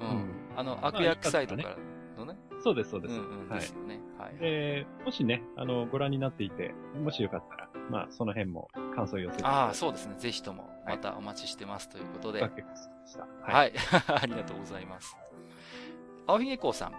[0.00, 0.08] うん。
[0.08, 1.76] うんあの、あ悪役サイトよかか
[2.16, 2.38] らのね。
[2.60, 3.14] そうです、そうです。
[3.14, 3.48] うんうん。
[3.48, 4.00] はいですよね。
[4.18, 4.36] はい。
[4.38, 9.44] で、もしね、あの、ご覧になっていて、もしよかったら、まあ、その辺も感想を寄せて。
[9.44, 10.16] ああ、そうですね。
[10.18, 12.40] ぜひとも、はいまたお待ちしてますということで。
[12.40, 12.66] 僕は。
[13.48, 13.52] い。
[13.52, 13.72] はい。
[14.22, 15.16] ありがとうございます。
[16.26, 16.94] 青ひげこうさん。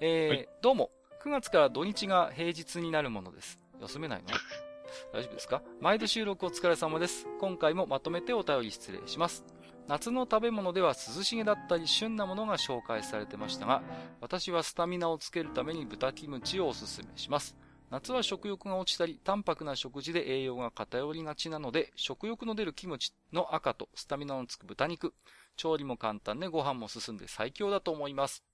[0.00, 0.90] えーはいどうも。
[1.24, 3.58] 9月から土日が平日になるものです。
[3.80, 4.28] 休めないの？
[5.12, 5.62] 大丈夫ですか？
[5.80, 7.26] 毎度収録お疲れ様です。
[7.40, 9.44] 今回もまとめてお便り失礼します。
[9.90, 13.82] 夏の食べ物では涼しげだったり旬なものが紹介されてましたが、
[14.20, 17.56] 私はスタミナをつけるために豚キムチをおすすめします。
[17.90, 25.12] 夏は食欲が落ちたり、淡白な食事で栄養が偏りがちなので、食欲の出るキムチの赤とスタミナのつく豚肉、
[25.56, 28.44] 調理も簡単でご飯も進んで最強だと思います。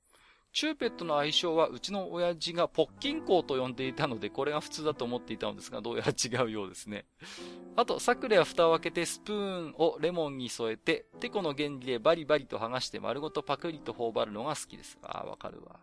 [0.57, 7.05] チューペットの愛称はうちの親父がポッキンコウと呼んでいたので、これが普通だと思っていたのですが、どうやら違うようですね。
[7.77, 14.99] あと、サクレは蓋を開けてスプーンをレモンに添えて、テコの原理でバリバリと剥がして丸ごとパクリと頬張るのが好きです。
[15.03, 15.79] ああ、わかるわ。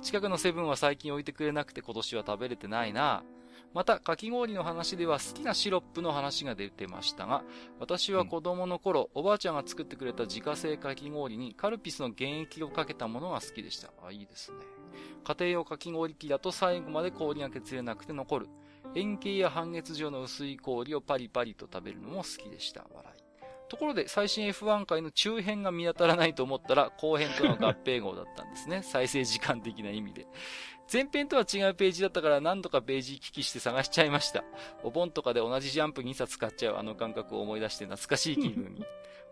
[0.00, 3.24] 近くのセブンは最近置いてくれなくて今年は食べれてないな。
[3.74, 7.42] また、かき氷の話では好きなシロップの話が出てましたが、
[7.80, 13.90] 私は子供の頃、おばあちゃんが作ってくれた自家製かき氷にカルピスの原液をかけたものが好きでした。
[14.06, 14.58] あ、いいですね。
[15.24, 18.48] 家庭用かき氷機だと最後まで氷が削れなくて残る。
[18.94, 22.86] 円形や半月状の薄い氷をパリパリと食べるのも好きでした。
[22.94, 23.24] 笑い。
[23.68, 28.82] ところで、最新 F1 回の中編が見当たらないと思ったら、後編との合併号だったんですね。
[28.82, 30.26] 再生時間的な意味で。
[30.92, 34.44] 前編とは違うページだったから何度かページ行き来して探しちゃいました。
[34.82, 38.84] お盆とかで同じジャンプ2冊買っちゃうあの感覚を思い出して懐かしい気分に。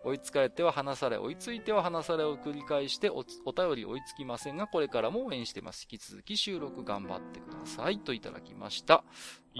[0.05, 5.87] 追いつかれては離され、追いついては離されを繰り返しておお便り追いつきませんが、これからも応援してます。
[5.89, 7.99] 引き続き収録頑張ってください。
[7.99, 8.95] といただきました。
[8.95, 9.03] あ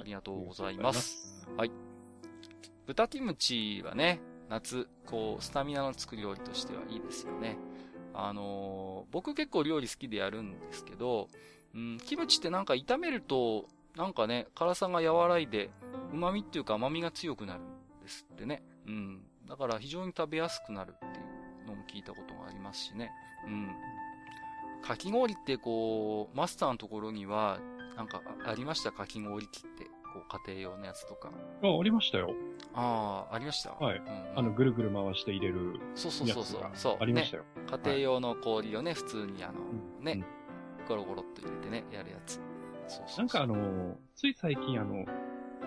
[0.03, 1.48] りがとうございます。
[1.56, 1.72] はい。
[2.86, 7.57] 豚キムチはね、夏、こう、スタミナのつく料理としてはいいですよね。
[8.14, 11.30] あのー僕結構料理好きでやるんですけど、
[11.76, 15.70] うん、キムチってなんか炒めると、なんかね、辛さが和らいで、
[16.12, 17.64] 旨味っていうか甘みが強くなるん
[18.02, 18.64] ですってね。
[18.88, 19.22] うん。
[19.48, 21.10] だから非常に食べやすくなるってい
[21.66, 23.12] うのも聞いたことがありますしね。
[23.45, 23.72] うん。
[24.82, 27.60] かき氷ってこう、マスターのところには、
[27.95, 28.91] なんかあありました？
[28.91, 29.86] かき氷機って。
[30.14, 31.32] こう、家庭用のやつとか。
[31.64, 32.36] あ、ありましたよ。
[32.76, 33.72] ああ、ありました？
[33.72, 36.28] はいうんうんあの、ぐるぐる回して入れるそうそう。
[36.28, 36.98] そうそうそう。
[37.00, 37.44] ありましたよ。
[37.56, 37.64] ね。
[37.66, 40.24] 家庭用の氷をね、普通にあの、うんね、
[40.88, 42.35] ゴロゴロっと入れてね、やるやつ。
[42.35, 42.43] そう
[42.88, 45.05] そうそうなんかあの、つい最近あの、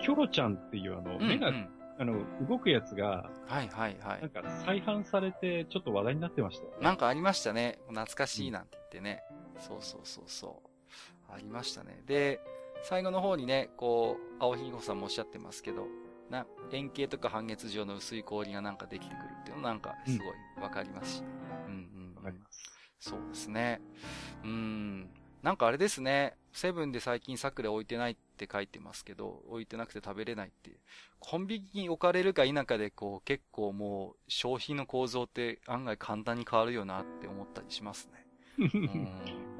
[0.01, 1.69] キョロちゃんっていうあの、目が、うんうん
[1.99, 2.13] あの、
[2.47, 4.21] 動くやつが、はいはいはい。
[4.21, 6.77] なんか再販されて、ちょっと話題になってましたよね。
[6.81, 7.79] なんかありましたね。
[7.87, 9.23] 懐かしいなんて言ってね。
[9.59, 11.31] そうそうそうそう。
[11.33, 12.03] ありましたね。
[12.05, 12.39] で、
[12.83, 15.87] 最後の方にね、こう、青ひげさんもおっしゃってますけど、
[16.29, 20.27] な、円形とか半月状の薄い氷がなんかできてくるっていうのなんかすごい
[20.61, 21.23] わかりますし。
[21.67, 22.15] うんうん。
[22.15, 22.76] わかります。
[22.99, 23.81] そうですね。
[24.43, 25.09] うーん。
[25.43, 26.35] なんかあれですね。
[26.51, 30.77] セブンで最近サクレ置いてないって書いてますけど、置いてなくて食べれないっていう。
[31.19, 38.25] コンビニに置かれるか否かで、こう、結構もう、消費の構造って案外簡単に変わるよなって思ったりしますね。
[38.57, 39.07] うん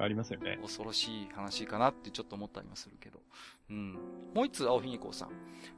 [0.00, 0.58] ありますよね。
[0.60, 3.20] 恐ろしい話かなってちょっと思ったりもするけど。
[3.70, 3.92] うん。
[4.34, 5.30] もう一つ、青ひげこうさん。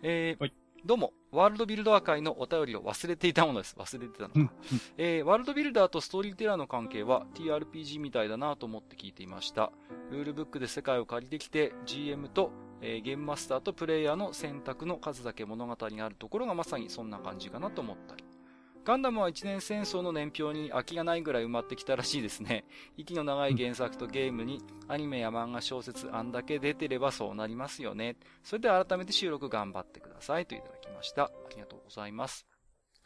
[0.03, 0.55] えーはい
[0.86, 3.77] どうも、ワールドビルダー会のお便りを忘れていたものです。
[3.78, 4.52] 忘れてたのか。
[4.97, 9.73] えーワールドビルダーとストーリーテラーの関係は TRPG みたいだなと思って聞いていました。
[10.11, 12.51] ルールブックで世界を借りてきて GM と、
[12.81, 18.24] えーゲームマスターとプレイヤーの選択の数だけ物語にあるところがまさにそんな感じかなと思ったり。
[18.85, 22.65] ガンダムは一年戦争の年表に空きがないぐらい埋まってきたらしいですね。
[22.97, 28.16] 息の長い原作とゲームにアニメや漫画小説あんだけ出てればそうなりますよね。
[28.43, 31.24] それでは改めて収録頑張ってくださいといただきました。
[31.24, 32.47] ありがとうございます。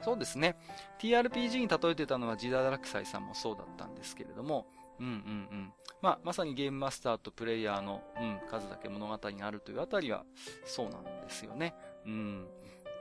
[0.03, 0.57] そうですね。
[1.01, 4.67] TRPG に例えてたのはジダダラクサイさんもそうだったんですけれども、
[5.01, 5.15] うんうんう
[5.55, 5.73] ん。
[6.01, 10.25] まあ、まさにゲームマスターとプレイヤーの、うん、数だけ物語にあるというあたりは、
[10.65, 11.75] そうなんですよね。
[12.05, 12.47] うん。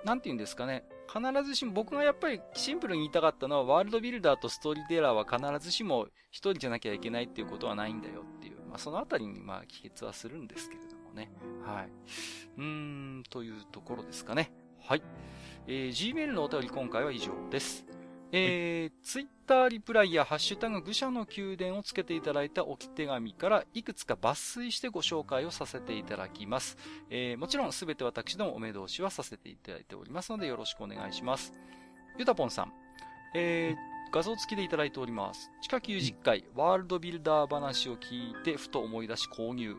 [0.06, 0.84] なんて言うんですかね。
[1.08, 11.32] 必ずしも、僕がやっぱりシンプルに言いたかったのは、ワールドビルダーとストーリーテラーは必ずしも一人じゃなきゃいけないっていうことはないんだよっていう、まあ、そのあたりに、まあ、帰結はするんですけれどもね。
[11.66, 11.90] はい。
[12.58, 12.64] うー
[13.20, 14.52] ん、というところですかね。
[14.82, 15.04] はい。
[15.68, 17.86] えー、Gmail のお便り今回は以上です。
[18.36, 26.76] えー、ツイッターリプライやハッシュタグ愚者の宮殿をつけていただいた置き手紙からいくつか抜粋してご紹介をさせていただきます。
[27.12, 31.54] えー、もちろんすべて私どもお目通しはさせていただいておりますのでよろしくお願いします。
[32.18, 32.74] ゆたぽんさん、
[33.36, 35.52] えー、画像付きでいただいております。
[35.62, 39.78] 地下90回、ワールドビルダー話を聞いてふと思い出し購入。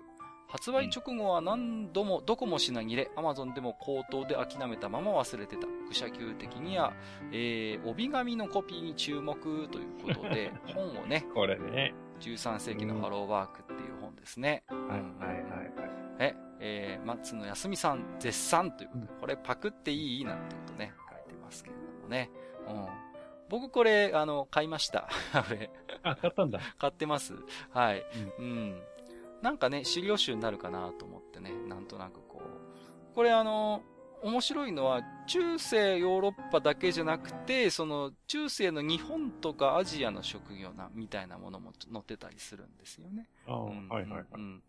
[0.55, 5.67] 発売直後は何度もどこも品切れ、アマゾンでも口頭で諦めたまま忘れてた。
[5.89, 6.93] 愚者級的には、
[7.33, 9.37] えー、帯紙のコピーに注目
[9.69, 11.93] ということで、 本をね、これね。
[12.21, 14.63] 13世紀のハローワークっていう本ですね。
[14.69, 15.91] はいはいはいはい。
[16.21, 22.31] え、えー、松野康美さん絶賛ということで、これパクっていいなんてことね、書いてますけれどもね。
[22.69, 22.87] うん。
[23.49, 25.09] 僕これ、あの、買いました。
[25.35, 25.69] これ、
[26.05, 26.61] あ、買ったんだ。
[26.79, 27.35] 買ってます。
[27.71, 28.07] はい。
[28.39, 28.81] うん。
[29.45, 33.15] なんかね、資料集になるかなと思ってね、なんとなくこう。
[33.15, 33.83] これあの、
[34.23, 43.29] 面白いのは、中世ヨーロッパだけじゃなくて、その、中世の日本とかアジアの職業な、みたいなものも載ってたりするんですよね。
[43.47, 44.25] ああ、うんはいはいはい。
[44.35, 44.63] うん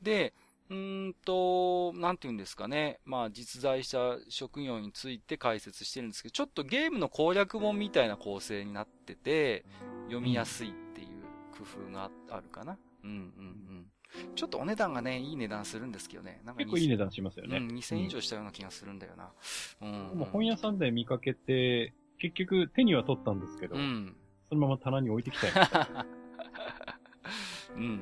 [0.00, 0.32] で、
[0.70, 3.00] うーんと、なんて言うんですかね。
[3.04, 9.66] まあ、実在した職業について解説してるんですけど、ちょっとゲームの攻略本みたいな構成になってて、
[10.06, 11.08] 読みやすいっていう
[11.56, 12.78] 工夫があるかな。
[13.02, 13.18] うんうんう
[13.80, 13.86] ん。
[14.34, 16.40] ちょっとお値段がね、いい値段するんですけどね。
[16.44, 17.58] なんか結構いい値段しますよね。
[17.58, 19.30] うん、2000以上したような気がするんだよな。
[19.82, 20.18] うん。
[20.18, 24.16] もう本屋さんで見かけて、結局手には取ったんですけど、うん。
[24.48, 25.54] そのまま棚に置いてきたよ。
[27.76, 28.00] うん。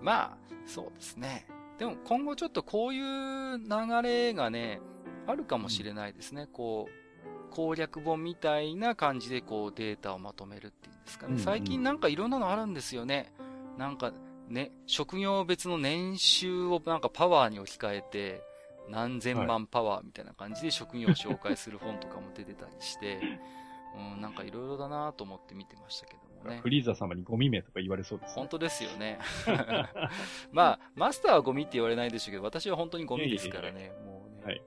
[0.00, 1.46] まあ、そうですね。
[1.78, 4.80] でも今後ちょっとこういう流れがね、
[5.26, 6.46] あるかもしれないですね。
[6.52, 11.32] こう、攻略本みたいな感じでこうデータをまとめるっていうんですかね。
[11.32, 13.32] うんうん最近なんかいろんなのあるんですよね。
[13.76, 14.12] なんか
[14.50, 18.42] ね、職業別の年収をなんかパワーに置き換えて、
[18.88, 23.20] 何千万パワーみたいな感じで職業を紹介する本とかも出てたりして、
[23.96, 26.70] うん、なんかいろいろだなと思って見てましたけどもねフ。
[26.70, 29.18] リーザ様にゴミ名とか言われそうです、本当ですよね。
[30.50, 33.92] まあ、マスターはゴミって言われないでしょうけど、私は本当にゴミですからね。
[34.04, 34.44] もうね。
[34.44, 34.62] はい。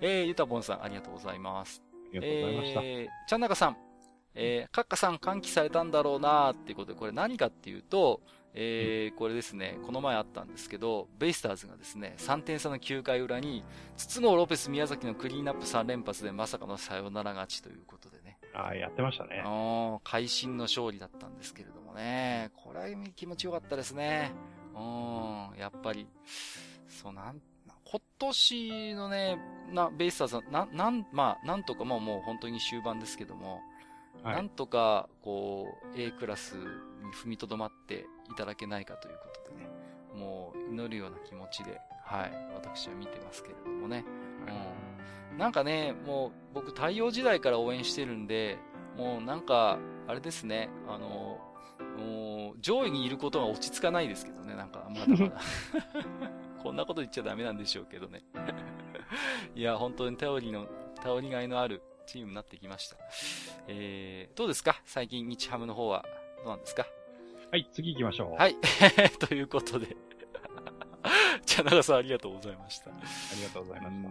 [0.00, 1.82] えー、ゆたぼんさん、ありがとうございます。
[2.12, 2.80] ありがとうございました。
[2.82, 3.76] えー、ちゃんなかさん、
[4.34, 8.20] えー、カッカさん歓喜されたんだろうなーっていうことで、これ何かっていうと、
[8.54, 13.64] えー、これですね、この前あったんですけど、ベイスターズがですね、3点差の9回裏に、
[13.96, 18.38] 筒香ロペス宮崎のクリーンアップ3連発でまさかのサヨナラ勝ちということでね。
[18.52, 19.44] ああ、やってましたね。
[20.02, 22.50] 会心の勝利だったんですけれどもね。
[22.56, 24.32] これは気持ちよかったですね。
[24.74, 26.08] うん、やっぱり、
[26.88, 27.40] そうなん、
[27.84, 29.38] 今年のね、
[29.72, 36.62] な、ベイスターズは、な、なん、まあ、なんとか、まあもう本当に終盤ですけども、はいなんとか、こう、A クラスに
[37.24, 39.68] 踏みとどまっていただけないかということでね、
[40.14, 44.04] もう祈るような気持ちで、はい、私は見てますけれどもね。
[45.32, 45.38] うん。
[45.38, 48.58] なんかね、もう僕太陽時代から応援してるんで、
[48.96, 49.78] もうなんか、
[50.08, 51.38] あれですね、あの、
[51.96, 55.40] もう上位にいることが落ち着かないですけどね、なんか、まだまだ。
[56.62, 58.22] こんなこと言っちゃダメなんでしょうけどね。
[59.54, 60.66] いや、本当に頼りの、
[61.02, 62.96] 頼りがいのあるチームになってきました。
[63.68, 64.80] えー、どうですか？
[64.84, 66.04] 最近日ハムの方は、
[66.38, 66.84] どうなんですか？
[67.50, 68.40] はい、次行きましょう。
[68.40, 68.56] はい。
[69.18, 69.96] ということで。
[71.44, 72.90] じゃあ、長さんありがとうございました。
[72.90, 72.94] あ
[73.36, 74.10] りがとうございました。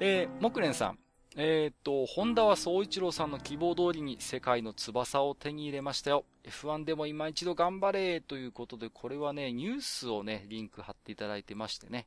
[0.00, 0.98] えー、木蓮さん。
[1.36, 6.24] えーっと、ホンダは総一郎さんの希望通りに世界の翼を手に入れましたよ。
[6.44, 12.06] F1 でも今一度頑張れということで、これはね、ニュースをね、リンク貼っていただいてましてね。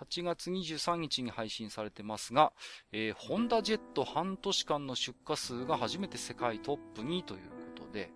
[0.00, 2.52] 8月23日に配信されてますが、
[2.92, 7.57] えー、ホンダジェット半年間の出荷数が初めて世界トップにという
[7.88, 8.10] ことで、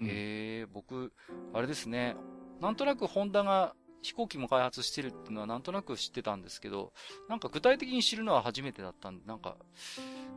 [0.00, 1.12] うん、えー、僕、
[1.52, 2.16] あれですね、
[2.60, 6.92] なんとなくホンダが飛行機も開発してるっていうのはなんとなく知ってたんですけど、
[7.28, 9.56] なんか具体的に知るのは初めてだったんで、なんか、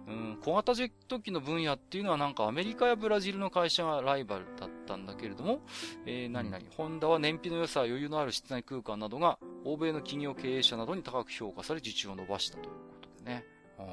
[0.08, 5.60] うん、小型ジェット機の分野っていうのはなんかアメリカやブラジルの会社がライバルだったんだけれども、
[6.06, 13.46] えー、何々、ホンダは燃費の良さ、余裕のある室内空間などが欧米の企業経営者などに高く評価され受注を伸ばしたということでね。
[13.80, 13.86] うん。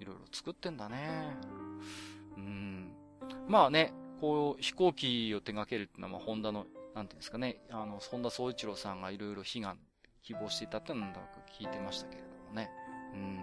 [0.00, 1.36] いろいろ作ってんだね。
[2.36, 2.87] うん。
[3.48, 6.66] まあね、こう、飛行機を手掛けるっていうのは、まあ、ホンダの
[6.98, 9.78] なんていうんですかね、あの、本田総一郎さんがいろいろ悲願、
[10.22, 11.26] 希望していたっていうのなんだか
[11.58, 12.70] 聞いてましたけれどもね。
[13.14, 13.38] うん。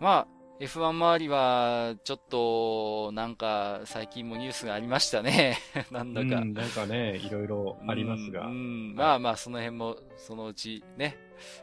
[0.00, 0.26] まあ、
[0.60, 5.56] F1 周りは、ちょっと、なんか、最近もニュースがありましたね。
[5.90, 6.36] なんだか。
[6.42, 8.46] うん、なんかね、いろいろありますが。
[8.46, 8.52] うん、う
[8.92, 11.16] ん、まあまあ、その辺も、そのうちね、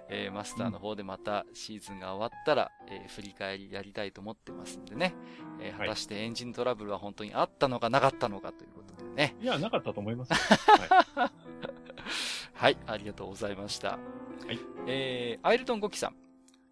[0.10, 5.14] えー、マスターの方でまたシーズンが終わったら、えー、振り返りやりたいと思ってますんでね。
[5.60, 9.36] えー、果たしてエンジントラブルは本当にあったのかなかったのかということでね。
[9.42, 10.34] いや、なかったと思います。
[10.34, 11.30] はい、
[12.54, 13.90] はい、ありがとうございました。
[13.92, 13.98] は
[14.52, 14.60] い。
[14.88, 16.16] えー、アイルトンゴキさん。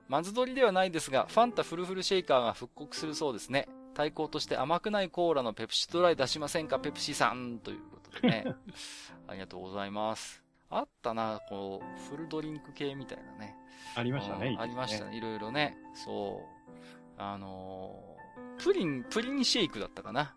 [0.07, 3.69] マズ取りではないですが、ファンタフルフルシェイカーが復刻するそうですね。
[3.93, 8.45] 対抗として甘くないコーラのペプシドライ出しませんかペプシさんということでね。
[9.27, 10.48] ありがとうございます。
[10.69, 13.55] あったな、こう、フルドリンク系みたいなね。
[13.95, 14.55] ありましたね。
[14.59, 15.17] ありましたね。
[15.17, 15.77] いろいろね。
[15.93, 17.21] そう。
[17.21, 20.35] あのー、プリン、プリンシェイクだったかな。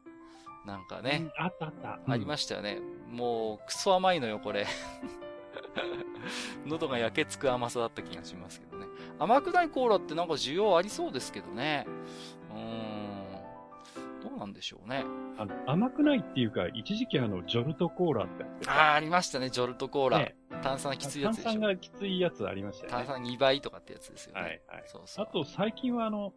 [0.66, 1.30] なんかね。
[1.38, 2.00] あったあった。
[2.06, 2.80] ありましたよね。
[3.10, 4.66] もう、クソ甘いのよ、これ。
[6.64, 8.86] 喉が焼けつく甘さだった気がしますけどね。
[9.18, 11.86] 甘くないコーラってなんか需要ありそうですけどね。
[12.50, 12.91] うーん。
[14.32, 15.04] どうなんでしょうね。
[15.36, 20.18] あの、甘くないっていうか、一時期あの、ジョルトコーラってああ、ありましたね、ジョルトコーラ。
[20.20, 21.50] ね、炭酸きついやつでしょ。
[21.50, 23.06] 炭酸がきついやつありましたよね。
[23.06, 24.40] 炭酸2倍とかってやつですよね。
[24.40, 24.82] はい、はい。
[24.86, 25.26] そうそう。
[25.28, 26.32] あと、最近はあの、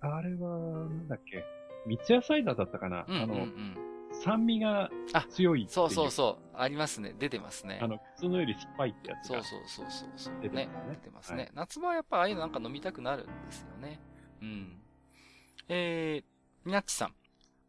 [0.00, 1.44] あれは、なんだっけ、
[1.86, 4.90] 三ツ矢サイダーだったかな、うんうんうん、あの、酸味が
[5.30, 6.56] 強いそうそうそう。
[6.56, 7.14] ありますね。
[7.18, 7.78] 出てますね。
[7.80, 10.34] あの、普通のより酸っぱいってやつそうそうそうそうそう。
[10.42, 10.88] 出てますね。
[10.90, 11.42] 出てますね。
[11.44, 14.00] はい、夏場はやっぱああいうのなんか飲みたくなるんですよね。
[14.42, 14.82] うん。
[15.68, 16.24] えー、
[16.64, 17.14] みなっちさん。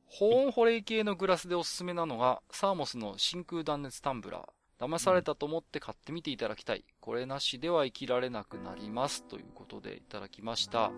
[0.10, 4.44] 保温保冷系のグラスでおすすめなのが、サーモスの真空断熱タンブラー。
[4.80, 6.86] 騙されたと思って買ってみていただきたい。
[7.02, 9.24] これなしでは生きられなくなります。
[9.24, 10.92] ということでいただきました。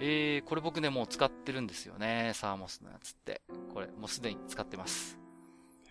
[0.00, 2.32] えー、これ僕ね、もう使ってるんですよね。
[2.34, 3.42] サーモスのやつって。
[3.74, 5.18] これ、もうすでに使ってます。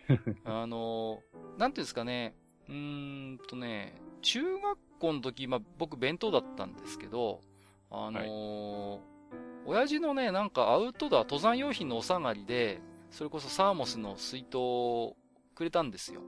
[0.44, 2.36] あのー、なんていうんですかね。
[2.68, 7.41] うーんとね、中学校の時、まあ、僕弁当だったんですけど、
[7.91, 9.02] あのーはい、
[9.70, 12.82] 親父のね、なんかアウトドア、登山用品のお下がりで、
[13.12, 15.16] それこそサーモスの水筒を
[15.54, 16.22] くれたんですよ。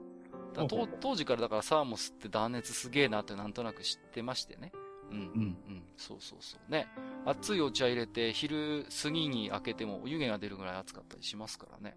[1.00, 4.70] 当時からだからサーモスって断熱すげえなってなんとなく知ってましてね。
[5.10, 5.82] うんうんうん。
[5.96, 6.86] そうそうそうね。
[7.26, 11.96] 熱いお茶入れて昼過ぎに開けても湯気が出るぐらい熱かったりしますからね。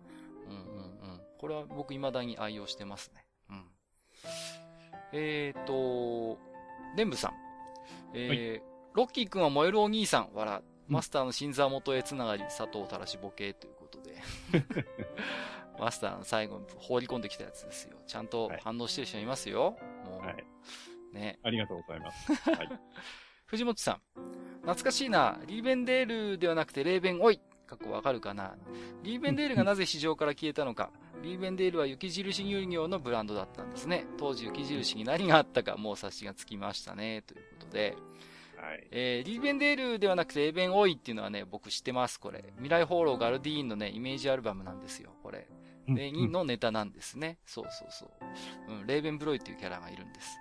[0.50, 1.22] うんうんうん。
[1.38, 3.24] これは僕未だに愛用してますね。
[3.52, 3.66] うん。
[5.14, 6.40] えーと、
[6.96, 7.34] デンブさん。
[8.16, 8.64] えー、はい、
[8.96, 10.64] ロッキーくんは燃えるお兄さん、笑。
[10.88, 14.22] マスターの新座元へつながり、佐藤たらしボケということで。
[15.80, 17.98] マスターの最後に放り込んできたやつですよ。
[18.08, 19.78] ちゃんと反応してる人いますよ。
[20.06, 20.26] もう。
[20.26, 20.46] はい。
[21.12, 21.40] ね。
[21.44, 22.34] ありがとうございます。
[22.52, 22.70] はい。
[23.48, 24.02] 藤本さん。
[24.62, 25.40] 懐かしいな。
[25.46, 27.40] リーベンデールではなくてレーベンオイ。
[27.68, 28.56] かっこわかるかな。
[29.04, 30.92] リーベンデールがなぜ市場から消えたのか。
[31.24, 34.06] リーベンデールは雪印乳業のブランドだったんですね。
[34.18, 37.24] 当時雪印に何があったかもう察しがつきましたね。
[37.24, 37.98] ということで。
[38.58, 38.88] はい。
[38.92, 42.44] えー、リーベンデールではなくてエーベンオイっていうのはね、僕知ってます、これ。
[42.56, 45.48] 未来放浪ガルディーンのね、イメージアルバムなんですよ、これ。
[45.88, 47.38] で、のネタなんですね。
[47.46, 48.06] そうそうそ
[48.70, 48.74] う。
[48.80, 50.38] うん、レーベンブロイっていうキャラがいるんです。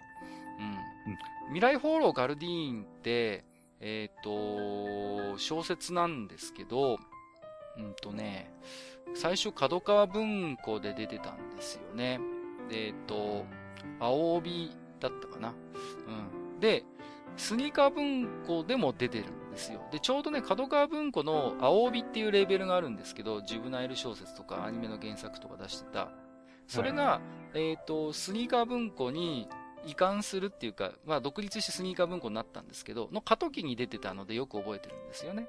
[0.58, 0.66] うん。
[0.66, 1.18] うん、
[1.48, 3.44] 未来放浪ガルディーンって、
[3.80, 6.98] えっ、ー、と、小説なんですけど、
[7.76, 8.50] うんとね、
[9.14, 12.20] 最初角川文庫で出てたんですよね。
[12.70, 13.44] で、えっ、ー、と、
[14.00, 14.70] 青帯
[15.00, 15.54] だったかな。
[16.06, 16.60] うん。
[16.60, 16.84] で、
[17.36, 19.80] スニーカー文庫でも出てるんですよ。
[19.90, 26.10] で、ちょうどね、角川文庫の青帯っていうレーベルがあるんですけど、ジブナイル小説とかアニメの原作とか出してた。
[26.66, 27.20] それが、は
[27.54, 29.48] い、えっ、ー、と、スニーカー文庫に
[29.86, 35.48] 移管するっていうか、まあ、独立してスニーカー文庫になったんですけど、の過渡期に出てたのでよく覚えてるんですよね。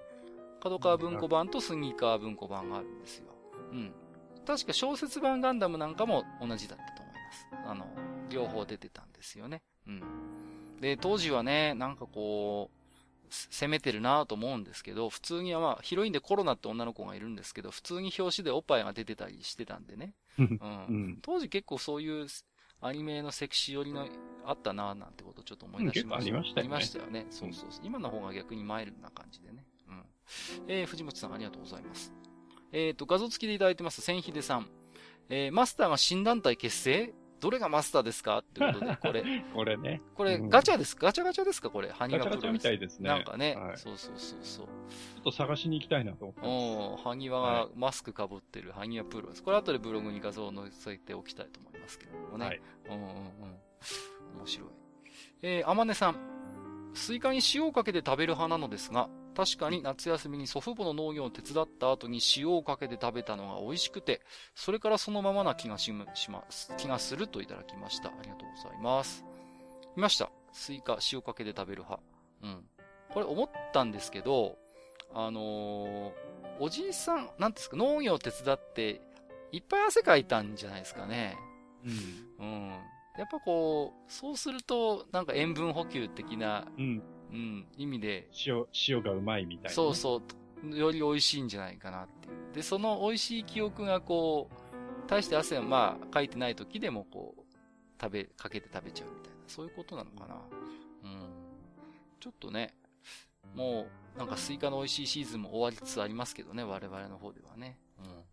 [0.62, 3.26] 角川文庫版とスニーカー文庫版があるんですよ。
[3.72, 3.94] うん。
[4.46, 7.48] 確か小説版ガンダムなんかも同じだったと思います。
[7.68, 7.88] あの、
[8.30, 9.62] 両方出てたんですよね。
[9.88, 10.04] うん。
[10.86, 20.14] で、当時はね、なんかこう、攻めてるなと思うんですけど、普通にはまあ、ヒロインでコロナって女の子がいるんですけど、普通に表紙でおっぱいが出てたりしてたんでね。
[20.38, 22.28] うん、当時結構そういう、
[22.82, 24.08] アニメのセクシー寄りの
[24.46, 26.36] あったなぁなんてことをちょっと思い出しました。
[26.36, 27.26] うん結構ありましたよねありましたよね。
[27.32, 27.82] そうそうそう。
[27.84, 29.66] 今の方が逆にマイルドな感じでね。
[29.90, 30.04] うん。
[30.68, 32.14] えー、藤本さんありがとうございます。
[32.72, 34.68] えっ、と、画像付きでいただいてます、千秀さん。
[35.30, 37.16] えー、マスターが新団体結成？
[37.46, 39.24] どれがマスターですかってことで、 これ、
[39.54, 40.02] これね。
[40.16, 41.70] これ、うんガチャですガチャガチャですか？
[41.70, 43.08] これ、ハニワプロガチャガチャみたいですね。
[43.08, 44.66] なんかね、はいちそうそうそうそう。
[44.66, 44.70] ょ
[45.20, 47.04] っと探しに行きたいなと思ってます。
[47.04, 49.44] ハニワがマスクかぶってるハニワプロです。
[49.44, 52.46] これ後でブログに画像を載せておきたいと思いますけれどもね。
[52.48, 52.62] はい。
[52.90, 53.10] うんうんうん。
[54.40, 54.70] 面白い。
[55.44, 56.35] えー、あまねさん。
[56.96, 64.22] スイカに塩をかけて食べる派なのですが、確かに夏休みに祖父母の農業を手伝った後に塩をかけて食べたのが美味しくて、
[64.56, 66.06] それからそのままな気がしま
[66.50, 68.10] す、気がするといただきました。
[68.10, 69.26] ありがとうございます。
[69.96, 70.30] 見ました？
[70.54, 72.02] スイカ塩かけて食べる派。
[72.44, 72.64] うん。
[73.14, 74.58] これ思ったんですけど、
[75.14, 76.12] あのー
[76.58, 79.02] おじいさん、なんですか、農業を手伝って、
[79.52, 81.38] いっぱい汗かいたんじゃないですかね。
[81.84, 82.46] うん。
[82.46, 82.80] うん。
[83.18, 87.04] やっぱこう、そうすると、なんか塩分補給的な、うん。
[87.32, 89.76] うん、意味で、塩、塩がうまいみたいなね。
[89.76, 90.22] そうそ
[90.64, 92.54] う、より美味しいんじゃないかなっていう。
[92.54, 97.42] で、その美味しい記憶がこう、大して汗はまあ、かいてない時でもこう、
[98.02, 100.36] 食べ、かけて食べちゃうみたいな、そういうことなのかな。
[101.04, 101.30] うん。
[102.20, 102.76] ちょっとね、
[103.54, 107.80] もう、なんかスイカの美味しいシーズンも終わりつつありますけどね、我々の方ではね。
[108.00, 108.24] うん。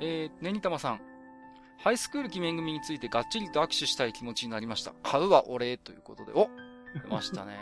[0.00, 1.00] えー、ねにたまさん。
[1.82, 4.92] ハイスクール記念組についてがっちりと握手したい気持ちになりました。
[5.02, 6.32] 買うはお礼ということで。
[6.34, 6.48] お
[7.02, 7.56] 出ましたね。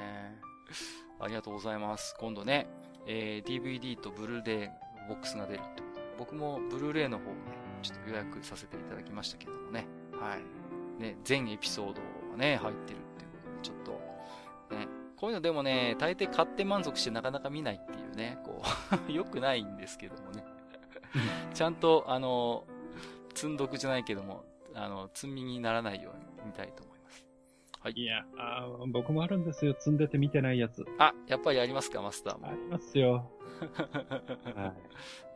[1.20, 2.16] ありがとうございます。
[2.18, 2.68] 今度ね、
[3.06, 7.40] えー、DVD とブルーレイボックスが出るってことで、僕もブルーレイの方をね、
[7.80, 9.86] ちょっと予約させていただきましたけどもね。
[10.20, 11.00] はい。
[11.00, 12.00] ね、全エピソード
[12.32, 13.76] がね、入ってるっていうことで、ちょっ
[14.68, 18.62] と、ね、こういうのでもね、大抵買って満足してなかなか見ないっていうね、こ
[19.08, 20.44] う、 良くないんですけどもね。
[21.54, 22.64] ちゃんと、あの、
[23.38, 24.44] 積んどくじゃないけども、
[24.74, 27.24] あの、積みにならないように見たいと思います。
[27.94, 29.76] いや、あー僕もあるんですよ。
[29.78, 30.84] 積んでて見てないやつ。
[30.98, 32.50] あ、やっぱりありますか、マスターもあ。
[32.50, 33.30] りますよ。
[34.56, 34.74] は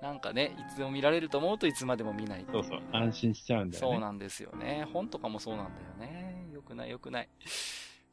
[0.03, 2.81] なんかね、いつでも見られると思うといつまでも見ないそうそう。
[2.91, 3.93] 安心しちゃうんだよね。
[3.93, 4.89] そうなんですよね。
[4.93, 6.49] 本とかもそうなんだよね。
[6.53, 7.29] よくないよくない。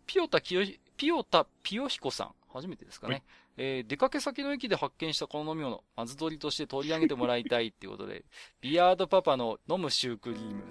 [0.05, 2.35] ピオタピオタピヨヒコさん。
[2.53, 3.23] 初めてですかね。
[3.61, 8.23] えー出かけ先の駅で発見したこの飲み物、まず取りとして取り上げてもらいたいっていうことで、
[8.61, 10.63] ビアードパパの飲むシュークリーム。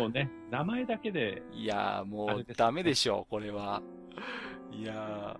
[0.00, 3.82] もうね、名前だけで、いやーもうダメでしょう、これは。
[4.72, 5.38] いや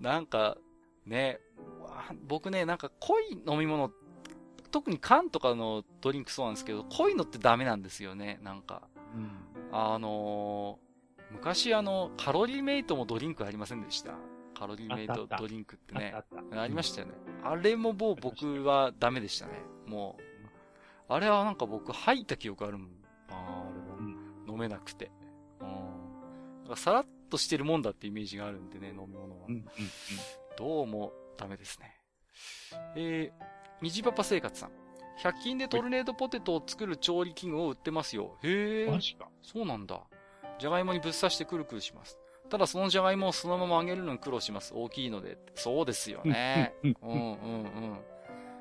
[0.00, 0.56] ー、なんか、
[1.04, 1.40] ね、
[1.80, 3.90] わ僕ね、なんか濃い飲み物、
[4.70, 8.88] 特に缶とかのドリンクそうなんですけど、濃いのってダメなんですよね、なんか。
[9.16, 9.30] うん。
[9.72, 10.84] あのー
[11.30, 14.12] 昔あの、カロリーメイトもドリンクありませんでした
[14.54, 16.14] カロリーメイトドリンクってね
[16.52, 17.14] ありましたよね。
[17.42, 19.52] あれももう僕はダメでしたね。
[19.86, 20.22] もう。
[21.08, 22.88] あれはなんか僕吐いた記憶あるもん。
[23.28, 25.10] あれもうん飲めなくて。
[25.60, 25.68] うん。
[26.62, 29.46] なんかさらっとしてるもんだってイメージがあるんでね、飲み物は。
[29.48, 29.54] うん。
[29.54, 29.64] うん。
[30.56, 32.00] どうもダメですね。
[32.96, 33.44] えー、
[33.82, 34.70] 虹パパ生活さん。
[35.22, 38.36] 100均でトルネードポテトを作る調理器具を売ってますよ。
[38.42, 38.84] へえ。
[38.86, 39.28] うんマジか。
[39.42, 40.00] そうなんだ。
[40.58, 42.18] じゃがいもにぶっ刺してくるくるします。
[42.50, 44.72] ただそのじゃがいもをそのまま揚げるのに苦労します。
[44.74, 45.38] 大きいので。
[45.54, 46.74] そうですよね。
[46.82, 47.64] う んうんうんう
[47.94, 47.98] ん。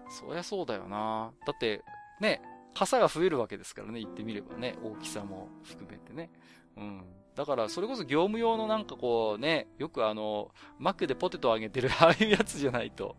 [0.09, 1.31] そりゃそうだよな。
[1.45, 1.83] だって、
[2.19, 2.41] ね、
[2.73, 6.31] 傘が増えるわけですからね、言ってみればね、大きさも含めてね。
[6.77, 7.05] うん。
[7.35, 13.15] だから、それこそ業務用のなんかこうね、よくあの、マックでポテト揚げてる ああいうやつじゃないと、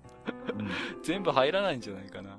[0.57, 0.69] うん
[1.03, 2.39] 全部入らないんじゃないかな。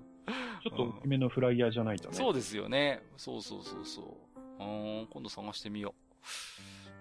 [0.64, 2.16] ちょっと大きめのフライヤーじゃないとね。
[2.16, 3.04] そうですよね。
[3.18, 4.40] そうそうそうそう。
[4.60, 6.26] うーん、今度探してみよう。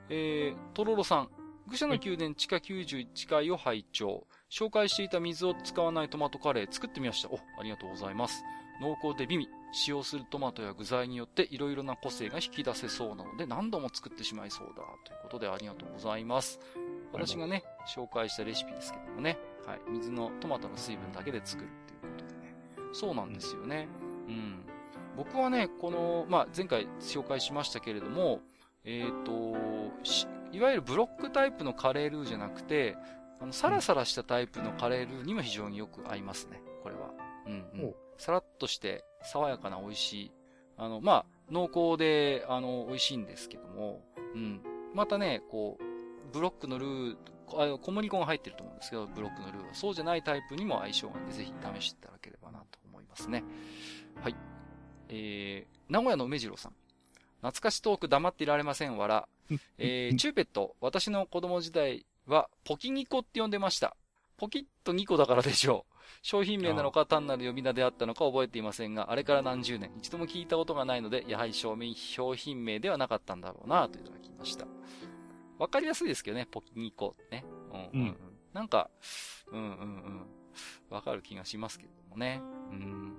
[0.08, 1.28] えー、とろろさん。
[1.66, 4.26] 愚者の宮殿地下91階を拝聴。
[4.50, 7.30] 紹介していた水を使わないトマトカレー作ってみました。
[7.30, 8.42] お、ありがとうございます。
[8.80, 9.48] 濃厚で美味。
[9.72, 14.84] 使用するトマトや具材によっていろいろな個性が引き出せそうなので何度も作ってしまいそうだ。
[15.04, 16.60] ということでありがとうございます。
[17.12, 19.38] 私がね、紹介したレシピですけどもね。
[19.66, 19.80] はい。
[19.90, 22.54] 水のトマトの水分だけで作るっていうことでね。
[22.92, 23.88] そうなんですよね。
[24.28, 24.64] うん。
[25.16, 28.40] 僕はね、この、まあ、前回紹介しましたけれども、
[28.84, 29.32] えっ、と、
[30.52, 32.96] いわゆるブロックタイプのカレールーじゃなくて、
[33.40, 37.10] あの、サラサラしたタイプのカレールーにも非常によく合いますね、これは。
[37.46, 37.94] うん、うん。
[38.18, 40.32] さらっとして、爽やかな美味しい。
[40.76, 44.04] あの、まあ、濃厚で、あの、美味しいんですけども、
[44.34, 44.62] うん。
[44.94, 47.16] またね、こう、ブロックのルー、
[47.56, 49.74] あの小麦粉が入ってると思うんですけど、ブロックのルーは。
[49.74, 53.44] そうじゃないタイプにも相性がいいんで、ぜひ試していただければなと思いますね。
[54.22, 54.36] はい。
[55.08, 56.72] えー、名古屋の梅次郎さん。
[57.40, 59.28] 懐かしトーク黙っていられませんわら。
[59.78, 63.96] えー、チューペット、私の子供時代はポキニコって呼んでました。
[64.36, 65.94] ポキッと2個だからでしょう。
[66.22, 71.76] 商品名なのか単なる呼び名であったのか覚えていませんが、あれから何十年、一度も聞いたことがないので、やはり商
[72.34, 74.66] 品名ではなかったんだろうな、といただきました。
[75.58, 77.44] わかりやすいですけどね、ポキ2個ね。
[77.92, 78.16] うん、うん、うん。
[78.52, 78.90] なんか、
[79.52, 80.26] うんうんうん。
[80.90, 82.40] わかる気がしますけどもね。
[82.70, 83.16] うん。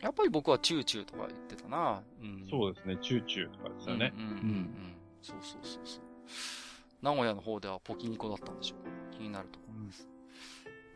[0.00, 2.02] やっぱり僕はチューチューとか言ってたな。
[2.20, 4.12] うん、そうですね、チューチューとかですよね。
[4.16, 4.97] うんうんうん、うん。
[5.22, 6.02] そうそうそうそう。
[7.02, 10.08] 名古屋の方ではポキニコだったんでしょう気になるところです。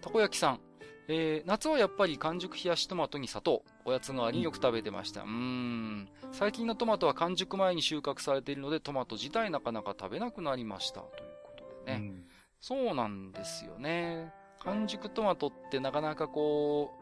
[0.01, 0.61] たこ焼きさん。
[1.09, 3.65] えー、夏はやっぱり完熟冷やしトマトに砂糖。
[3.85, 5.23] おやつ代わりによく食べてました。
[5.23, 6.09] うーん。
[6.31, 11.01] 最近のトマトは完熟前に収穫されているので、トマト自体なかなか食べなくなりました。
[11.01, 11.12] という
[11.44, 11.99] ことでね。
[11.99, 12.24] うん、
[12.61, 14.32] そうなんですよね。
[14.61, 16.93] 完熟トマトってなかなかこ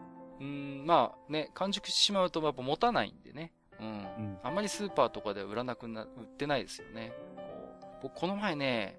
[0.41, 3.53] う、うん、まあね、完熟してしまうとやっぱ持たないんでね。
[3.81, 3.87] うん。
[3.87, 3.93] う
[4.29, 7.13] ん、あんまりスーパーとかでは売らなくな、売ってないですよね。
[8.03, 8.99] 僕この前ね、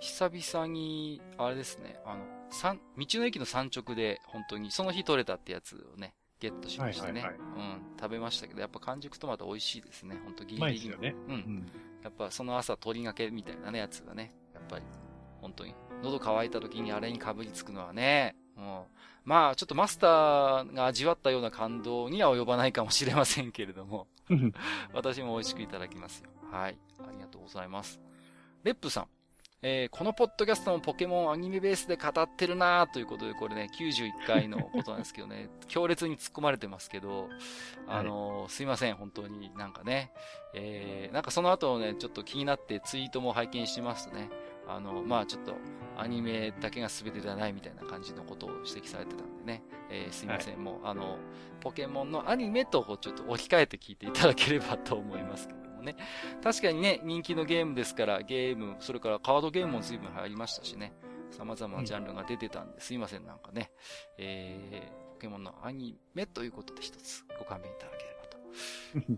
[0.00, 7.20] 久々に、あれですね、あの、山、道の駅の山直で、本当に、その日取れたってやつをね、ゲットしましてね。
[7.20, 10.20] はいはいはい、うん、食べましたけど、やっぱ完熟トマト美味しいですね。
[10.24, 10.74] 本当ギリギリ。
[10.74, 11.14] ですよね。
[11.28, 11.34] うん。
[11.34, 11.66] うん、
[12.02, 14.84] やっぱその朝鳥がけみたいなね、やつがね、やっぱり、
[15.40, 18.93] 本当に、喉乾いた時にあれにかぶりつくのはね、もう、
[19.24, 24.06] まあ、ちょっとマスターが味わったような感動には及ばないかもしれませんけれども、
[24.92, 26.30] 私も美味しくいただきますよ。
[26.50, 26.78] はい。
[27.00, 28.00] ありがとうございます。
[28.62, 29.08] レップさん。
[29.66, 37.30] えー、このポッドキャストもポケモンアニメベースで語ってるなということで、これね、91回のことなんですけどね、 強烈に突っ込まれてますけど、
[37.88, 40.12] あのーはい、すいません、本当になんかね、
[40.52, 44.28] えー、なんかその後ね、ちょっと気になってツイートも拝見しますとね、
[44.68, 45.54] あの、まあちょっと、
[45.96, 51.18] アニメだけが全てではないみたいな感じのことを指摘されてたんでね、えー、すいません、はい、もう、あの、
[51.60, 55.64] ポケモンのアニメとちょっと置き換えて聞いていただければと思いますけど。
[55.84, 55.96] ね。
[56.42, 60.92] 確かにね、人気のゲームですから、ゲーム、それからカードゲームも随分流行りましたしね。
[61.30, 63.70] 様々なジャンルが出てたんで、すいません、なんかね。
[64.18, 69.16] えー、ポケモンのアニメということで一つご勘弁いただけれ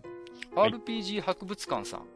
[0.51, 0.61] ばと。
[0.61, 2.07] はい、RPG 博物館さん。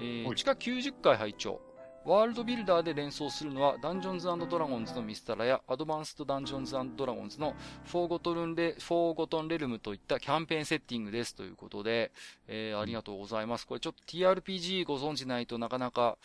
[0.00, 1.60] えー、地下90階拝聴
[2.04, 7.54] ワールドビルダーで連想するのは、ダンジョンズ＆ドラゴンズのミスタラや、アドバンストダンジョンズ＆ドラゴンズの
[7.86, 12.12] フォーゴトルンレ、フォーゴトンレルムといったキャンペーンセッティングですということで、
[12.46, 13.66] えー、ありがとうございます。
[13.66, 16.18] これちょっと TRPG ご存知ないとなかなか、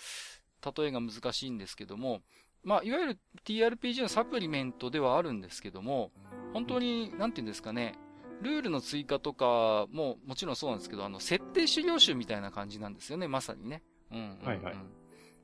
[0.78, 2.22] 例えが難しいんですけども、
[2.64, 6.12] まあ、いわゆる TRPG のサプリメントではあるんですけども、
[6.54, 7.96] 本当に、なんて言うんですかね、
[8.42, 13.82] ルールの追加とかももちろんそうなんですけど、あの、設定資料集みたいな感じなんですよね、まさにね。
[14.12, 14.99] うん、うん、はいはい。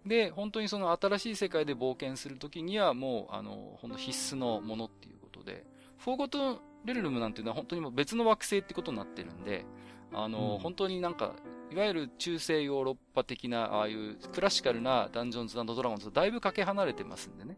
[0.06, 5.65] で、本当にその新しい世界で冒険するときにはもう、あの、本当必須のものっていうことで、
[5.98, 9.65] フォーゴトレルルムなんていうのは本当にもう別の惑星ってことになってるんで、
[10.14, 11.34] あの、うん、本当になんか、
[11.72, 17.57] いわゆる中世ヨーロッパ的な、ああいうクラシカルなダンジョンズドラゴンズとだいぶかけ離れてますんでね。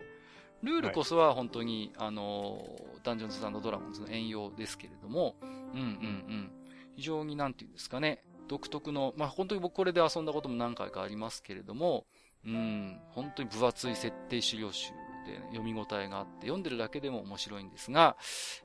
[0.63, 2.65] ルールこそは本当に、はい、あの、
[3.03, 6.51] ダンジョンズドラゴンズの遠用ですけれども、うんうんうん。
[6.95, 12.05] 非常になんていうんですかね、独特の、まあ本当に僕これで遊んだことも何回かありますけれども、
[12.45, 14.91] うん、本当に分厚い設定資料集
[15.25, 18.15] で、ね、読み応えがあって、読んでるだけでも面白いんですが、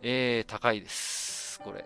[0.01, 1.61] えー、高いです。
[1.61, 1.85] これ。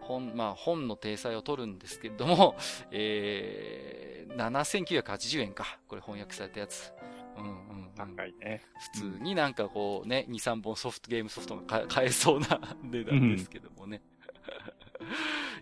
[0.00, 2.56] 本、まあ、本の体裁を取るんですけれども、
[2.90, 5.78] えー、7980円か。
[5.86, 6.92] これ翻訳されたやつ。
[7.36, 7.46] うんう
[7.84, 8.64] ん、高いね。
[8.94, 14.02] 普通になんかこうね、2、3本ソフト、ゲームソフトが買えそうな値段ですけどもね。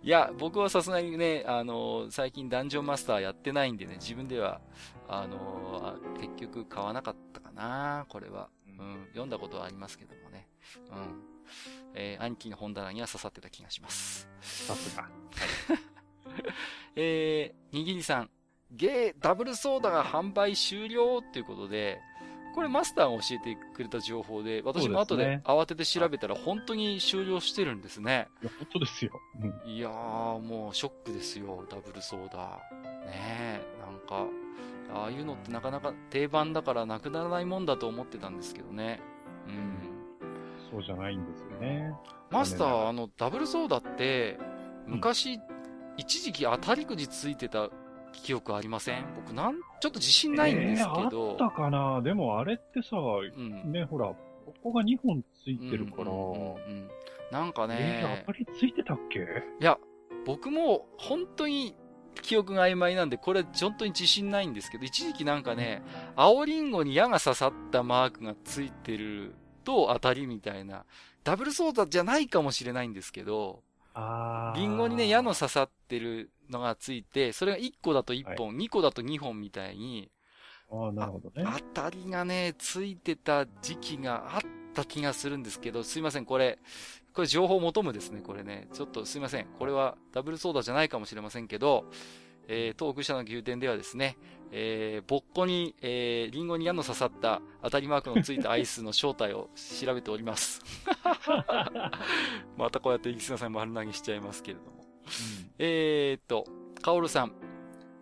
[0.03, 4.61] いや、僕はさすがにね、あの、最近ダンジョンマスターやってないんでね、自分では、
[5.09, 8.49] あの、結局買わなかったかな、これは。
[8.67, 10.49] うん、読んだことはありますけどもね。
[10.91, 11.37] うん。
[11.95, 14.29] えー、兄貴の本棚には刺さってた気がします。
[14.41, 15.05] さすが。
[15.05, 15.13] はい。
[16.97, 18.31] えー、にぎりさん、
[18.71, 22.01] ゲー、ダブルソーダが販売終了っていうことで、
[22.57, 28.29] これマスターが教えてくれた情報で、私も後で慌てて調べたら本当に終了してるんですね。
[28.43, 29.21] いや、本当ですよ。
[29.43, 32.59] うん、いやー、もうショックですよ、ダブルソーダ。
[33.05, 34.27] ねえ、なんか、
[34.91, 39.03] ああいうのってなかなか定番だからなくならないもんだと思ってたんですけどね。
[39.47, 39.77] うん。
[40.71, 41.93] そうじゃないんですよね。
[42.31, 44.39] マスター、あの、ダブルソーダって、
[44.87, 45.41] 昔、うん、
[45.99, 47.69] 一時期当たりくじついてた
[48.23, 49.05] 記憶ありません？
[49.15, 50.91] 僕なん、ちょっと自信ないんですけど。
[50.93, 52.03] えー、あったかな？
[52.03, 54.17] でもあれってさ、うん、ね、ほら、こ
[54.63, 56.03] こが2本ついてるから。
[56.05, 56.91] うんうんうんうん、
[57.31, 57.77] なんかね。
[57.79, 59.21] えー、当たりついてたっけ？
[59.61, 59.79] いや、
[60.25, 61.75] 僕も本当に
[62.23, 65.83] 記憶が曖昧なんで、これ本当に自信ないんですけど、一時期なんかね、
[66.17, 69.35] 青リンゴに矢が刺さったマークがついてる
[69.65, 70.85] と当たりみたいな、
[71.25, 73.63] ダブルソーダじゃないかもしれないんですけど、
[74.57, 80.11] リンゴにね、矢の刺さってるのがついて、それが1個だと1本、はい、2個だと2本みたいに、
[80.71, 81.47] ああ、なるほどね。
[81.75, 84.41] 当たりがね、ついてた時期があっ
[84.75, 86.59] た気がするんですけど、すいません、これ、
[87.13, 88.69] これ情報求むですね、これね。
[88.73, 89.47] ちょっとすいません。
[89.59, 91.87] これはダブルソーダじゃないかもしれませんけど、
[92.49, 94.17] えー、当愚者の宮殿ではですね、
[94.53, 99.49] えー、ぼっこに、えー、リンゴに矢の刺さった当たりマークのついたアイスの正体を
[99.81, 100.63] 調べております。
[102.57, 104.76] またこうやってイキスナさん丸投げしちゃいますけれども。
[105.07, 106.47] うん、えーっと、
[106.83, 107.33] カオルさん。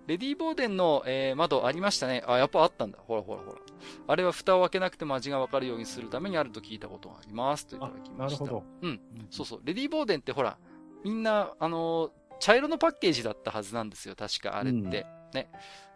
[0.06, 2.22] レディーボーデンの、えー、窓ありましたね。
[2.26, 2.98] あ、やっぱあったんだ。
[2.98, 3.58] ほらほらほら。
[4.06, 7.66] あれは蓋を開けなくても味がわかるようにするためにあると聞いたことがあります。
[7.66, 8.44] といただきました。
[8.44, 8.64] なるほど。
[8.82, 9.00] うん。
[9.30, 9.60] そうそう。
[9.64, 10.58] レディーボーデンってほら、
[11.04, 14.14] みんな、あのー、茶色のパッケージだったはずなんですよ。
[14.14, 14.78] 確かあれって。
[14.78, 15.50] うん、ね。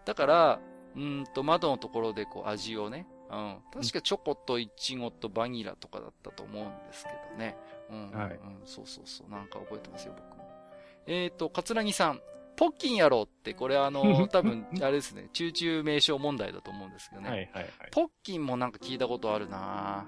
[0.06, 0.60] だから、
[0.96, 3.58] うんと、窓のところでこう味をね、うん。
[3.74, 7.58] 確かチョコとイチゴとバニラとかだったと思うんですけどね。
[7.90, 8.10] うん。
[8.10, 8.30] はい。
[8.30, 9.30] うん、そうそうそう。
[9.30, 10.37] なんか覚えてますよ、僕も。
[11.08, 12.20] えっ、ー、と、カツラギさん。
[12.54, 17.30] ポッキンやろうって、これあの、 多分、あれですね、中中名称問題だと思うんですけどね。
[17.30, 17.70] はいはいはい。
[17.92, 20.06] ポッキンもなんか聞いたことあるな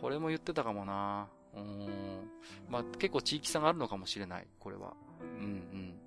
[0.00, 2.30] これも言ってたかもなうん。
[2.70, 4.94] まあ、結構地域差があるのかもしれない、これは。
[5.20, 6.00] うんうん。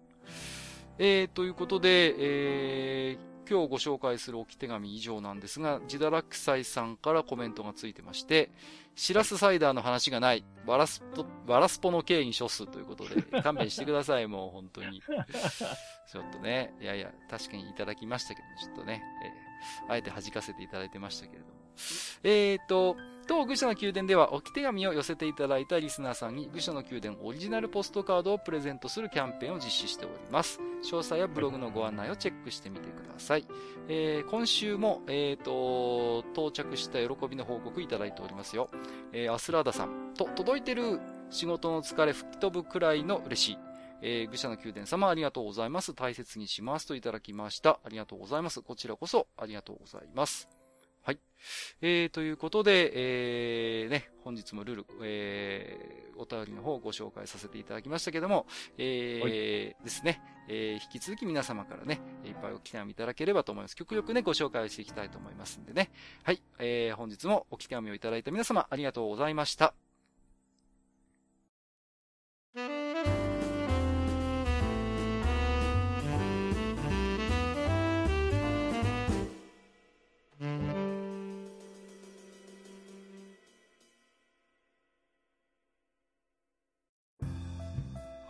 [0.98, 8.50] えー、ということで、えー、今日ご紹介する置き手紙以上なんですが、ジダラクサイさんからコメントがついてまして、
[8.96, 15.02] シラスサイダーの話がない、バラスポ、バラスポの刑に処すということで、 勘弁してください、もう本当に。
[15.02, 21.54] ちょっとね、いやいや、確かにいただきましたけど、ちょっとね、えー、あえて弾かせていただいてましたけれども。
[22.24, 22.96] えーと、
[23.34, 30.60] 当愚者の宮殿では置き手紙を寄せていただいたリスナーさんに愚者の宮殿オリジナルポストカードをプレゼントするキャンペーンを実施しております。
[30.84, 33.48] 詳細やブログのご案内をチェックしてみてください。
[33.88, 38.70] えー、今週も、えーと、到着した喜びの報告いただいておりますよ。
[39.12, 41.00] えー、アスラーダさんと、届いてる
[41.32, 43.58] 仕事の疲れ吹き飛ぶくらいの嬉しい。
[44.04, 45.96] えー、愚者の宮殿様ありがとうございます。
[45.96, 47.80] 大切にしますといただきました。
[47.84, 48.62] ありがとうございます。
[48.62, 50.48] こちらこそありがとうございます。
[51.04, 51.20] はい。
[51.82, 52.92] えー、ということで、
[53.84, 58.46] えー、ね、本日もルール、えー、お便りの方をご紹介させていただきましたけども、
[58.78, 63.76] えー、ですね、えー、引き続き皆様からね、いっぱいお手紙いただければと思います。
[63.76, 65.92] 極力ね、ご紹介していきたいと思いますんでね。
[66.24, 69.74] はい、えー、本日もお手紙をいただいた皆様、ありがとうございました。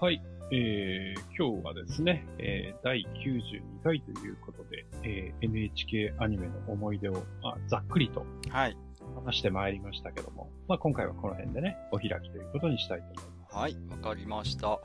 [0.03, 0.21] はい。
[0.51, 8.77] えー、今日はですね、えー、第92回ということで、えー、NHK アニメの思い出を、まあ、ざっくりと、はい。
[9.25, 13.55] 話してまいりましたけども、まあ、今回はこの辺でね、お開きということにしたいと思います。
[13.55, 14.81] はい、わかりました。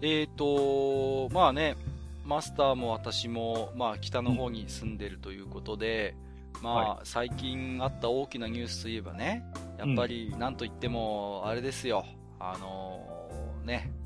[0.00, 1.76] えっ、ー、と、まあね、
[2.24, 6.16] マスターも私も、まあ、北の方に住んでるということで、
[6.56, 9.44] うん、まあ、はい、最近あった大きなニュースといえばね、
[9.78, 12.04] やっぱり、なんといっても、あれですよ、
[12.40, 14.01] あのー、ね、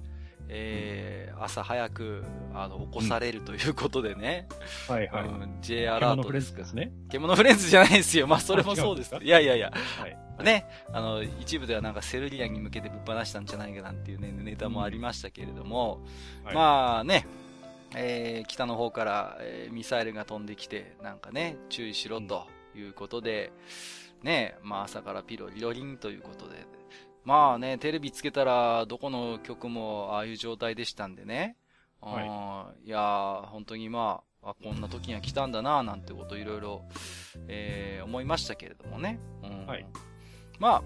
[0.48, 2.24] えー、朝早く、
[2.54, 4.48] あの、起こされるということでね。
[4.88, 5.24] うん、はいはい。
[5.24, 6.58] うん、J アラートですか。
[6.58, 6.92] ですね。
[7.10, 8.26] 獣フレンズじゃないですよ。
[8.26, 9.14] まあ、それもそうです。
[9.20, 9.72] いやいやいや。
[9.72, 10.16] はい。
[10.44, 16.02] ね、あの、一部ではなんかセルリアに向けてぶっ放したんじゃないかなんていうね、ネタもありましたけれども、
[16.40, 17.26] うんはい、まあね、
[17.94, 23.52] えー、北の方から、えー、ミサイルが飛んできて、なんかね、注意しろということで、
[24.20, 26.66] うん、ね、まあ朝からピロリロリンということで、
[27.26, 31.56] まあね、テレビつけたら、どこの曲もああいう状態でしたんでね。
[32.00, 36.84] はい、いや本当にまあ、あ、こんな時が来たんだな、なんてこといろいろ、
[37.48, 39.18] えー、思いましたけれどもね。
[39.42, 39.84] うん、はい。
[40.60, 40.82] まあ、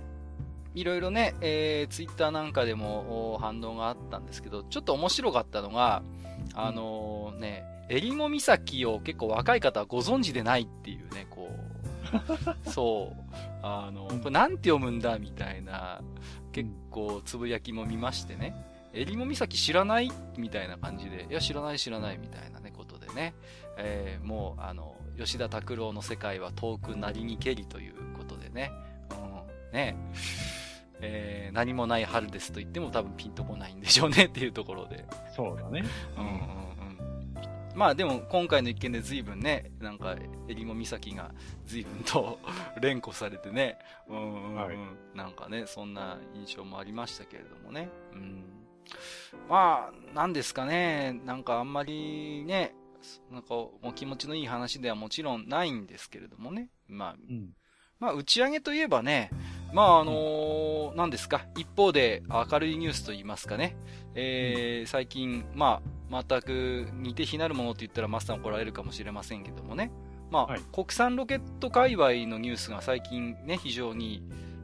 [0.74, 6.02] いろいろね、えー、ツイッターなんかでも反応があったんですけど、ちょっと面白かったのが、
[6.54, 11.79] あのー、ね、えりも岬を結構若い方はご存知でないっていうね、こう、
[12.70, 13.22] そう。
[13.62, 16.00] あの、これなんて読むんだみたいな、
[16.52, 18.54] 結構つぶやきも見ましてね。
[18.92, 23.34] えりも岬知らないみたいな感じで、いや知らない知らないみたいなね、ことでね。
[23.76, 28.72] えー、もう、あの、吉田拓郎の世界は遠くなりにけりということでね。
[29.10, 29.96] うん、ね。
[31.02, 35.06] えー、何もない春ですと言っても多分ピンとこないんでしょうねっていうところで。
[35.34, 35.84] そうだね。
[36.16, 36.28] うんう
[36.66, 36.69] ん
[37.74, 40.16] まあでも今回の一件で随分ね、なんか、
[40.48, 41.32] えりも岬が
[41.66, 42.38] 随分と
[42.80, 43.78] 連呼されてね、
[44.08, 44.76] うんはい、
[45.14, 47.88] なんかね、そんな印象もありましたけれどもね。
[48.12, 48.44] うん、
[49.48, 52.74] まあ、なんですかね、なんかあんまりね、
[53.30, 56.70] なんかもう気持ちのいい話ではもちろんないんですけれどもね。
[56.88, 57.54] まあ、うん、
[58.00, 59.30] まあ打ち上げといえばね、
[59.72, 63.76] まああのー、何ですか、一方で明るいニュースと言いますかね、
[64.14, 69.92] えー、最近、まあ、全く似て非なるものって言ったらマスター怒られるかもしれませんけどもね。
[70.30, 70.60] まあ、はい。
[70.72, 74.22] 国産ロケット界隈のニュースが最近ね、非常に、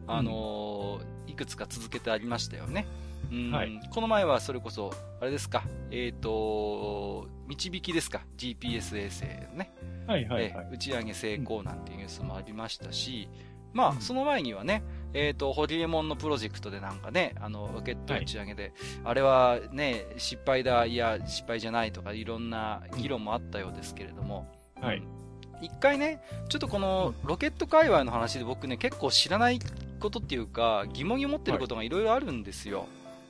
[0.09, 2.87] あのーいくつか続けてありましたよね。
[3.31, 3.51] うん。
[3.51, 3.81] はい。
[3.91, 9.23] この前はそれこそ、あれですか、えっ、と、導きですか、GPS 衛星
[9.57, 9.73] ね、
[10.07, 10.53] はいはいはい。
[10.53, 13.29] えー打ち上げ成功なんていうニュースもありましたし、
[13.73, 14.01] まあ、うん。
[14.01, 14.83] その前にはね、
[15.15, 18.73] えっ、と、ホリエモンのプロジェクトでなんかね、あの、ロケット打ち上げで、
[19.05, 24.47] あれはね、失敗だ、いや、失敗じゃないとか、いろんな議論もあったようですけれども、
[24.81, 24.99] はい。
[24.99, 25.27] うん
[25.61, 29.59] 一回ね、ちょっとこのロケット界隈の話で僕ね、結構知らない
[30.01, 32.87] ことっていうか、疑問に思ってることがいろいろあるんですよ。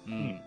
[0.06, 0.40] うん。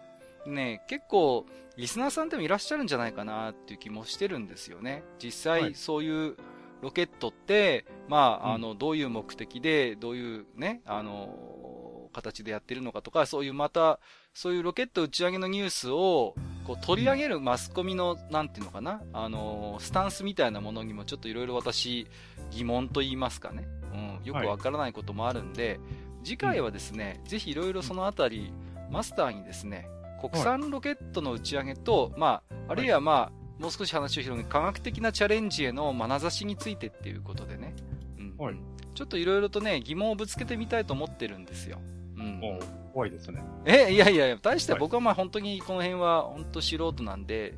[0.50, 1.46] ね、結構、
[1.78, 5.04] リスナーさんでもいらっしゃるんじゃないかなっていう気もしてるんですよね。
[5.22, 5.76] 実際、はい。
[5.76, 6.36] そういう
[6.82, 8.54] ロケットって、まあ、うん。
[8.56, 14.00] あの、どういう目的で、どういうね、あの、形でやってるのかとか、そういうまた、
[14.34, 16.36] そういうロケット打ち上げのニュースを、
[16.66, 22.08] こう取り上げるマスコミの、なんていうのかな、あの、スタンスみたいなものにもちょっといろいろ私、
[22.52, 23.68] 疑問と言いますかね。
[23.94, 25.80] うん、よくわからないこともあるんで、
[26.24, 28.52] 次回はですね、ぜひいろいろそのあたり、
[28.92, 29.88] マスターにですね、
[30.20, 37.76] 国産ロケットの打ち上げと、まあ、あるいはまあ、もう少し話を広げ、科学的なチャレンジへの眼差しについてっていうことでね、
[38.18, 38.36] うん。
[38.38, 38.56] はい。
[38.96, 41.80] ちょっといろいろとね、疑問をぶつけてみたいと思ってるんですよ。
[42.18, 42.42] うん。
[42.42, 42.60] お
[42.94, 43.44] 怖いですね。
[43.66, 44.80] え、いやいやいや、大してはい。
[44.80, 47.54] 僕はまあ本当にこの辺は本当素人なんで、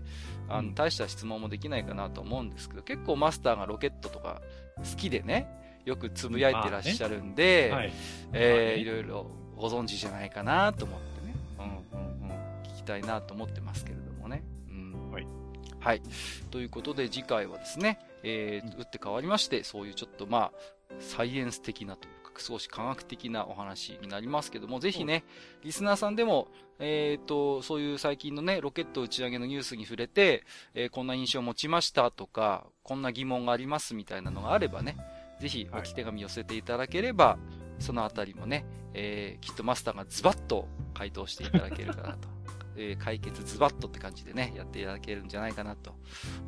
[0.49, 0.75] あの、うん。
[0.75, 4.41] 大した質問もできないかなと思うんですけど、結構マスターがロケットとか
[4.77, 5.47] 好きでね、
[5.85, 7.93] よくつぶやいてらっしゃるんで、はい。
[8.33, 11.35] えいろいろご存知じゃないかなと思ってね、
[11.93, 12.10] うんうん
[12.81, 14.43] きたいなと思ってますけれどもね。
[14.69, 15.27] うん、はい。
[15.79, 16.01] はい。
[16.51, 20.51] ということで次回はですね、えー、打って変わりまして、そういうちょっとまあ、
[20.99, 25.23] サイエンス的なというか、少し科学的なお話になりますけども、ぜひね、
[25.63, 26.47] リスナーさんでも、
[26.79, 30.43] えっ、と、そういう最近のね、ロケット打ち上げのニュースに触れて、
[30.73, 34.97] えーこんな印象を持ちましたとか、こんな疑問がありますみたいなのがあればね、
[35.39, 37.37] ぜひはい置き手紙寄せていただければ、
[37.79, 42.40] そのあたりもね、えーきっとマスターがズバッと回答していただけるかなと。
[42.81, 45.93] えー解決ズバッとって感じでね、やっていただけるんじゃないかなと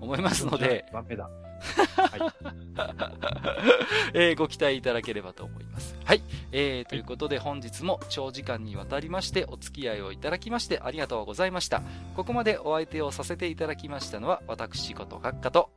[0.01, 1.29] 思いますので、ダメだ。
[4.13, 5.95] えーご期待いただければと思います。
[6.03, 6.21] はい。
[6.51, 11.81] えーということで本日も長時間にわたりましてお付き合いをいただきましてありがとうございました。
[12.15, 15.69] ここまでお相手をさせていただきましたのは私こと閣下と、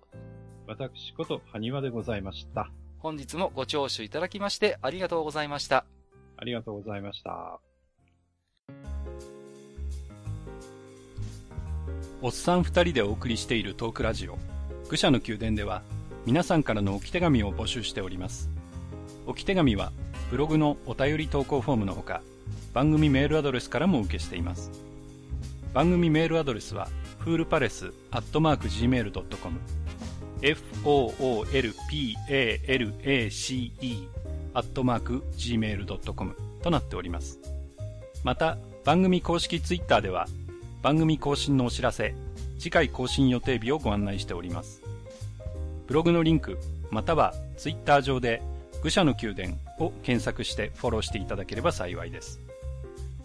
[0.66, 2.70] 私こと、埴輪でございました。
[2.98, 5.84] 本日もご聴取いただきましてありがとうございました。
[6.38, 7.60] ありがとうございました。
[12.22, 14.38] おっさん二人でお送りしているトークラジオ。
[14.88, 15.82] 愚者の宮殿では
[16.24, 18.48] 皆さんからの置き手紙を募集しております。
[19.26, 19.92] 置き手紙は
[20.30, 22.22] ブログのお便り投稿フォームのほか
[22.72, 24.70] 番組メールアドレスからも受けしています。
[25.74, 26.88] 番組メールアドレスは
[27.18, 29.60] フールパレスアットマーク Gmail.com
[32.46, 34.08] foolpalace
[34.54, 37.38] アットマーク Gmail.com となっております。
[38.24, 38.56] また
[38.86, 40.26] 番組公式ツイッターでは
[40.82, 42.14] 番組更新のお知らせ
[42.58, 44.82] 次回更新予定日をご案内しております。
[45.86, 46.58] ブログのリンク
[46.90, 48.42] またはツイッター上で
[48.82, 52.40] 愚者の宮殿を検索してフォローしていただければ幸いです。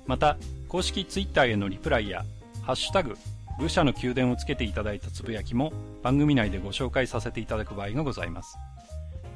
[0.06, 0.38] また
[0.68, 2.26] 公式ツイッターへのリプライや
[2.64, 3.16] ハッシュタグ
[3.60, 5.72] 愚者の宮殿をつけていただいたつぶやきも
[6.02, 8.58] 番組内でご紹介させていただく場合がございます。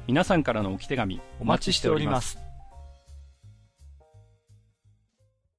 [0.06, 2.45] 皆さんからの置き手紙お待ちしております。